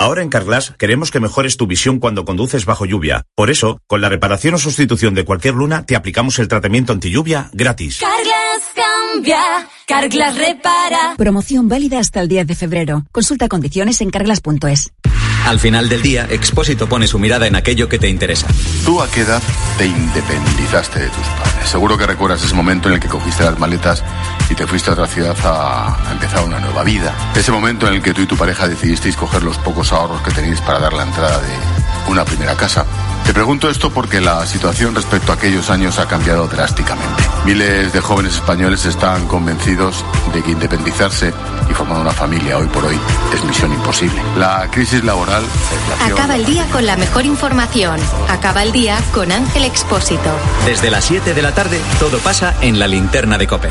Ahora 0.00 0.22
en 0.22 0.30
Carglass 0.30 0.72
queremos 0.78 1.10
que 1.10 1.20
mejores 1.20 1.58
tu 1.58 1.66
visión 1.66 1.98
cuando 1.98 2.24
conduces 2.24 2.64
bajo 2.64 2.86
lluvia. 2.86 3.26
Por 3.34 3.50
eso, 3.50 3.82
con 3.86 4.00
la 4.00 4.08
reparación 4.08 4.54
o 4.54 4.58
sustitución 4.58 5.12
de 5.12 5.26
cualquier 5.26 5.52
luna, 5.52 5.84
te 5.84 5.94
aplicamos 5.94 6.38
el 6.38 6.48
tratamiento 6.48 6.94
anti 6.94 7.10
lluvia 7.10 7.50
gratis. 7.52 8.00
Carglass 8.00 8.62
cambia, 8.74 9.68
Carglass 9.86 10.38
repara. 10.38 11.16
Promoción 11.18 11.68
válida 11.68 11.98
hasta 11.98 12.22
el 12.22 12.28
10 12.28 12.46
de 12.46 12.54
febrero. 12.54 13.04
Consulta 13.12 13.46
condiciones 13.46 14.00
en 14.00 14.08
carglass.es. 14.08 14.90
Al 15.44 15.60
final 15.60 15.90
del 15.90 16.00
día, 16.00 16.26
Expósito 16.30 16.88
pone 16.88 17.06
su 17.06 17.18
mirada 17.18 17.46
en 17.46 17.54
aquello 17.54 17.90
que 17.90 17.98
te 17.98 18.08
interesa. 18.08 18.46
¿Tú 18.86 19.02
a 19.02 19.10
qué 19.10 19.20
edad 19.20 19.42
te 19.76 19.84
independizaste 19.84 20.98
de 20.98 21.08
tus 21.08 21.26
padres? 21.26 21.68
Seguro 21.68 21.98
que 21.98 22.06
recuerdas 22.06 22.42
ese 22.42 22.54
momento 22.54 22.88
en 22.88 22.94
el 22.94 23.00
que 23.00 23.08
cogiste 23.08 23.44
las 23.44 23.58
maletas 23.58 24.02
y 24.50 24.54
te 24.54 24.66
fuiste 24.66 24.90
a 24.90 24.92
otra 24.94 25.06
ciudad 25.06 25.36
a, 25.44 26.08
a 26.08 26.12
empezar 26.12 26.44
una 26.44 26.58
nueva 26.58 26.82
vida. 26.82 27.14
Ese 27.34 27.52
momento 27.52 27.86
en 27.86 27.94
el 27.94 28.02
que 28.02 28.12
tú 28.12 28.22
y 28.22 28.26
tu 28.26 28.36
pareja 28.36 28.68
decidisteis 28.68 29.16
coger 29.16 29.42
los 29.42 29.56
pocos 29.58 29.92
ahorros 29.92 30.20
que 30.22 30.32
tenéis 30.32 30.60
para 30.60 30.78
dar 30.78 30.92
la 30.92 31.04
entrada 31.04 31.38
de 31.38 32.10
una 32.10 32.24
primera 32.24 32.56
casa. 32.56 32.84
Te 33.24 33.34
pregunto 33.34 33.70
esto 33.70 33.90
porque 33.90 34.20
la 34.20 34.44
situación 34.46 34.94
respecto 34.94 35.30
a 35.30 35.36
aquellos 35.36 35.70
años 35.70 35.98
ha 35.98 36.08
cambiado 36.08 36.48
drásticamente. 36.48 37.22
Miles 37.44 37.92
de 37.92 38.00
jóvenes 38.00 38.34
españoles 38.34 38.84
están 38.86 39.28
convencidos 39.28 40.04
de 40.34 40.42
que 40.42 40.50
independizarse 40.50 41.32
y 41.70 41.74
formar 41.74 42.00
una 42.00 42.10
familia 42.10 42.58
hoy 42.58 42.66
por 42.66 42.84
hoy 42.84 42.98
es 43.32 43.44
misión 43.44 43.72
imposible. 43.72 44.20
La 44.36 44.68
crisis 44.70 45.04
laboral, 45.04 45.44
la 45.98 46.06
Acaba 46.06 46.34
el 46.34 46.44
día 46.44 46.66
con 46.72 46.84
la 46.86 46.96
mejor 46.96 47.24
información. 47.24 48.00
Acaba 48.28 48.64
el 48.64 48.72
día 48.72 48.98
con 49.12 49.30
Ángel 49.30 49.64
Expósito. 49.64 50.30
Desde 50.66 50.90
las 50.90 51.04
7 51.04 51.32
de 51.32 51.42
la 51.42 51.54
tarde, 51.54 51.80
todo 52.00 52.18
pasa 52.18 52.56
en 52.60 52.80
la 52.80 52.88
linterna 52.88 53.38
de 53.38 53.46
Cope. 53.46 53.70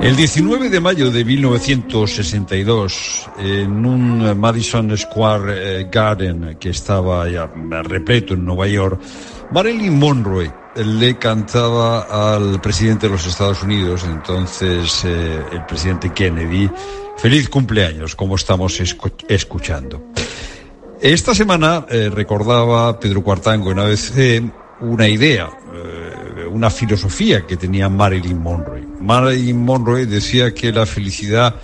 El 0.00 0.16
19 0.16 0.68
de 0.70 0.80
mayo 0.80 1.10
de 1.10 1.24
1962, 1.24 3.28
en 3.38 3.84
un 3.86 4.38
Madison 4.40 4.96
Square 4.96 5.80
eh, 5.82 5.88
Garden 5.92 6.56
que 6.58 6.70
estaba 6.70 7.28
ya 7.28 7.48
repleto 7.82 8.34
en 8.34 8.44
Nueva 8.44 8.66
York, 8.66 8.98
Marilyn 9.52 9.96
Monroe 9.98 10.50
le 10.74 11.18
cantaba 11.18 12.34
al 12.34 12.60
presidente 12.62 13.06
de 13.06 13.12
los 13.12 13.26
Estados 13.26 13.62
Unidos, 13.62 14.04
entonces 14.04 15.04
eh, 15.04 15.42
el 15.52 15.64
presidente 15.66 16.10
Kennedy, 16.12 16.68
feliz 17.18 17.48
cumpleaños, 17.50 18.16
como 18.16 18.36
estamos 18.36 18.80
escu- 18.80 19.12
escuchando. 19.28 20.02
Esta 21.00 21.34
semana 21.34 21.84
eh, 21.90 22.08
recordaba 22.12 22.98
Pedro 22.98 23.22
Cuartango 23.22 23.70
en 23.72 23.78
ABC 23.80 24.42
una 24.80 25.06
idea, 25.06 25.50
eh, 25.74 26.01
una 26.52 26.70
filosofía 26.70 27.46
que 27.46 27.56
tenía 27.56 27.88
Marilyn 27.88 28.40
Monroe. 28.40 28.86
Marilyn 29.00 29.64
Monroe 29.64 30.06
decía 30.06 30.54
que 30.54 30.72
la 30.72 30.86
felicidad 30.86 31.56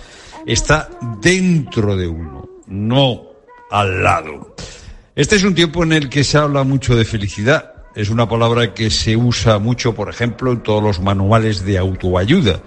está 0.45 0.89
dentro 1.21 1.95
de 1.95 2.07
uno, 2.07 2.49
no 2.67 3.23
al 3.71 4.03
lado. 4.03 4.55
Este 5.15 5.35
es 5.35 5.43
un 5.43 5.55
tiempo 5.55 5.83
en 5.83 5.93
el 5.93 6.09
que 6.09 6.23
se 6.23 6.37
habla 6.37 6.63
mucho 6.63 6.95
de 6.95 7.05
felicidad. 7.05 7.73
Es 7.95 8.09
una 8.09 8.27
palabra 8.27 8.73
que 8.73 8.89
se 8.89 9.15
usa 9.15 9.59
mucho, 9.59 9.93
por 9.93 10.09
ejemplo, 10.09 10.51
en 10.51 10.63
todos 10.63 10.81
los 10.81 10.99
manuales 10.99 11.65
de 11.65 11.77
autoayuda. 11.77 12.61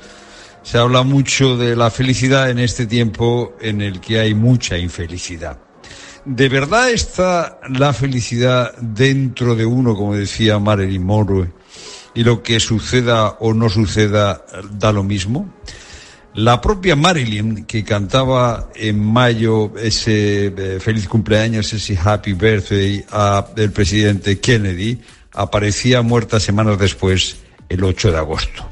Se 0.62 0.78
habla 0.78 1.02
mucho 1.02 1.56
de 1.56 1.74
la 1.74 1.90
felicidad 1.90 2.50
en 2.50 2.58
este 2.58 2.86
tiempo 2.86 3.56
en 3.60 3.80
el 3.80 4.00
que 4.00 4.20
hay 4.20 4.34
mucha 4.34 4.78
infelicidad. 4.78 5.58
¿De 6.24 6.48
verdad 6.48 6.90
está 6.90 7.58
la 7.68 7.92
felicidad 7.92 8.76
dentro 8.78 9.56
de 9.56 9.66
uno, 9.66 9.96
como 9.96 10.14
decía 10.14 10.60
Marilyn 10.60 11.04
Monroe, 11.04 11.50
y 12.14 12.24
lo 12.24 12.42
que 12.42 12.60
suceda 12.60 13.36
o 13.40 13.54
no 13.54 13.68
suceda 13.68 14.44
da 14.70 14.92
lo 14.92 15.02
mismo? 15.02 15.52
La 16.34 16.62
propia 16.62 16.96
Marilyn, 16.96 17.66
que 17.66 17.84
cantaba 17.84 18.70
en 18.74 18.98
mayo 19.04 19.72
ese 19.76 20.46
eh, 20.46 20.80
feliz 20.80 21.06
cumpleaños, 21.06 21.72
ese 21.74 21.98
happy 22.02 22.32
birthday 22.32 23.04
a 23.10 23.46
el 23.56 23.70
presidente 23.70 24.40
Kennedy, 24.40 24.98
aparecía 25.32 26.00
muerta 26.00 26.40
semanas 26.40 26.78
después, 26.78 27.36
el 27.68 27.84
8 27.84 28.12
de 28.12 28.16
agosto. 28.16 28.66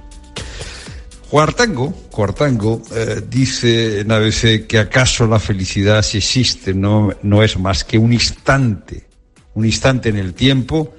Cuartango, 1.28 1.92
Cuartango 2.10 2.82
eh, 2.92 3.22
dice 3.28 4.00
en 4.00 4.10
ABC 4.10 4.66
que 4.66 4.78
acaso 4.78 5.26
la 5.26 5.38
felicidad 5.38 6.02
si 6.02 6.18
existe 6.18 6.74
no, 6.74 7.10
no 7.22 7.42
es 7.42 7.58
más 7.58 7.84
que 7.84 7.98
un 7.98 8.12
instante, 8.12 9.06
un 9.54 9.66
instante 9.66 10.08
en 10.08 10.16
el 10.16 10.32
tiempo 10.32 10.94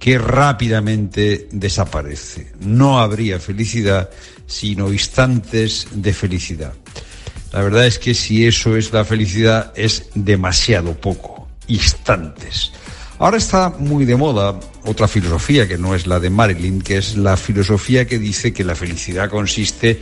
que 0.00 0.18
rápidamente 0.18 1.46
desaparece. 1.52 2.52
No 2.58 2.98
habría 2.98 3.38
felicidad 3.38 4.10
sino 4.46 4.92
instantes 4.92 5.86
de 5.92 6.12
felicidad. 6.12 6.72
La 7.52 7.62
verdad 7.62 7.86
es 7.86 8.00
que 8.00 8.14
si 8.14 8.46
eso 8.46 8.76
es 8.76 8.92
la 8.92 9.04
felicidad 9.04 9.72
es 9.76 10.08
demasiado 10.14 10.94
poco, 10.94 11.48
instantes. 11.68 12.72
Ahora 13.18 13.36
está 13.36 13.68
muy 13.78 14.06
de 14.06 14.16
moda 14.16 14.58
otra 14.86 15.06
filosofía 15.06 15.68
que 15.68 15.76
no 15.76 15.94
es 15.94 16.06
la 16.06 16.18
de 16.18 16.30
Marilyn, 16.30 16.80
que 16.80 16.96
es 16.96 17.16
la 17.16 17.36
filosofía 17.36 18.06
que 18.06 18.18
dice 18.18 18.52
que 18.52 18.64
la 18.64 18.74
felicidad 18.74 19.28
consiste 19.28 20.00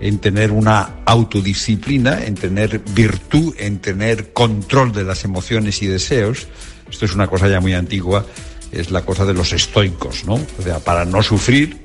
en 0.00 0.18
tener 0.18 0.52
una 0.52 1.02
autodisciplina, 1.04 2.24
en 2.24 2.36
tener 2.36 2.78
virtud, 2.78 3.54
en 3.58 3.80
tener 3.80 4.32
control 4.32 4.92
de 4.92 5.04
las 5.04 5.24
emociones 5.24 5.82
y 5.82 5.88
deseos. 5.88 6.46
Esto 6.88 7.04
es 7.04 7.14
una 7.14 7.26
cosa 7.26 7.48
ya 7.48 7.60
muy 7.60 7.74
antigua, 7.74 8.24
es 8.72 8.90
la 8.90 9.04
cosa 9.04 9.24
de 9.24 9.34
los 9.34 9.52
estoicos, 9.52 10.24
¿no? 10.24 10.34
O 10.34 10.62
sea, 10.62 10.78
para 10.80 11.04
no 11.04 11.22
sufrir, 11.22 11.82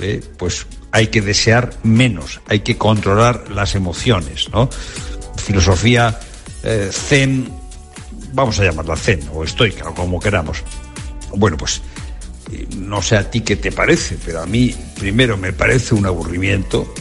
¿eh? 0.00 0.20
pues 0.38 0.66
hay 0.92 1.08
que 1.08 1.20
desear 1.20 1.70
menos, 1.82 2.40
hay 2.46 2.60
que 2.60 2.76
controlar 2.76 3.50
las 3.50 3.74
emociones, 3.74 4.48
¿no? 4.52 4.68
Filosofía 5.36 6.18
eh, 6.62 6.90
zen, 6.92 7.48
vamos 8.32 8.58
a 8.60 8.64
llamarla 8.64 8.96
zen 8.96 9.20
o 9.32 9.44
estoica 9.44 9.88
o 9.88 9.94
como 9.94 10.20
queramos. 10.20 10.62
Bueno, 11.34 11.56
pues 11.56 11.82
eh, 12.52 12.66
no 12.76 13.02
sé 13.02 13.16
a 13.16 13.30
ti 13.30 13.40
qué 13.40 13.56
te 13.56 13.72
parece, 13.72 14.18
pero 14.24 14.42
a 14.42 14.46
mí 14.46 14.74
primero 14.98 15.36
me 15.36 15.52
parece 15.52 15.94
un 15.94 16.06
aburrimiento 16.06 16.92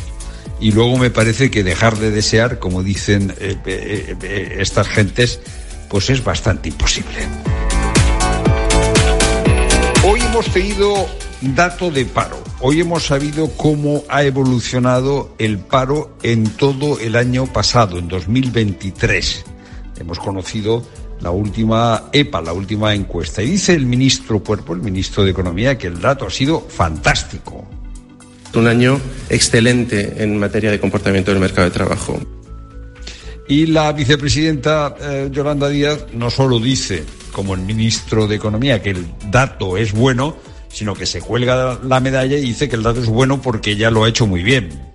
y 0.59 0.71
luego 0.71 0.97
me 0.97 1.09
parece 1.09 1.49
que 1.49 1.63
dejar 1.63 1.97
de 1.97 2.11
desear, 2.11 2.59
como 2.59 2.83
dicen 2.83 3.33
estas 3.65 4.89
gentes, 4.89 5.39
pues 5.89 6.09
es 6.09 6.21
bastante 6.23 6.67
imposible. 6.67 7.58
Hoy 10.11 10.21
hemos 10.21 10.47
tenido 10.47 11.05
dato 11.53 11.91
de 11.91 12.03
paro. 12.03 12.41
hoy 12.61 12.81
hemos 12.81 13.05
sabido 13.05 13.47
cómo 13.55 14.03
ha 14.09 14.23
evolucionado 14.23 15.35
el 15.37 15.59
paro 15.59 16.17
en 16.23 16.49
todo 16.49 16.99
el 16.99 17.15
año 17.15 17.45
pasado, 17.45 17.99
en 17.99 18.07
2023. 18.07 19.45
Hemos 19.99 20.17
conocido 20.17 20.83
la 21.21 21.29
última 21.29 22.05
EPA, 22.11 22.41
la 22.41 22.53
última 22.53 22.95
encuesta. 22.95 23.43
Y 23.43 23.51
dice 23.51 23.75
el 23.75 23.85
ministro 23.85 24.43
Puerpo, 24.43 24.73
el 24.73 24.81
ministro 24.81 25.23
de 25.23 25.29
Economía, 25.29 25.77
que 25.77 25.85
el 25.85 26.01
dato 26.01 26.25
ha 26.25 26.31
sido 26.31 26.59
fantástico. 26.59 27.67
Un 28.55 28.65
año 28.65 28.99
excelente 29.29 30.23
en 30.23 30.39
materia 30.39 30.71
de 30.71 30.79
comportamiento 30.79 31.29
del 31.29 31.39
mercado 31.39 31.69
de 31.69 31.75
trabajo. 31.75 32.19
Y 33.47 33.67
la 33.67 33.93
vicepresidenta 33.93 34.95
eh, 34.99 35.29
Yolanda 35.31 35.69
Díaz 35.69 36.07
no 36.13 36.31
solo 36.31 36.59
dice, 36.59 37.03
como 37.31 37.53
el 37.53 37.61
ministro 37.61 38.27
de 38.27 38.35
Economía, 38.35 38.81
que 38.81 38.91
el 38.91 39.07
dato 39.29 39.77
es 39.77 39.93
bueno, 39.93 40.35
sino 40.69 40.93
que 40.93 41.05
se 41.05 41.21
cuelga 41.21 41.79
la 41.83 41.99
medalla 41.99 42.37
y 42.37 42.41
dice 42.41 42.69
que 42.69 42.75
el 42.75 42.83
dato 42.83 43.01
es 43.01 43.09
bueno 43.09 43.41
porque 43.41 43.75
ya 43.75 43.91
lo 43.91 44.03
ha 44.03 44.09
hecho 44.09 44.27
muy 44.27 44.43
bien. 44.43 44.89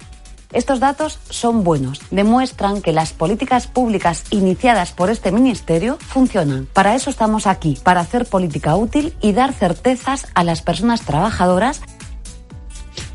Estos 0.53 0.79
datos 0.79 1.19
son 1.31 1.65
buenos, 1.65 2.01
demuestran 2.13 2.81
que 2.81 2.93
las 2.93 3.13
políticas 3.13 3.67
públicas 3.67 4.23
iniciadas 4.31 4.93
por 4.93 5.11
este 5.11 5.33
Ministerio 5.33 5.99
funcionan. 6.01 6.69
Para 6.73 6.95
eso 6.95 7.11
estamos 7.11 7.49
aquí, 7.49 7.77
para 7.83 8.01
hacer 8.01 8.25
política 8.25 8.77
útil 8.77 9.15
y 9.21 9.33
dar 9.33 9.53
certezas 9.53 10.29
a 10.35 10.45
las 10.45 10.63
personas 10.63 11.03
trabajadoras. 11.03 11.81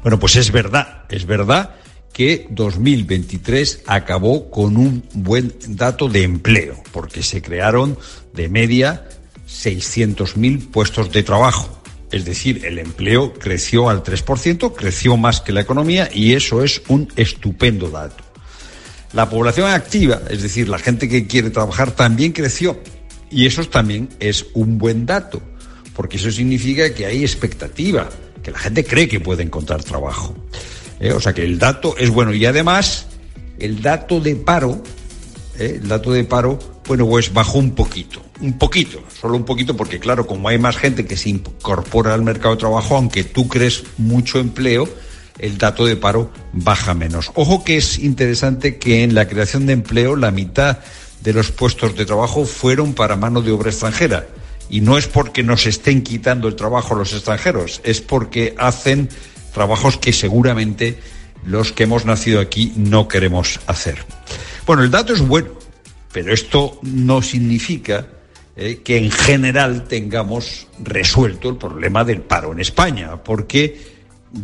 Bueno, 0.01 0.19
pues 0.19 0.35
es 0.35 0.51
verdad, 0.51 1.05
es 1.09 1.25
verdad 1.25 1.78
que 2.19 2.47
2023 2.49 3.83
acabó 3.87 4.51
con 4.51 4.75
un 4.75 5.05
buen 5.13 5.53
dato 5.69 6.09
de 6.09 6.23
empleo, 6.23 6.75
porque 6.91 7.23
se 7.23 7.41
crearon 7.41 7.97
de 8.33 8.49
media 8.49 9.07
600.000 9.47 10.69
puestos 10.69 11.13
de 11.13 11.23
trabajo. 11.23 11.81
Es 12.11 12.25
decir, 12.25 12.65
el 12.65 12.77
empleo 12.77 13.33
creció 13.35 13.87
al 13.87 14.03
3%, 14.03 14.75
creció 14.75 15.15
más 15.15 15.39
que 15.39 15.53
la 15.53 15.61
economía 15.61 16.09
y 16.13 16.33
eso 16.33 16.61
es 16.61 16.81
un 16.89 17.07
estupendo 17.15 17.89
dato. 17.89 18.21
La 19.13 19.29
población 19.29 19.71
activa, 19.71 20.21
es 20.29 20.41
decir, 20.41 20.67
la 20.67 20.77
gente 20.77 21.07
que 21.07 21.25
quiere 21.25 21.51
trabajar, 21.51 21.91
también 21.91 22.33
creció 22.33 22.81
y 23.31 23.45
eso 23.45 23.63
también 23.63 24.09
es 24.19 24.45
un 24.55 24.77
buen 24.77 25.05
dato, 25.05 25.41
porque 25.95 26.17
eso 26.17 26.29
significa 26.31 26.93
que 26.93 27.05
hay 27.05 27.21
expectativa, 27.21 28.09
que 28.43 28.51
la 28.51 28.59
gente 28.59 28.83
cree 28.83 29.07
que 29.07 29.21
puede 29.21 29.43
encontrar 29.43 29.85
trabajo. 29.85 30.35
¿Eh? 30.99 31.13
O 31.13 31.19
sea 31.19 31.33
que 31.33 31.43
el 31.43 31.59
dato 31.59 31.95
es 31.97 32.09
bueno 32.09 32.33
y 32.33 32.45
además 32.45 33.07
el 33.59 33.81
dato 33.81 34.19
de 34.19 34.35
paro, 34.35 34.81
¿eh? 35.57 35.79
el 35.81 35.87
dato 35.87 36.11
de 36.11 36.23
paro, 36.23 36.59
bueno, 36.87 37.07
pues 37.07 37.33
bajó 37.33 37.59
un 37.59 37.71
poquito 37.71 38.21
un 38.41 38.57
poquito, 38.57 39.03
solo 39.19 39.35
un 39.35 39.43
poquito, 39.43 39.75
porque 39.75 39.99
claro, 39.99 40.25
como 40.25 40.47
hay 40.47 40.57
más 40.57 40.77
gente 40.77 41.05
que 41.05 41.17
se 41.17 41.29
incorpora 41.29 42.13
al 42.13 42.23
mercado 42.23 42.55
de 42.55 42.59
trabajo, 42.59 42.95
aunque 42.95 43.23
tú 43.23 43.47
crees 43.47 43.83
mucho 43.97 44.39
empleo, 44.39 44.87
el 45.39 45.57
dato 45.57 45.85
de 45.85 45.95
paro 45.95 46.31
baja 46.53 46.93
menos. 46.93 47.31
Ojo 47.35 47.63
que 47.63 47.77
es 47.77 47.99
interesante 47.99 48.77
que 48.77 49.03
en 49.03 49.13
la 49.13 49.27
creación 49.27 49.65
de 49.65 49.73
empleo 49.73 50.15
la 50.15 50.31
mitad 50.31 50.79
de 51.21 51.33
los 51.33 51.51
puestos 51.51 51.95
de 51.95 52.05
trabajo 52.05 52.45
fueron 52.45 52.93
para 52.93 53.15
mano 53.15 53.41
de 53.41 53.51
obra 53.51 53.69
extranjera. 53.69 54.27
Y 54.69 54.81
no 54.81 54.97
es 54.97 55.07
porque 55.07 55.41
nos 55.41 55.65
estén 55.65 56.03
quitando 56.03 56.47
el 56.47 56.55
trabajo 56.55 56.93
los 56.93 57.13
extranjeros, 57.13 57.81
es 57.83 58.01
porque 58.01 58.53
hacen 58.57 59.09
trabajos 59.51 59.97
que 59.97 60.13
seguramente 60.13 60.99
los 61.45 61.71
que 61.71 61.83
hemos 61.83 62.05
nacido 62.05 62.39
aquí 62.39 62.73
no 62.75 63.07
queremos 63.07 63.59
hacer. 63.67 64.03
Bueno, 64.65 64.83
el 64.83 64.91
dato 64.91 65.13
es 65.13 65.21
bueno, 65.21 65.49
pero 66.11 66.33
esto 66.33 66.79
no 66.83 67.21
significa 67.21 68.07
eh, 68.55 68.81
que 68.83 68.97
en 68.97 69.11
general 69.11 69.87
tengamos 69.87 70.67
resuelto 70.83 71.49
el 71.49 71.57
problema 71.57 72.03
del 72.03 72.21
paro 72.21 72.51
en 72.51 72.59
España, 72.59 73.23
porque 73.23 73.99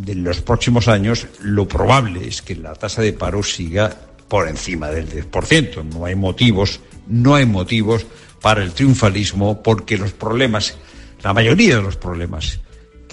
en 0.07 0.23
los 0.23 0.41
próximos 0.41 0.87
años 0.87 1.27
lo 1.41 1.67
probable 1.67 2.27
es 2.27 2.41
que 2.41 2.55
la 2.55 2.73
tasa 2.73 3.01
de 3.01 3.13
paro 3.13 3.43
siga 3.43 3.95
por 4.27 4.47
encima 4.47 4.89
del 4.89 5.09
10%. 5.09 5.83
No 5.83 6.05
hay 6.05 6.15
motivos, 6.15 6.79
no 7.07 7.35
hay 7.35 7.45
motivos 7.45 8.05
para 8.41 8.63
el 8.63 8.71
triunfalismo 8.71 9.61
porque 9.61 9.97
los 9.97 10.13
problemas, 10.13 10.75
la 11.23 11.33
mayoría 11.33 11.77
de 11.77 11.81
los 11.81 11.97
problemas 11.97 12.59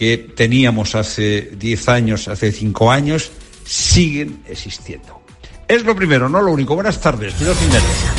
que 0.02 0.18
teníamos 0.18 0.96
hace 0.96 1.52
10 1.56 1.88
años, 1.88 2.26
hace 2.26 2.50
5 2.50 2.90
años, 2.90 3.30
siguen 3.64 4.42
existiendo. 4.48 5.21
Es 5.72 5.84
lo 5.84 5.96
primero, 5.96 6.28
no 6.28 6.42
lo 6.42 6.52
único. 6.52 6.74
Buenas 6.74 7.00
tardes, 7.00 7.32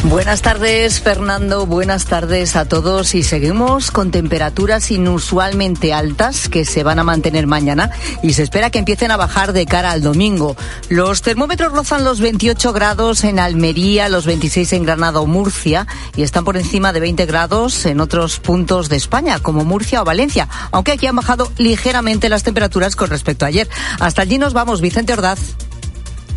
Buenas 0.05 0.41
tardes, 0.41 0.99
Fernando. 1.01 1.67
Buenas 1.67 2.05
tardes 2.05 2.55
a 2.55 2.65
todos. 2.65 3.13
Y 3.13 3.21
seguimos 3.21 3.91
con 3.91 4.09
temperaturas 4.09 4.89
inusualmente 4.89 5.93
altas 5.93 6.49
que 6.49 6.65
se 6.65 6.81
van 6.81 6.97
a 6.97 7.03
mantener 7.03 7.45
mañana 7.45 7.91
y 8.23 8.33
se 8.33 8.41
espera 8.41 8.71
que 8.71 8.79
empiecen 8.79 9.11
a 9.11 9.17
bajar 9.17 9.53
de 9.53 9.67
cara 9.67 9.91
al 9.91 10.01
domingo. 10.01 10.57
Los 10.89 11.21
termómetros 11.21 11.71
rozan 11.73 12.03
los 12.03 12.21
28 12.21 12.73
grados 12.73 13.23
en 13.23 13.37
Almería, 13.37 14.09
los 14.09 14.25
26 14.25 14.73
en 14.73 14.85
Granada 14.85 15.19
o 15.19 15.27
Murcia 15.27 15.85
y 16.15 16.23
están 16.23 16.45
por 16.45 16.57
encima 16.57 16.91
de 16.91 17.01
20 17.01 17.27
grados 17.27 17.85
en 17.85 17.99
otros 17.99 18.39
puntos 18.39 18.89
de 18.89 18.95
España, 18.95 19.37
como 19.37 19.63
Murcia 19.63 20.01
o 20.01 20.05
Valencia, 20.05 20.49
aunque 20.71 20.93
aquí 20.93 21.05
han 21.05 21.17
bajado 21.17 21.51
ligeramente 21.59 22.29
las 22.29 22.41
temperaturas 22.41 22.95
con 22.95 23.11
respecto 23.11 23.45
a 23.45 23.49
ayer. 23.49 23.69
Hasta 23.99 24.23
allí 24.23 24.39
nos 24.39 24.53
vamos, 24.53 24.81
Vicente 24.81 25.13
Ordaz. 25.13 25.55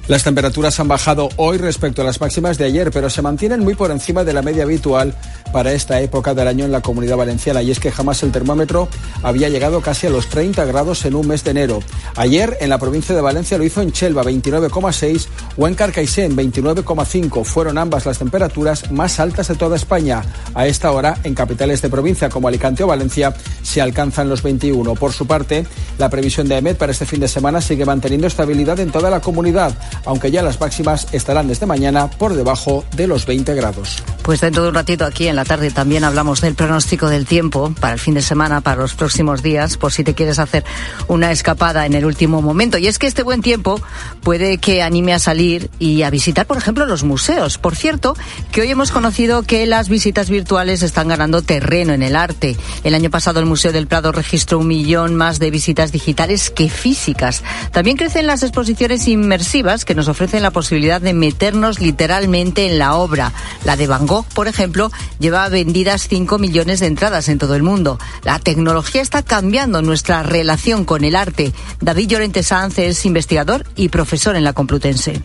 Las 0.09 0.23
temperaturas 0.23 0.79
han 0.79 0.87
bajado 0.87 1.31
hoy 1.35 1.59
respecto 1.59 2.01
a 2.01 2.05
las 2.05 2.21
máximas 2.21 2.59
de 2.59 2.65
ayer, 2.65 2.93
pero 2.93 3.11
se 3.11 3.23
mantienen 3.23 3.59
muy 3.59 3.75
por 3.75 3.91
encima 3.91 4.23
de 4.23 4.33
la 4.33 4.41
media 4.41 4.63
habitual 4.63 5.13
para 5.53 5.73
esta 5.73 6.01
época 6.01 6.33
del 6.33 6.47
año 6.47 6.65
en 6.65 6.71
la 6.71 6.81
comunidad 6.81 7.17
valenciana. 7.17 7.61
Y 7.61 7.73
es 7.73 7.81
que 7.81 7.91
jamás 7.91 8.23
el 8.23 8.31
termómetro 8.31 8.89
había 9.25 9.49
llegado 9.49 9.81
casi 9.81 10.07
a 10.07 10.11
los 10.11 10.29
30 10.29 10.65
grados 10.65 11.05
en 11.07 11.17
un 11.17 11.27
mes 11.27 11.43
de 11.43 11.51
enero. 11.51 11.81
Ayer 12.15 12.57
en 12.61 12.69
la 12.69 12.79
provincia 12.79 13.17
de 13.17 13.21
Valencia 13.21 13.59
lo 13.59 13.65
hizo 13.65 13.83
en 13.83 13.91
Chelva 13.91 14.23
29,6 14.23 15.27
o 15.57 15.67
en 15.67 15.75
Carcaixent 15.75 16.37
29,5. 16.37 17.45
Fueron 17.45 17.77
ambas 17.77 18.07
las 18.07 18.19
temperaturas 18.19 18.93
más 18.93 19.19
altas 19.19 19.49
de 19.49 19.57
toda 19.57 19.75
España. 19.75 20.23
A 20.55 20.69
esta 20.69 20.93
hora 20.93 21.19
en 21.25 21.35
capitales 21.35 21.83
de 21.83 21.91
provincia 21.91 22.29
como 22.29 22.47
Alicante 22.47 22.85
o 22.85 22.87
Valencia 22.87 23.35
se 23.61 23.81
alcanzan 23.81 24.29
los 24.29 24.41
21. 24.41 24.95
Por 24.95 25.13
su 25.13 25.27
parte, 25.27 25.67
la 25.99 26.09
previsión 26.09 26.47
de 26.47 26.59
EMED 26.59 26.77
para 26.77 26.93
este 26.93 27.07
fin 27.07 27.19
de 27.19 27.27
semana 27.27 27.61
sigue 27.61 27.85
manteniendo 27.85 28.29
estabilidad 28.29 28.79
en 28.79 28.93
toda 28.93 29.11
la 29.11 29.19
comunidad 29.19 29.75
aunque 30.05 30.31
ya 30.31 30.43
las 30.43 30.61
máximas 30.61 31.09
estarán 31.13 31.49
desde 31.49 31.67
mañana 31.67 32.09
por 32.11 32.35
debajo 32.35 32.85
de 32.95 33.07
los 33.07 33.27
20 33.27 33.55
grados. 33.55 34.03
Pues 34.23 34.41
dentro 34.41 34.63
de 34.63 34.71
un 34.71 34.75
ratito 34.75 35.05
aquí 35.05 35.29
en 35.29 35.37
la 35.37 35.45
tarde 35.45 35.71
también 35.71 36.05
hablamos 36.05 36.41
del 36.41 36.55
pronóstico 36.55 37.09
del 37.09 37.27
tiempo 37.27 37.73
para 37.81 37.95
el 37.95 38.01
fin 38.01 38.15
de 38.15 38.23
semana, 38.23 38.61
para 38.61 38.81
los 38.83 38.95
próximos 38.95 39.43
días, 39.43 39.77
por 39.77 39.93
si 39.93 40.05
te 40.05 40.15
quieres 40.15 40.39
hacer 40.39 40.65
una 41.09 41.31
escapada 41.31 41.87
en 41.87 41.95
el 41.95 42.05
último 42.05 42.43
momento. 42.43 42.79
Y 42.79 42.89
es 42.89 42.99
que 42.99 43.07
este 43.07 43.23
buen 43.23 43.41
tiempo 43.41 43.81
puede 44.23 44.59
que 44.59 44.83
anime 44.83 45.15
a 45.15 45.19
salir 45.19 45.71
y 45.79 46.03
a 46.03 46.11
visitar, 46.11 46.47
por 46.47 46.57
ejemplo, 46.57 46.87
los 46.87 47.05
museos. 47.05 47.59
Por 47.59 47.77
cierto, 47.77 48.17
que 48.51 48.63
hoy 48.63 48.71
hemos 48.71 48.91
conocido 48.91 49.43
que 49.43 49.67
las 49.67 49.89
visitas 49.89 50.29
virtuales 50.29 50.83
están 50.83 51.09
ganando 51.09 51.43
terreno 51.43 51.93
en 51.93 52.03
el 52.03 52.17
arte. 52.17 52.57
El 52.85 52.95
año 52.95 53.11
pasado 53.11 53.41
el 53.41 53.47
Museo 53.47 53.73
del 53.73 53.87
Prado 53.87 54.13
registró 54.13 54.59
un 54.59 54.67
millón 54.67 55.15
más 55.15 55.39
de 55.39 55.51
visitas 55.51 55.93
digitales 55.93 56.51
que 56.51 56.69
físicas. 56.69 57.43
También 57.73 57.97
crecen 57.97 58.27
las 58.27 58.43
exposiciones 58.43 59.07
inmersivas 59.09 59.85
que 59.87 59.95
nos 59.95 60.09
ofrecen 60.09 60.43
la 60.43 60.51
posibilidad 60.51 61.01
de 61.01 61.15
meternos 61.15 61.81
literalmente 61.81 62.67
en 62.67 62.79
la 62.79 62.95
obra. 62.97 63.33
La 63.65 63.77
de 63.77 63.87
Van 63.87 64.07
Gogh, 64.07 64.27
por 64.35 64.49
ejemplo, 64.49 64.91
lleva 65.19 65.49
vendidas 65.49 66.09
5 66.09 66.39
millones 66.39 66.81
de 66.81 66.87
entradas 66.87 67.31
en 67.31 67.39
todo 67.39 67.55
el 67.55 67.63
mundo. 67.63 67.99
La 68.25 68.39
tecnología 68.39 69.01
está 69.01 69.23
cambiando 69.23 69.81
nuestra 69.81 70.23
relación 70.23 70.85
con 70.85 71.05
el 71.05 71.17
arte. 71.17 71.53
David 71.81 72.09
Llorente 72.09 72.43
Sanz 72.43 72.79
es 72.79 73.07
investigador 73.07 73.65
y 73.77 73.89
profesor 73.89 74.37
en 74.37 74.45
la 74.45 74.53
Complutense 74.53 75.23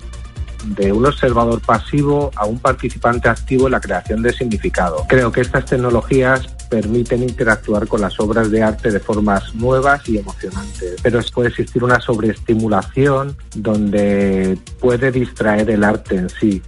de 0.64 0.91
un 0.91 1.05
observador 1.05 1.59
pasivo 1.62 2.32
a 2.36 2.45
un 2.45 2.59
participante 2.59 3.30
activo 3.30 3.66
en 3.66 3.72
la 3.72 3.82
creación 3.82 4.22
de 4.22 4.32
significado. 4.32 5.05
Creo 5.07 5.32
que 5.32 5.41
estas 5.41 5.66
tecnologías 5.66 6.47
permiten 6.72 7.22
interactuar 7.22 7.86
con 7.86 8.00
las 8.00 8.18
obras 8.22 8.50
de 8.50 8.64
arte 8.64 8.92
de 8.92 9.02
formas 9.02 9.54
nuevas 9.56 10.08
y 10.08 10.18
emocionantes. 10.18 10.96
Pero 11.04 11.20
puede 11.34 11.50
existir 11.50 11.84
una 11.84 12.00
sobreestimulación 12.00 13.36
donde 13.54 14.58
puede 14.80 15.12
distraer 15.12 15.70
el 15.70 15.84
arte 15.84 16.16
en 16.16 16.30
sí. 16.30 16.62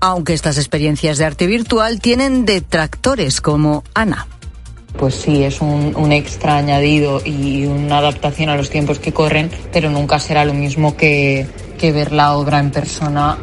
Aunque 0.00 0.34
estas 0.34 0.58
experiencias 0.58 1.16
de 1.16 1.24
arte 1.24 1.46
virtual 1.46 2.00
tienen 2.00 2.44
detractores 2.44 3.40
como 3.40 3.82
Ana 3.94 4.26
pues 4.98 5.14
sí, 5.14 5.44
es 5.44 5.60
un, 5.60 5.94
un, 5.94 6.10
extra 6.10 6.56
añadido 6.56 7.20
y 7.24 7.66
una 7.66 7.98
adaptación 7.98 8.48
a 8.48 8.56
los 8.56 8.68
tiempos 8.68 8.98
que 8.98 9.12
corren, 9.12 9.48
pero 9.72 9.90
nunca 9.90 10.18
será 10.18 10.44
lo 10.44 10.54
mismo 10.54 10.96
que, 10.96 11.46
que 11.78 11.92
ver 11.92 12.10
la 12.10 12.32
obra 12.32 12.58
en 12.58 12.72
persona 12.72 13.38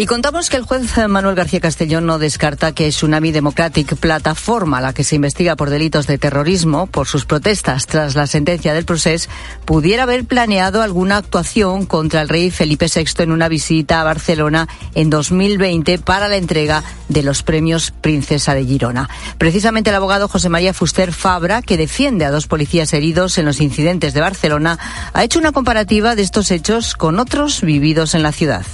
Y 0.00 0.06
contamos 0.06 0.48
que 0.48 0.56
el 0.56 0.62
juez 0.62 0.96
Manuel 1.08 1.34
García 1.34 1.58
Castellón 1.58 2.06
no 2.06 2.20
descarta 2.20 2.70
que 2.70 2.88
Tsunami 2.90 3.32
Democratic, 3.32 3.96
plataforma 3.96 4.80
la 4.80 4.92
que 4.92 5.02
se 5.02 5.16
investiga 5.16 5.56
por 5.56 5.70
delitos 5.70 6.06
de 6.06 6.18
terrorismo 6.18 6.86
por 6.86 7.08
sus 7.08 7.24
protestas 7.24 7.86
tras 7.86 8.14
la 8.14 8.28
sentencia 8.28 8.72
del 8.72 8.84
proceso, 8.84 9.28
pudiera 9.64 10.04
haber 10.04 10.24
planeado 10.24 10.82
alguna 10.82 11.16
actuación 11.16 11.84
contra 11.84 12.22
el 12.22 12.28
rey 12.28 12.52
Felipe 12.52 12.86
VI 12.86 13.24
en 13.24 13.32
una 13.32 13.48
visita 13.48 14.00
a 14.00 14.04
Barcelona 14.04 14.68
en 14.94 15.10
2020 15.10 15.98
para 15.98 16.28
la 16.28 16.36
entrega 16.36 16.84
de 17.08 17.24
los 17.24 17.42
premios 17.42 17.90
Princesa 17.90 18.54
de 18.54 18.64
Girona. 18.64 19.10
Precisamente 19.36 19.90
el 19.90 19.96
abogado 19.96 20.28
José 20.28 20.48
María 20.48 20.74
Fuster 20.74 21.12
Fabra, 21.12 21.60
que 21.60 21.76
defiende 21.76 22.24
a 22.24 22.30
dos 22.30 22.46
policías 22.46 22.92
heridos 22.92 23.36
en 23.36 23.46
los 23.46 23.60
incidentes 23.60 24.14
de 24.14 24.20
Barcelona, 24.20 24.78
ha 25.12 25.24
hecho 25.24 25.40
una 25.40 25.50
comparativa 25.50 26.14
de 26.14 26.22
estos 26.22 26.52
hechos 26.52 26.94
con 26.94 27.18
otros 27.18 27.62
vividos 27.62 28.14
en 28.14 28.22
la 28.22 28.30
ciudad 28.30 28.64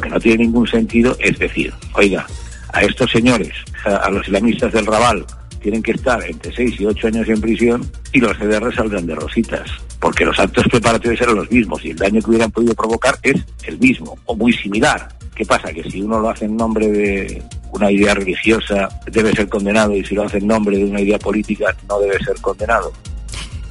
que 0.00 0.08
no 0.08 0.18
tiene 0.20 0.44
ningún 0.44 0.66
sentido 0.66 1.16
es 1.18 1.38
decir, 1.38 1.72
oiga, 1.94 2.26
a 2.72 2.82
estos 2.82 3.10
señores, 3.10 3.52
a, 3.84 4.10
los 4.10 4.26
islamistas 4.26 4.72
del 4.72 4.86
Raval, 4.86 5.24
tienen 5.60 5.82
que 5.82 5.92
estar 5.92 6.22
entre 6.24 6.52
6 6.52 6.80
y 6.80 6.86
8 6.86 7.06
años 7.06 7.28
en 7.28 7.40
prisión 7.40 7.90
y 8.12 8.20
los 8.20 8.36
CDR 8.36 8.74
saldrán 8.74 9.06
de 9.06 9.14
rositas, 9.14 9.70
porque 10.00 10.24
los 10.24 10.38
actos 10.38 10.64
preparatorios 10.68 11.20
eran 11.20 11.36
los 11.36 11.50
mismos 11.50 11.84
y 11.84 11.90
el 11.90 11.96
daño 11.96 12.20
que 12.20 12.30
hubieran 12.30 12.50
podido 12.50 12.74
provocar 12.74 13.16
es 13.22 13.42
el 13.62 13.78
mismo 13.78 14.18
o 14.26 14.36
muy 14.36 14.52
similar. 14.52 15.08
¿Qué 15.34 15.46
pasa? 15.46 15.72
Que 15.72 15.82
si 15.84 16.02
uno 16.02 16.20
lo 16.20 16.30
hace 16.30 16.44
en 16.44 16.56
nombre 16.56 16.88
de 16.88 17.42
una 17.72 17.90
idea 17.90 18.14
religiosa 18.14 18.88
debe 19.10 19.32
ser 19.32 19.48
condenado 19.48 19.94
y 19.94 20.04
si 20.04 20.14
lo 20.14 20.24
hace 20.24 20.38
en 20.38 20.46
nombre 20.46 20.76
de 20.76 20.84
una 20.84 21.00
idea 21.00 21.18
política 21.18 21.74
no 21.88 21.98
debe 22.00 22.18
ser 22.22 22.40
condenado. 22.40 22.92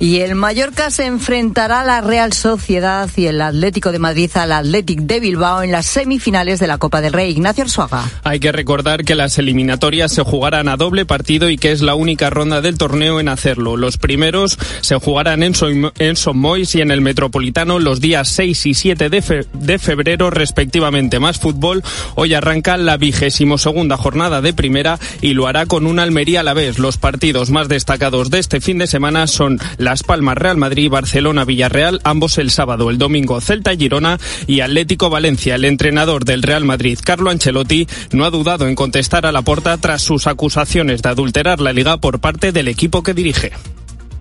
Y 0.04 0.20
el 0.20 0.36
Mallorca 0.36 0.92
se 0.92 1.06
enfrentará 1.06 1.80
a 1.80 1.86
la 1.86 2.02
Real 2.02 2.34
Sociedad 2.34 3.10
y 3.16 3.28
el 3.28 3.40
Atlético 3.40 3.94
de 3.94 4.00
Madrid 4.00 4.30
al 4.34 4.52
Athletic 4.52 5.00
de 5.00 5.22
Bilbao 5.22 5.64
en 5.64 5.72
las 5.72 5.86
semifinales 5.86 6.60
de 6.60 6.68
la 6.68 6.78
Copa 6.78 7.00
del 7.00 7.14
Rey. 7.14 7.32
Ignacio 7.32 7.64
Arzuaga. 7.64 8.12
Hay 8.26 8.42
que 8.42 8.52
recordar 8.52 9.06
que 9.06 9.16
las 9.16 9.40
eliminatorias 9.40 10.12
se 10.12 10.22
jugarán 10.22 10.68
a 10.68 10.76
doble 10.76 11.06
partido 11.06 11.50
y 11.50 11.56
que 11.56 11.72
es 11.72 11.82
la 11.82 11.96
única 11.96 12.30
ronda 12.30 12.60
del 12.60 12.78
torneo 12.78 13.22
en 13.22 13.30
hacerlo. 13.30 13.78
Los 13.78 13.98
primeros 13.98 14.60
se 14.82 14.96
jugarán 14.98 15.42
en, 15.42 15.56
Somois 16.18 16.76
y 16.76 16.82
en 16.82 16.92
el 16.92 17.00
Metropolitano 17.00 17.80
los 17.80 18.02
días 18.02 18.28
6 18.28 18.66
y 18.66 18.74
7 18.74 19.10
de, 19.10 19.80
febrero 19.80 20.30
respectivamente. 20.30 21.22
Más 21.22 21.40
fútbol. 21.40 21.82
Hoy 22.16 22.34
arranca 22.34 22.76
la 22.76 22.98
vigésimo 22.98 23.58
segunda 23.58 23.96
jornada 23.96 24.42
de 24.42 24.52
primera 24.52 25.00
y 25.22 25.34
lo 25.34 25.48
hará 25.48 25.66
con 25.66 25.88
una 25.88 26.04
Almería 26.04 26.42
a 26.42 26.44
la 26.44 26.54
vez. 26.54 26.78
Los 26.78 26.98
partidos 26.98 27.52
más 27.52 27.70
destacados 27.70 28.30
de 28.30 28.40
este 28.40 28.60
fin 28.60 28.80
de 28.80 28.88
semana 28.88 29.28
son 29.28 29.62
la 29.78 29.93
las 29.94 30.02
Palmas 30.02 30.40
Real 30.40 30.58
Madrid, 30.58 30.90
Barcelona 30.90 31.46
Villarreal, 31.46 32.02
ambos 32.04 32.40
el 32.40 32.50
sábado, 32.50 32.90
el 32.90 32.98
domingo 32.98 33.40
Celta 33.42 33.76
Girona 33.76 34.20
y 34.48 34.62
Atlético 34.62 35.12
Valencia. 35.12 35.54
El 35.54 35.66
entrenador 35.66 36.26
del 36.26 36.42
Real 36.42 36.66
Madrid, 36.66 36.98
Carlo 37.04 37.30
Ancelotti, 37.30 37.88
no 38.12 38.26
ha 38.26 38.32
dudado 38.32 38.68
en 38.68 38.74
contestar 38.74 39.28
a 39.28 39.32
la 39.32 39.44
porta 39.44 39.78
tras 39.78 40.02
sus 40.02 40.26
acusaciones 40.26 41.04
de 41.04 41.10
adulterar 41.10 41.62
la 41.62 41.74
liga 41.74 41.98
por 41.98 42.20
parte 42.20 42.52
del 42.52 42.70
equipo 42.70 43.04
que 43.04 43.14
dirige. 43.14 43.52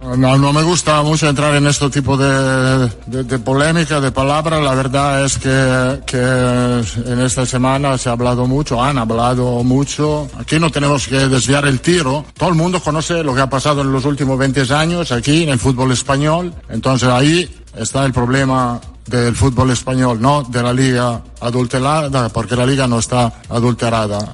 No, 0.02 0.36
no 0.36 0.52
me 0.52 0.62
gusta 0.62 1.00
mucho 1.02 1.28
entrar 1.28 1.54
en 1.54 1.66
este 1.68 1.88
tipo 1.88 2.16
de, 2.16 2.88
de, 3.06 3.38
polémica, 3.38 4.00
de 4.00 4.10
palabras. 4.10 4.60
La 4.60 4.74
verdad 4.74 5.24
es 5.24 5.38
que, 5.38 6.00
que, 6.04 6.18
en 6.18 7.20
esta 7.20 7.46
semana 7.46 7.96
se 7.96 8.08
ha 8.08 8.12
hablado 8.12 8.46
mucho, 8.48 8.82
han 8.82 8.98
hablado 8.98 9.62
mucho. 9.62 10.28
Aquí 10.38 10.58
no 10.58 10.70
tenemos 10.70 11.06
que 11.06 11.28
desviar 11.28 11.66
el 11.66 11.80
tiro. 11.80 12.24
Todo 12.36 12.48
el 12.48 12.56
mundo 12.56 12.80
conoce 12.80 13.22
lo 13.22 13.32
que 13.32 13.42
ha 13.42 13.48
pasado 13.48 13.82
en 13.82 13.92
los 13.92 14.04
últimos 14.04 14.36
20 14.38 14.74
años 14.74 15.12
aquí 15.12 15.44
en 15.44 15.50
el 15.50 15.60
fútbol 15.60 15.92
español. 15.92 16.52
Entonces 16.68 17.08
ahí 17.08 17.48
está 17.76 18.04
el 18.04 18.12
problema 18.12 18.80
del 19.06 19.36
fútbol 19.36 19.70
español, 19.70 20.20
no 20.20 20.42
de 20.42 20.62
la 20.62 20.72
liga 20.72 21.22
adulterada, 21.40 22.28
porque 22.28 22.56
la 22.56 22.66
liga 22.66 22.88
no 22.88 22.98
está 22.98 23.32
adulterada. 23.48 24.32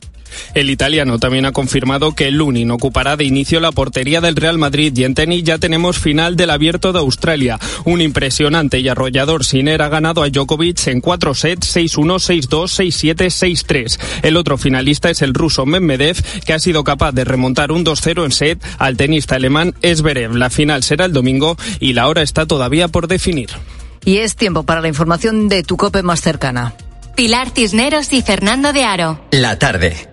El 0.54 0.70
italiano 0.70 1.18
también 1.18 1.46
ha 1.46 1.52
confirmado 1.52 2.14
que 2.14 2.30
Lunin 2.30 2.70
ocupará 2.70 3.16
de 3.16 3.24
inicio 3.24 3.60
la 3.60 3.72
portería 3.72 4.20
del 4.20 4.36
Real 4.36 4.58
Madrid 4.58 4.92
y 4.96 5.04
en 5.04 5.14
tenis 5.14 5.44
ya 5.44 5.58
tenemos 5.58 5.98
final 5.98 6.36
del 6.36 6.50
Abierto 6.50 6.92
de 6.92 6.98
Australia. 6.98 7.58
Un 7.84 8.00
impresionante 8.00 8.78
y 8.80 8.88
arrollador 8.88 9.44
Sinner 9.44 9.82
ha 9.82 9.88
ganado 9.88 10.22
a 10.22 10.28
Djokovic 10.28 10.86
en 10.88 11.00
cuatro 11.00 11.34
sets 11.34 11.76
6-1, 11.76 12.48
6-2, 12.48 13.14
6-7, 13.14 13.64
6-3. 13.66 13.98
El 14.22 14.36
otro 14.36 14.58
finalista 14.58 15.10
es 15.10 15.22
el 15.22 15.34
ruso 15.34 15.66
Medvedev 15.66 16.22
que 16.44 16.52
ha 16.52 16.58
sido 16.58 16.84
capaz 16.84 17.12
de 17.12 17.24
remontar 17.24 17.72
un 17.72 17.84
2-0 17.84 18.24
en 18.24 18.32
set 18.32 18.64
al 18.78 18.96
tenista 18.96 19.36
alemán 19.36 19.74
Esberev. 19.82 20.34
La 20.34 20.50
final 20.50 20.82
será 20.82 21.04
el 21.04 21.12
domingo 21.12 21.56
y 21.80 21.92
la 21.92 22.08
hora 22.08 22.22
está 22.22 22.46
todavía 22.46 22.88
por 22.88 23.08
definir. 23.08 23.50
Y 24.04 24.18
es 24.18 24.36
tiempo 24.36 24.62
para 24.62 24.80
la 24.80 24.88
información 24.88 25.48
de 25.48 25.62
tu 25.62 25.76
cope 25.76 26.02
más 26.02 26.20
cercana. 26.20 26.74
Pilar 27.14 27.50
Cisneros 27.50 28.12
y 28.12 28.22
Fernando 28.22 28.72
de 28.72 28.84
Aro. 28.84 29.20
La 29.32 29.58
tarde. 29.58 30.07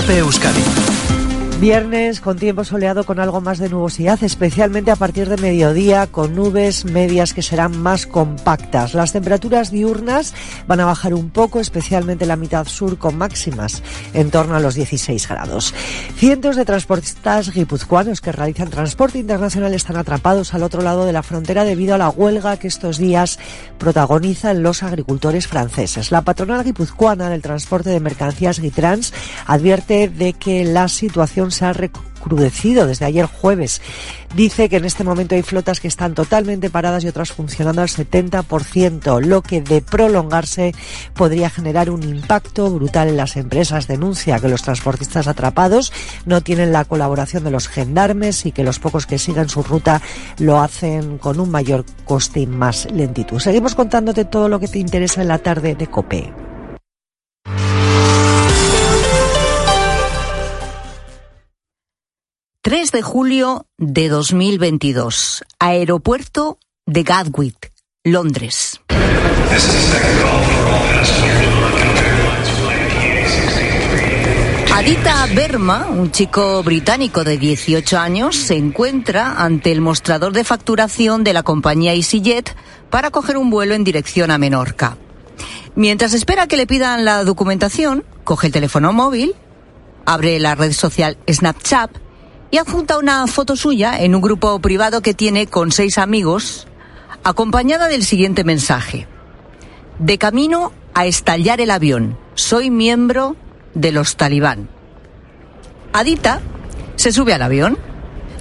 Cope 0.00 0.16
Euskadi. 0.16 0.89
Viernes 1.60 2.22
con 2.22 2.38
tiempo 2.38 2.64
soleado 2.64 3.04
con 3.04 3.20
algo 3.20 3.42
más 3.42 3.58
de 3.58 3.68
nubosidad, 3.68 4.24
especialmente 4.24 4.90
a 4.90 4.96
partir 4.96 5.28
de 5.28 5.36
mediodía 5.36 6.06
con 6.06 6.34
nubes 6.34 6.86
medias 6.86 7.34
que 7.34 7.42
serán 7.42 7.76
más 7.82 8.06
compactas. 8.06 8.94
Las 8.94 9.12
temperaturas 9.12 9.70
diurnas 9.70 10.32
van 10.66 10.80
a 10.80 10.86
bajar 10.86 11.12
un 11.12 11.28
poco, 11.28 11.60
especialmente 11.60 12.24
en 12.24 12.28
la 12.28 12.36
mitad 12.36 12.66
sur 12.66 12.96
con 12.96 13.18
máximas 13.18 13.82
en 14.14 14.30
torno 14.30 14.56
a 14.56 14.60
los 14.60 14.74
16 14.74 15.28
grados. 15.28 15.74
Cientos 16.16 16.56
de 16.56 16.64
transportistas 16.64 17.52
guipuzcoanos 17.52 18.22
que 18.22 18.32
realizan 18.32 18.70
transporte 18.70 19.18
internacional 19.18 19.74
están 19.74 19.96
atrapados 19.98 20.54
al 20.54 20.62
otro 20.62 20.80
lado 20.80 21.04
de 21.04 21.12
la 21.12 21.22
frontera 21.22 21.64
debido 21.64 21.94
a 21.94 21.98
la 21.98 22.08
huelga 22.08 22.56
que 22.56 22.68
estos 22.68 22.96
días 22.96 23.38
protagonizan 23.76 24.62
los 24.62 24.82
agricultores 24.82 25.46
franceses. 25.46 26.10
La 26.10 26.22
patronal 26.22 26.64
guipuzcoana 26.64 27.28
del 27.28 27.42
transporte 27.42 27.90
de 27.90 28.00
mercancías 28.00 28.60
Gitrans 28.60 29.12
advierte 29.46 30.08
de 30.08 30.32
que 30.32 30.64
la 30.64 30.88
situación 30.88 31.49
se 31.50 31.64
ha 31.64 31.72
recrudecido 31.72 32.86
desde 32.86 33.06
ayer 33.06 33.26
jueves. 33.26 33.80
Dice 34.34 34.68
que 34.68 34.76
en 34.76 34.84
este 34.84 35.04
momento 35.04 35.34
hay 35.34 35.42
flotas 35.42 35.80
que 35.80 35.88
están 35.88 36.14
totalmente 36.14 36.70
paradas 36.70 37.02
y 37.02 37.08
otras 37.08 37.32
funcionando 37.32 37.82
al 37.82 37.88
70%, 37.88 39.20
lo 39.20 39.42
que 39.42 39.60
de 39.60 39.80
prolongarse 39.82 40.72
podría 41.14 41.50
generar 41.50 41.90
un 41.90 42.02
impacto 42.02 42.70
brutal 42.70 43.08
en 43.08 43.16
las 43.16 43.36
empresas. 43.36 43.88
Denuncia 43.88 44.38
que 44.38 44.48
los 44.48 44.62
transportistas 44.62 45.26
atrapados 45.26 45.92
no 46.26 46.42
tienen 46.42 46.72
la 46.72 46.84
colaboración 46.84 47.44
de 47.44 47.50
los 47.50 47.68
gendarmes 47.68 48.46
y 48.46 48.52
que 48.52 48.64
los 48.64 48.78
pocos 48.78 49.06
que 49.06 49.18
sigan 49.18 49.48
su 49.48 49.62
ruta 49.62 50.00
lo 50.38 50.60
hacen 50.60 51.18
con 51.18 51.40
un 51.40 51.50
mayor 51.50 51.84
coste 52.04 52.40
y 52.40 52.46
más 52.46 52.86
lentitud. 52.90 53.40
Seguimos 53.40 53.74
contándote 53.74 54.24
todo 54.24 54.48
lo 54.48 54.60
que 54.60 54.68
te 54.68 54.78
interesa 54.78 55.22
en 55.22 55.28
la 55.28 55.38
tarde 55.38 55.74
de 55.74 55.86
COPE. 55.86 56.49
3 62.62 62.92
de 62.92 63.00
julio 63.00 63.64
de 63.78 64.10
2022. 64.10 65.46
Aeropuerto 65.58 66.58
de 66.84 67.04
Gatwick, 67.04 67.72
Londres. 68.04 68.82
Adita 74.74 75.26
Berma, 75.34 75.86
un 75.88 76.10
chico 76.10 76.62
británico 76.62 77.24
de 77.24 77.38
18 77.38 77.98
años, 77.98 78.36
se 78.36 78.58
encuentra 78.58 79.42
ante 79.42 79.72
el 79.72 79.80
mostrador 79.80 80.34
de 80.34 80.44
facturación 80.44 81.24
de 81.24 81.32
la 81.32 81.42
compañía 81.42 81.94
EasyJet 81.94 82.54
para 82.90 83.10
coger 83.10 83.38
un 83.38 83.48
vuelo 83.48 83.72
en 83.72 83.84
dirección 83.84 84.30
a 84.30 84.36
Menorca. 84.36 84.98
Mientras 85.76 86.12
espera 86.12 86.46
que 86.46 86.58
le 86.58 86.66
pidan 86.66 87.06
la 87.06 87.24
documentación, 87.24 88.04
coge 88.22 88.48
el 88.48 88.52
teléfono 88.52 88.92
móvil, 88.92 89.34
abre 90.04 90.38
la 90.38 90.54
red 90.56 90.72
social 90.72 91.16
Snapchat 91.26 92.09
y 92.50 92.58
adjunta 92.58 92.98
una 92.98 93.26
foto 93.26 93.56
suya 93.56 94.00
en 94.00 94.14
un 94.14 94.20
grupo 94.20 94.58
privado 94.60 95.02
que 95.02 95.14
tiene 95.14 95.46
con 95.46 95.72
seis 95.72 95.98
amigos, 95.98 96.66
acompañada 97.22 97.88
del 97.88 98.04
siguiente 98.04 98.44
mensaje. 98.44 99.06
De 99.98 100.18
camino 100.18 100.72
a 100.94 101.06
estallar 101.06 101.60
el 101.60 101.70
avión. 101.70 102.18
Soy 102.34 102.70
miembro 102.70 103.36
de 103.74 103.92
los 103.92 104.16
talibán. 104.16 104.68
Adita 105.92 106.40
se 106.96 107.12
sube 107.12 107.34
al 107.34 107.42
avión, 107.42 107.78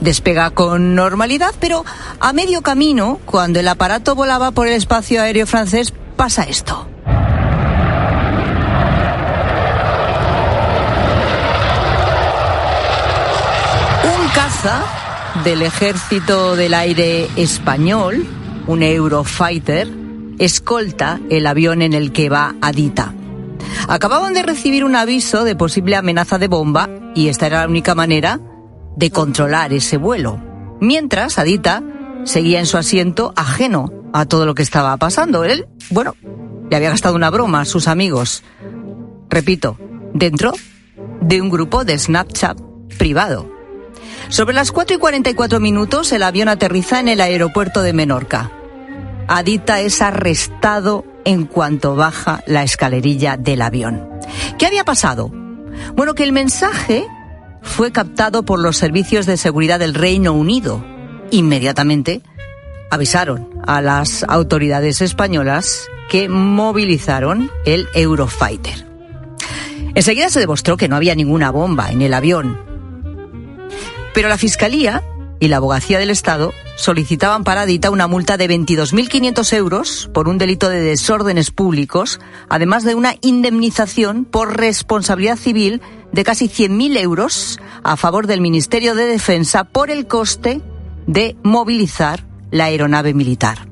despega 0.02 0.52
con 0.52 0.96
normalidad, 0.96 1.54
pero 1.60 1.86
a 2.20 2.34
medio 2.34 2.62
camino, 2.62 3.20
cuando 3.26 3.60
el 3.60 3.68
aparato 3.68 4.16
volaba 4.16 4.52
por 4.52 4.68
el 4.68 4.74
espacio 4.74 5.22
aéreo 5.22 5.48
francés, 5.48 5.94
pasa 6.16 6.44
esto. 6.44 6.88
Del 15.46 15.62
Ejército 15.62 16.58
del 16.58 16.74
Aire 16.74 17.30
Español, 17.38 18.26
un 18.68 18.84
Eurofighter, 18.84 19.88
escolta 20.38 21.22
el 21.30 21.48
avión 21.48 21.82
en 21.82 21.94
el 21.94 22.12
que 22.12 22.28
va 22.28 22.56
Adita. 22.62 23.14
Acababan 23.88 24.34
de 24.34 24.44
recibir 24.44 24.84
un 24.84 24.98
aviso 24.98 25.46
de 25.46 25.56
posible 25.56 25.96
amenaza 25.96 26.40
de 26.40 26.50
bomba 26.50 26.90
y 27.16 27.30
esta 27.30 27.48
era 27.48 27.62
la 27.62 27.70
única 27.70 27.96
manera 27.96 28.42
de 28.98 29.12
controlar 29.12 29.72
ese 29.72 29.96
vuelo. 29.96 30.42
Mientras 30.82 31.40
Adita 31.40 31.82
seguía 32.26 32.60
en 32.60 32.66
su 32.66 32.78
asiento 32.78 33.32
ajeno 33.38 33.94
a 34.12 34.26
todo 34.26 34.46
lo 34.46 34.56
que 34.56 34.64
estaba 34.64 34.98
pasando. 34.98 35.46
Él, 35.46 35.68
bueno, 35.90 36.16
le 36.70 36.76
había 36.76 36.90
gastado 36.90 37.16
una 37.16 37.30
broma 37.30 37.62
a 37.62 37.66
sus 37.66 37.88
amigos. 37.88 38.44
Repito, 39.30 39.78
dentro 40.14 40.52
de 41.22 41.42
un 41.42 41.50
grupo 41.50 41.86
de 41.86 41.98
Snapchat 41.98 42.60
privado. 42.98 43.59
Sobre 44.30 44.54
las 44.54 44.72
4 44.72 44.96
y 44.96 45.00
44 45.00 45.60
minutos, 45.60 46.12
el 46.12 46.22
avión 46.22 46.50
aterriza 46.50 47.00
en 47.00 47.08
el 47.08 47.20
aeropuerto 47.20 47.82
de 47.82 47.94
Menorca. 47.94 48.52
Adita 49.28 49.82
es 49.82 50.04
arrestado 50.04 51.04
en 51.26 51.46
cuanto 51.46 51.96
baja 51.96 52.44
la 52.46 52.62
escalerilla 52.62 53.38
del 53.38 53.64
avión. 53.64 54.08
¿Qué 54.60 54.68
había 54.68 54.84
pasado? 54.84 55.32
Bueno, 55.96 56.14
que 56.14 56.24
el 56.24 56.32
mensaje 56.32 57.08
fue 57.64 57.92
captado 57.92 58.44
por 58.44 58.60
los 58.60 58.78
servicios 58.78 59.26
de 59.26 59.36
seguridad 59.36 59.80
del 59.80 59.96
Reino 59.96 60.34
Unido. 60.34 60.86
Inmediatamente 61.32 62.22
avisaron 62.92 63.50
a 63.66 63.82
las 63.82 64.24
autoridades 64.28 65.02
españolas 65.02 65.88
que 66.08 66.30
movilizaron 66.30 67.52
el 67.66 67.88
Eurofighter. 67.96 68.88
Enseguida 69.96 70.30
se 70.30 70.40
demostró 70.40 70.78
que 70.78 70.88
no 70.88 70.96
había 70.96 71.16
ninguna 71.16 71.50
bomba 71.50 71.92
en 71.92 72.04
el 72.04 72.14
avión. 72.14 72.69
Pero 74.14 74.30
la 74.30 74.38
Fiscalía 74.38 75.04
y 75.40 75.48
la 75.48 75.58
Abogacía 75.58 76.00
del 76.00 76.10
Estado 76.10 76.54
solicitaban 76.76 77.44
para 77.44 77.62
Adita 77.62 77.92
una 77.92 78.08
multa 78.08 78.38
de 78.38 78.50
22.500 78.50 79.54
euros 79.54 80.10
por 80.14 80.28
un 80.28 80.38
delito 80.38 80.70
de 80.70 80.82
desórdenes 80.82 81.52
públicos, 81.52 82.20
además 82.50 82.84
de 82.84 82.96
una 82.96 83.16
indemnización 83.22 84.26
por 84.26 84.58
responsabilidad 84.58 85.38
civil 85.38 85.82
de 86.12 86.24
casi 86.24 86.48
100.000 86.48 86.98
euros 86.98 87.60
a 87.84 87.98
favor 87.98 88.28
del 88.28 88.42
Ministerio 88.42 88.96
de 88.96 89.06
Defensa 89.06 89.64
por 89.64 89.92
el 89.92 90.08
coste 90.08 90.62
de 91.08 91.36
movilizar 91.44 92.26
la 92.52 92.66
aeronave 92.66 93.14
militar. 93.14 93.68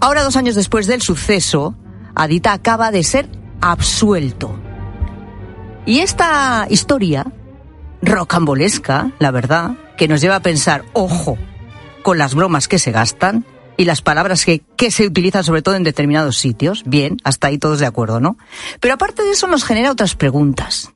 Ahora, 0.00 0.22
dos 0.22 0.36
años 0.36 0.54
después 0.54 0.86
del 0.86 1.02
suceso, 1.02 1.74
Adita 2.14 2.52
acaba 2.52 2.90
de 2.90 3.02
ser 3.02 3.28
absuelto. 3.60 4.58
Y 5.86 6.00
esta 6.00 6.66
historia, 6.68 7.32
rocambolesca, 8.02 9.12
la 9.18 9.30
verdad, 9.30 9.72
que 9.96 10.08
nos 10.08 10.20
lleva 10.20 10.36
a 10.36 10.42
pensar, 10.42 10.84
ojo, 10.92 11.38
con 12.02 12.18
las 12.18 12.34
bromas 12.34 12.68
que 12.68 12.78
se 12.78 12.92
gastan 12.92 13.44
y 13.76 13.84
las 13.84 14.02
palabras 14.02 14.44
que, 14.44 14.62
que 14.76 14.90
se 14.90 15.06
utilizan 15.06 15.44
sobre 15.44 15.62
todo 15.62 15.76
en 15.76 15.84
determinados 15.84 16.36
sitios, 16.38 16.82
bien, 16.86 17.16
hasta 17.24 17.48
ahí 17.48 17.58
todos 17.58 17.80
de 17.80 17.86
acuerdo, 17.86 18.20
¿no? 18.20 18.36
Pero 18.80 18.94
aparte 18.94 19.22
de 19.22 19.32
eso 19.32 19.46
nos 19.46 19.64
genera 19.64 19.92
otras 19.92 20.14
preguntas. 20.14 20.92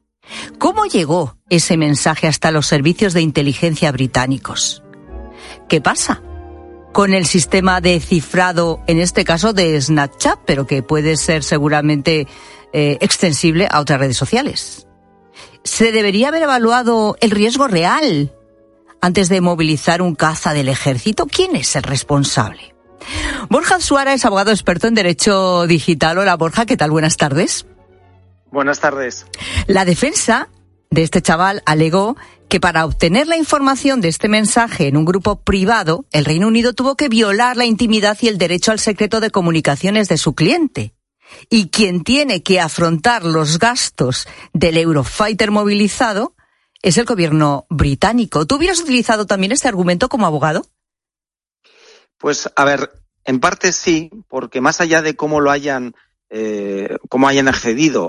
¿Cómo 0.58 0.86
llegó 0.86 1.36
ese 1.50 1.76
mensaje 1.76 2.26
hasta 2.26 2.50
los 2.50 2.66
servicios 2.66 3.12
de 3.12 3.20
inteligencia 3.20 3.92
británicos? 3.92 4.82
¿Qué 5.68 5.80
pasa? 5.80 6.22
con 6.92 7.14
el 7.14 7.26
sistema 7.26 7.80
de 7.80 7.98
cifrado, 8.00 8.82
en 8.86 9.00
este 9.00 9.24
caso 9.24 9.52
de 9.52 9.80
Snapchat, 9.80 10.40
pero 10.46 10.66
que 10.66 10.82
puede 10.82 11.16
ser 11.16 11.42
seguramente 11.42 12.26
eh, 12.72 12.98
extensible 13.00 13.66
a 13.70 13.80
otras 13.80 13.98
redes 13.98 14.16
sociales. 14.16 14.86
Se 15.64 15.92
debería 15.92 16.28
haber 16.28 16.42
evaluado 16.42 17.16
el 17.20 17.30
riesgo 17.30 17.68
real 17.68 18.32
antes 19.00 19.28
de 19.28 19.40
movilizar 19.40 20.02
un 20.02 20.14
caza 20.14 20.52
del 20.54 20.68
ejército. 20.68 21.26
¿Quién 21.26 21.56
es 21.56 21.74
el 21.76 21.82
responsable? 21.82 22.74
Borja 23.48 23.80
Suara 23.80 24.14
es 24.14 24.24
abogado 24.24 24.50
experto 24.50 24.86
en 24.86 24.94
Derecho 24.94 25.66
Digital. 25.66 26.18
Hola 26.18 26.36
Borja, 26.36 26.66
¿qué 26.66 26.76
tal? 26.76 26.90
Buenas 26.90 27.16
tardes. 27.16 27.66
Buenas 28.50 28.80
tardes. 28.80 29.26
La 29.66 29.84
defensa 29.84 30.48
de 30.90 31.02
este 31.02 31.22
chaval 31.22 31.62
alegó 31.64 32.16
que 32.48 32.60
para 32.60 32.84
obtener 32.84 33.26
la 33.26 33.38
información 33.38 34.00
de 34.02 34.08
este 34.08 34.28
mensaje 34.28 34.86
en 34.86 34.96
un 34.98 35.06
grupo 35.06 35.36
privado, 35.36 36.04
el 36.12 36.26
Reino 36.26 36.48
Unido 36.48 36.74
tuvo 36.74 36.96
que 36.96 37.08
violar 37.08 37.56
la 37.56 37.64
intimidad 37.64 38.18
y 38.20 38.28
el 38.28 38.36
derecho 38.36 38.72
al 38.72 38.78
secreto 38.78 39.20
de 39.20 39.30
comunicaciones 39.30 40.08
de 40.08 40.18
su 40.18 40.34
cliente. 40.34 40.92
Y 41.50 41.68
quien 41.68 42.04
tiene 42.04 42.42
que 42.42 42.60
afrontar 42.60 43.24
los 43.24 43.58
gastos 43.58 44.26
del 44.52 44.78
Eurofighter 44.78 45.50
movilizado 45.50 46.34
es 46.82 46.98
el 46.98 47.04
gobierno 47.04 47.66
británico. 47.68 48.46
¿Tú 48.46 48.56
hubieras 48.56 48.80
utilizado 48.80 49.26
también 49.26 49.52
este 49.52 49.68
argumento 49.68 50.08
como 50.08 50.26
abogado? 50.26 50.66
Pues, 52.18 52.50
a 52.54 52.64
ver, 52.64 52.92
en 53.24 53.40
parte 53.40 53.72
sí, 53.72 54.10
porque 54.28 54.60
más 54.60 54.80
allá 54.80 55.02
de 55.02 55.14
cómo 55.14 55.40
lo 55.40 55.50
hayan, 55.50 55.94
eh, 56.30 56.96
cómo 57.08 57.28
hayan 57.28 57.48
accedido 57.48 58.00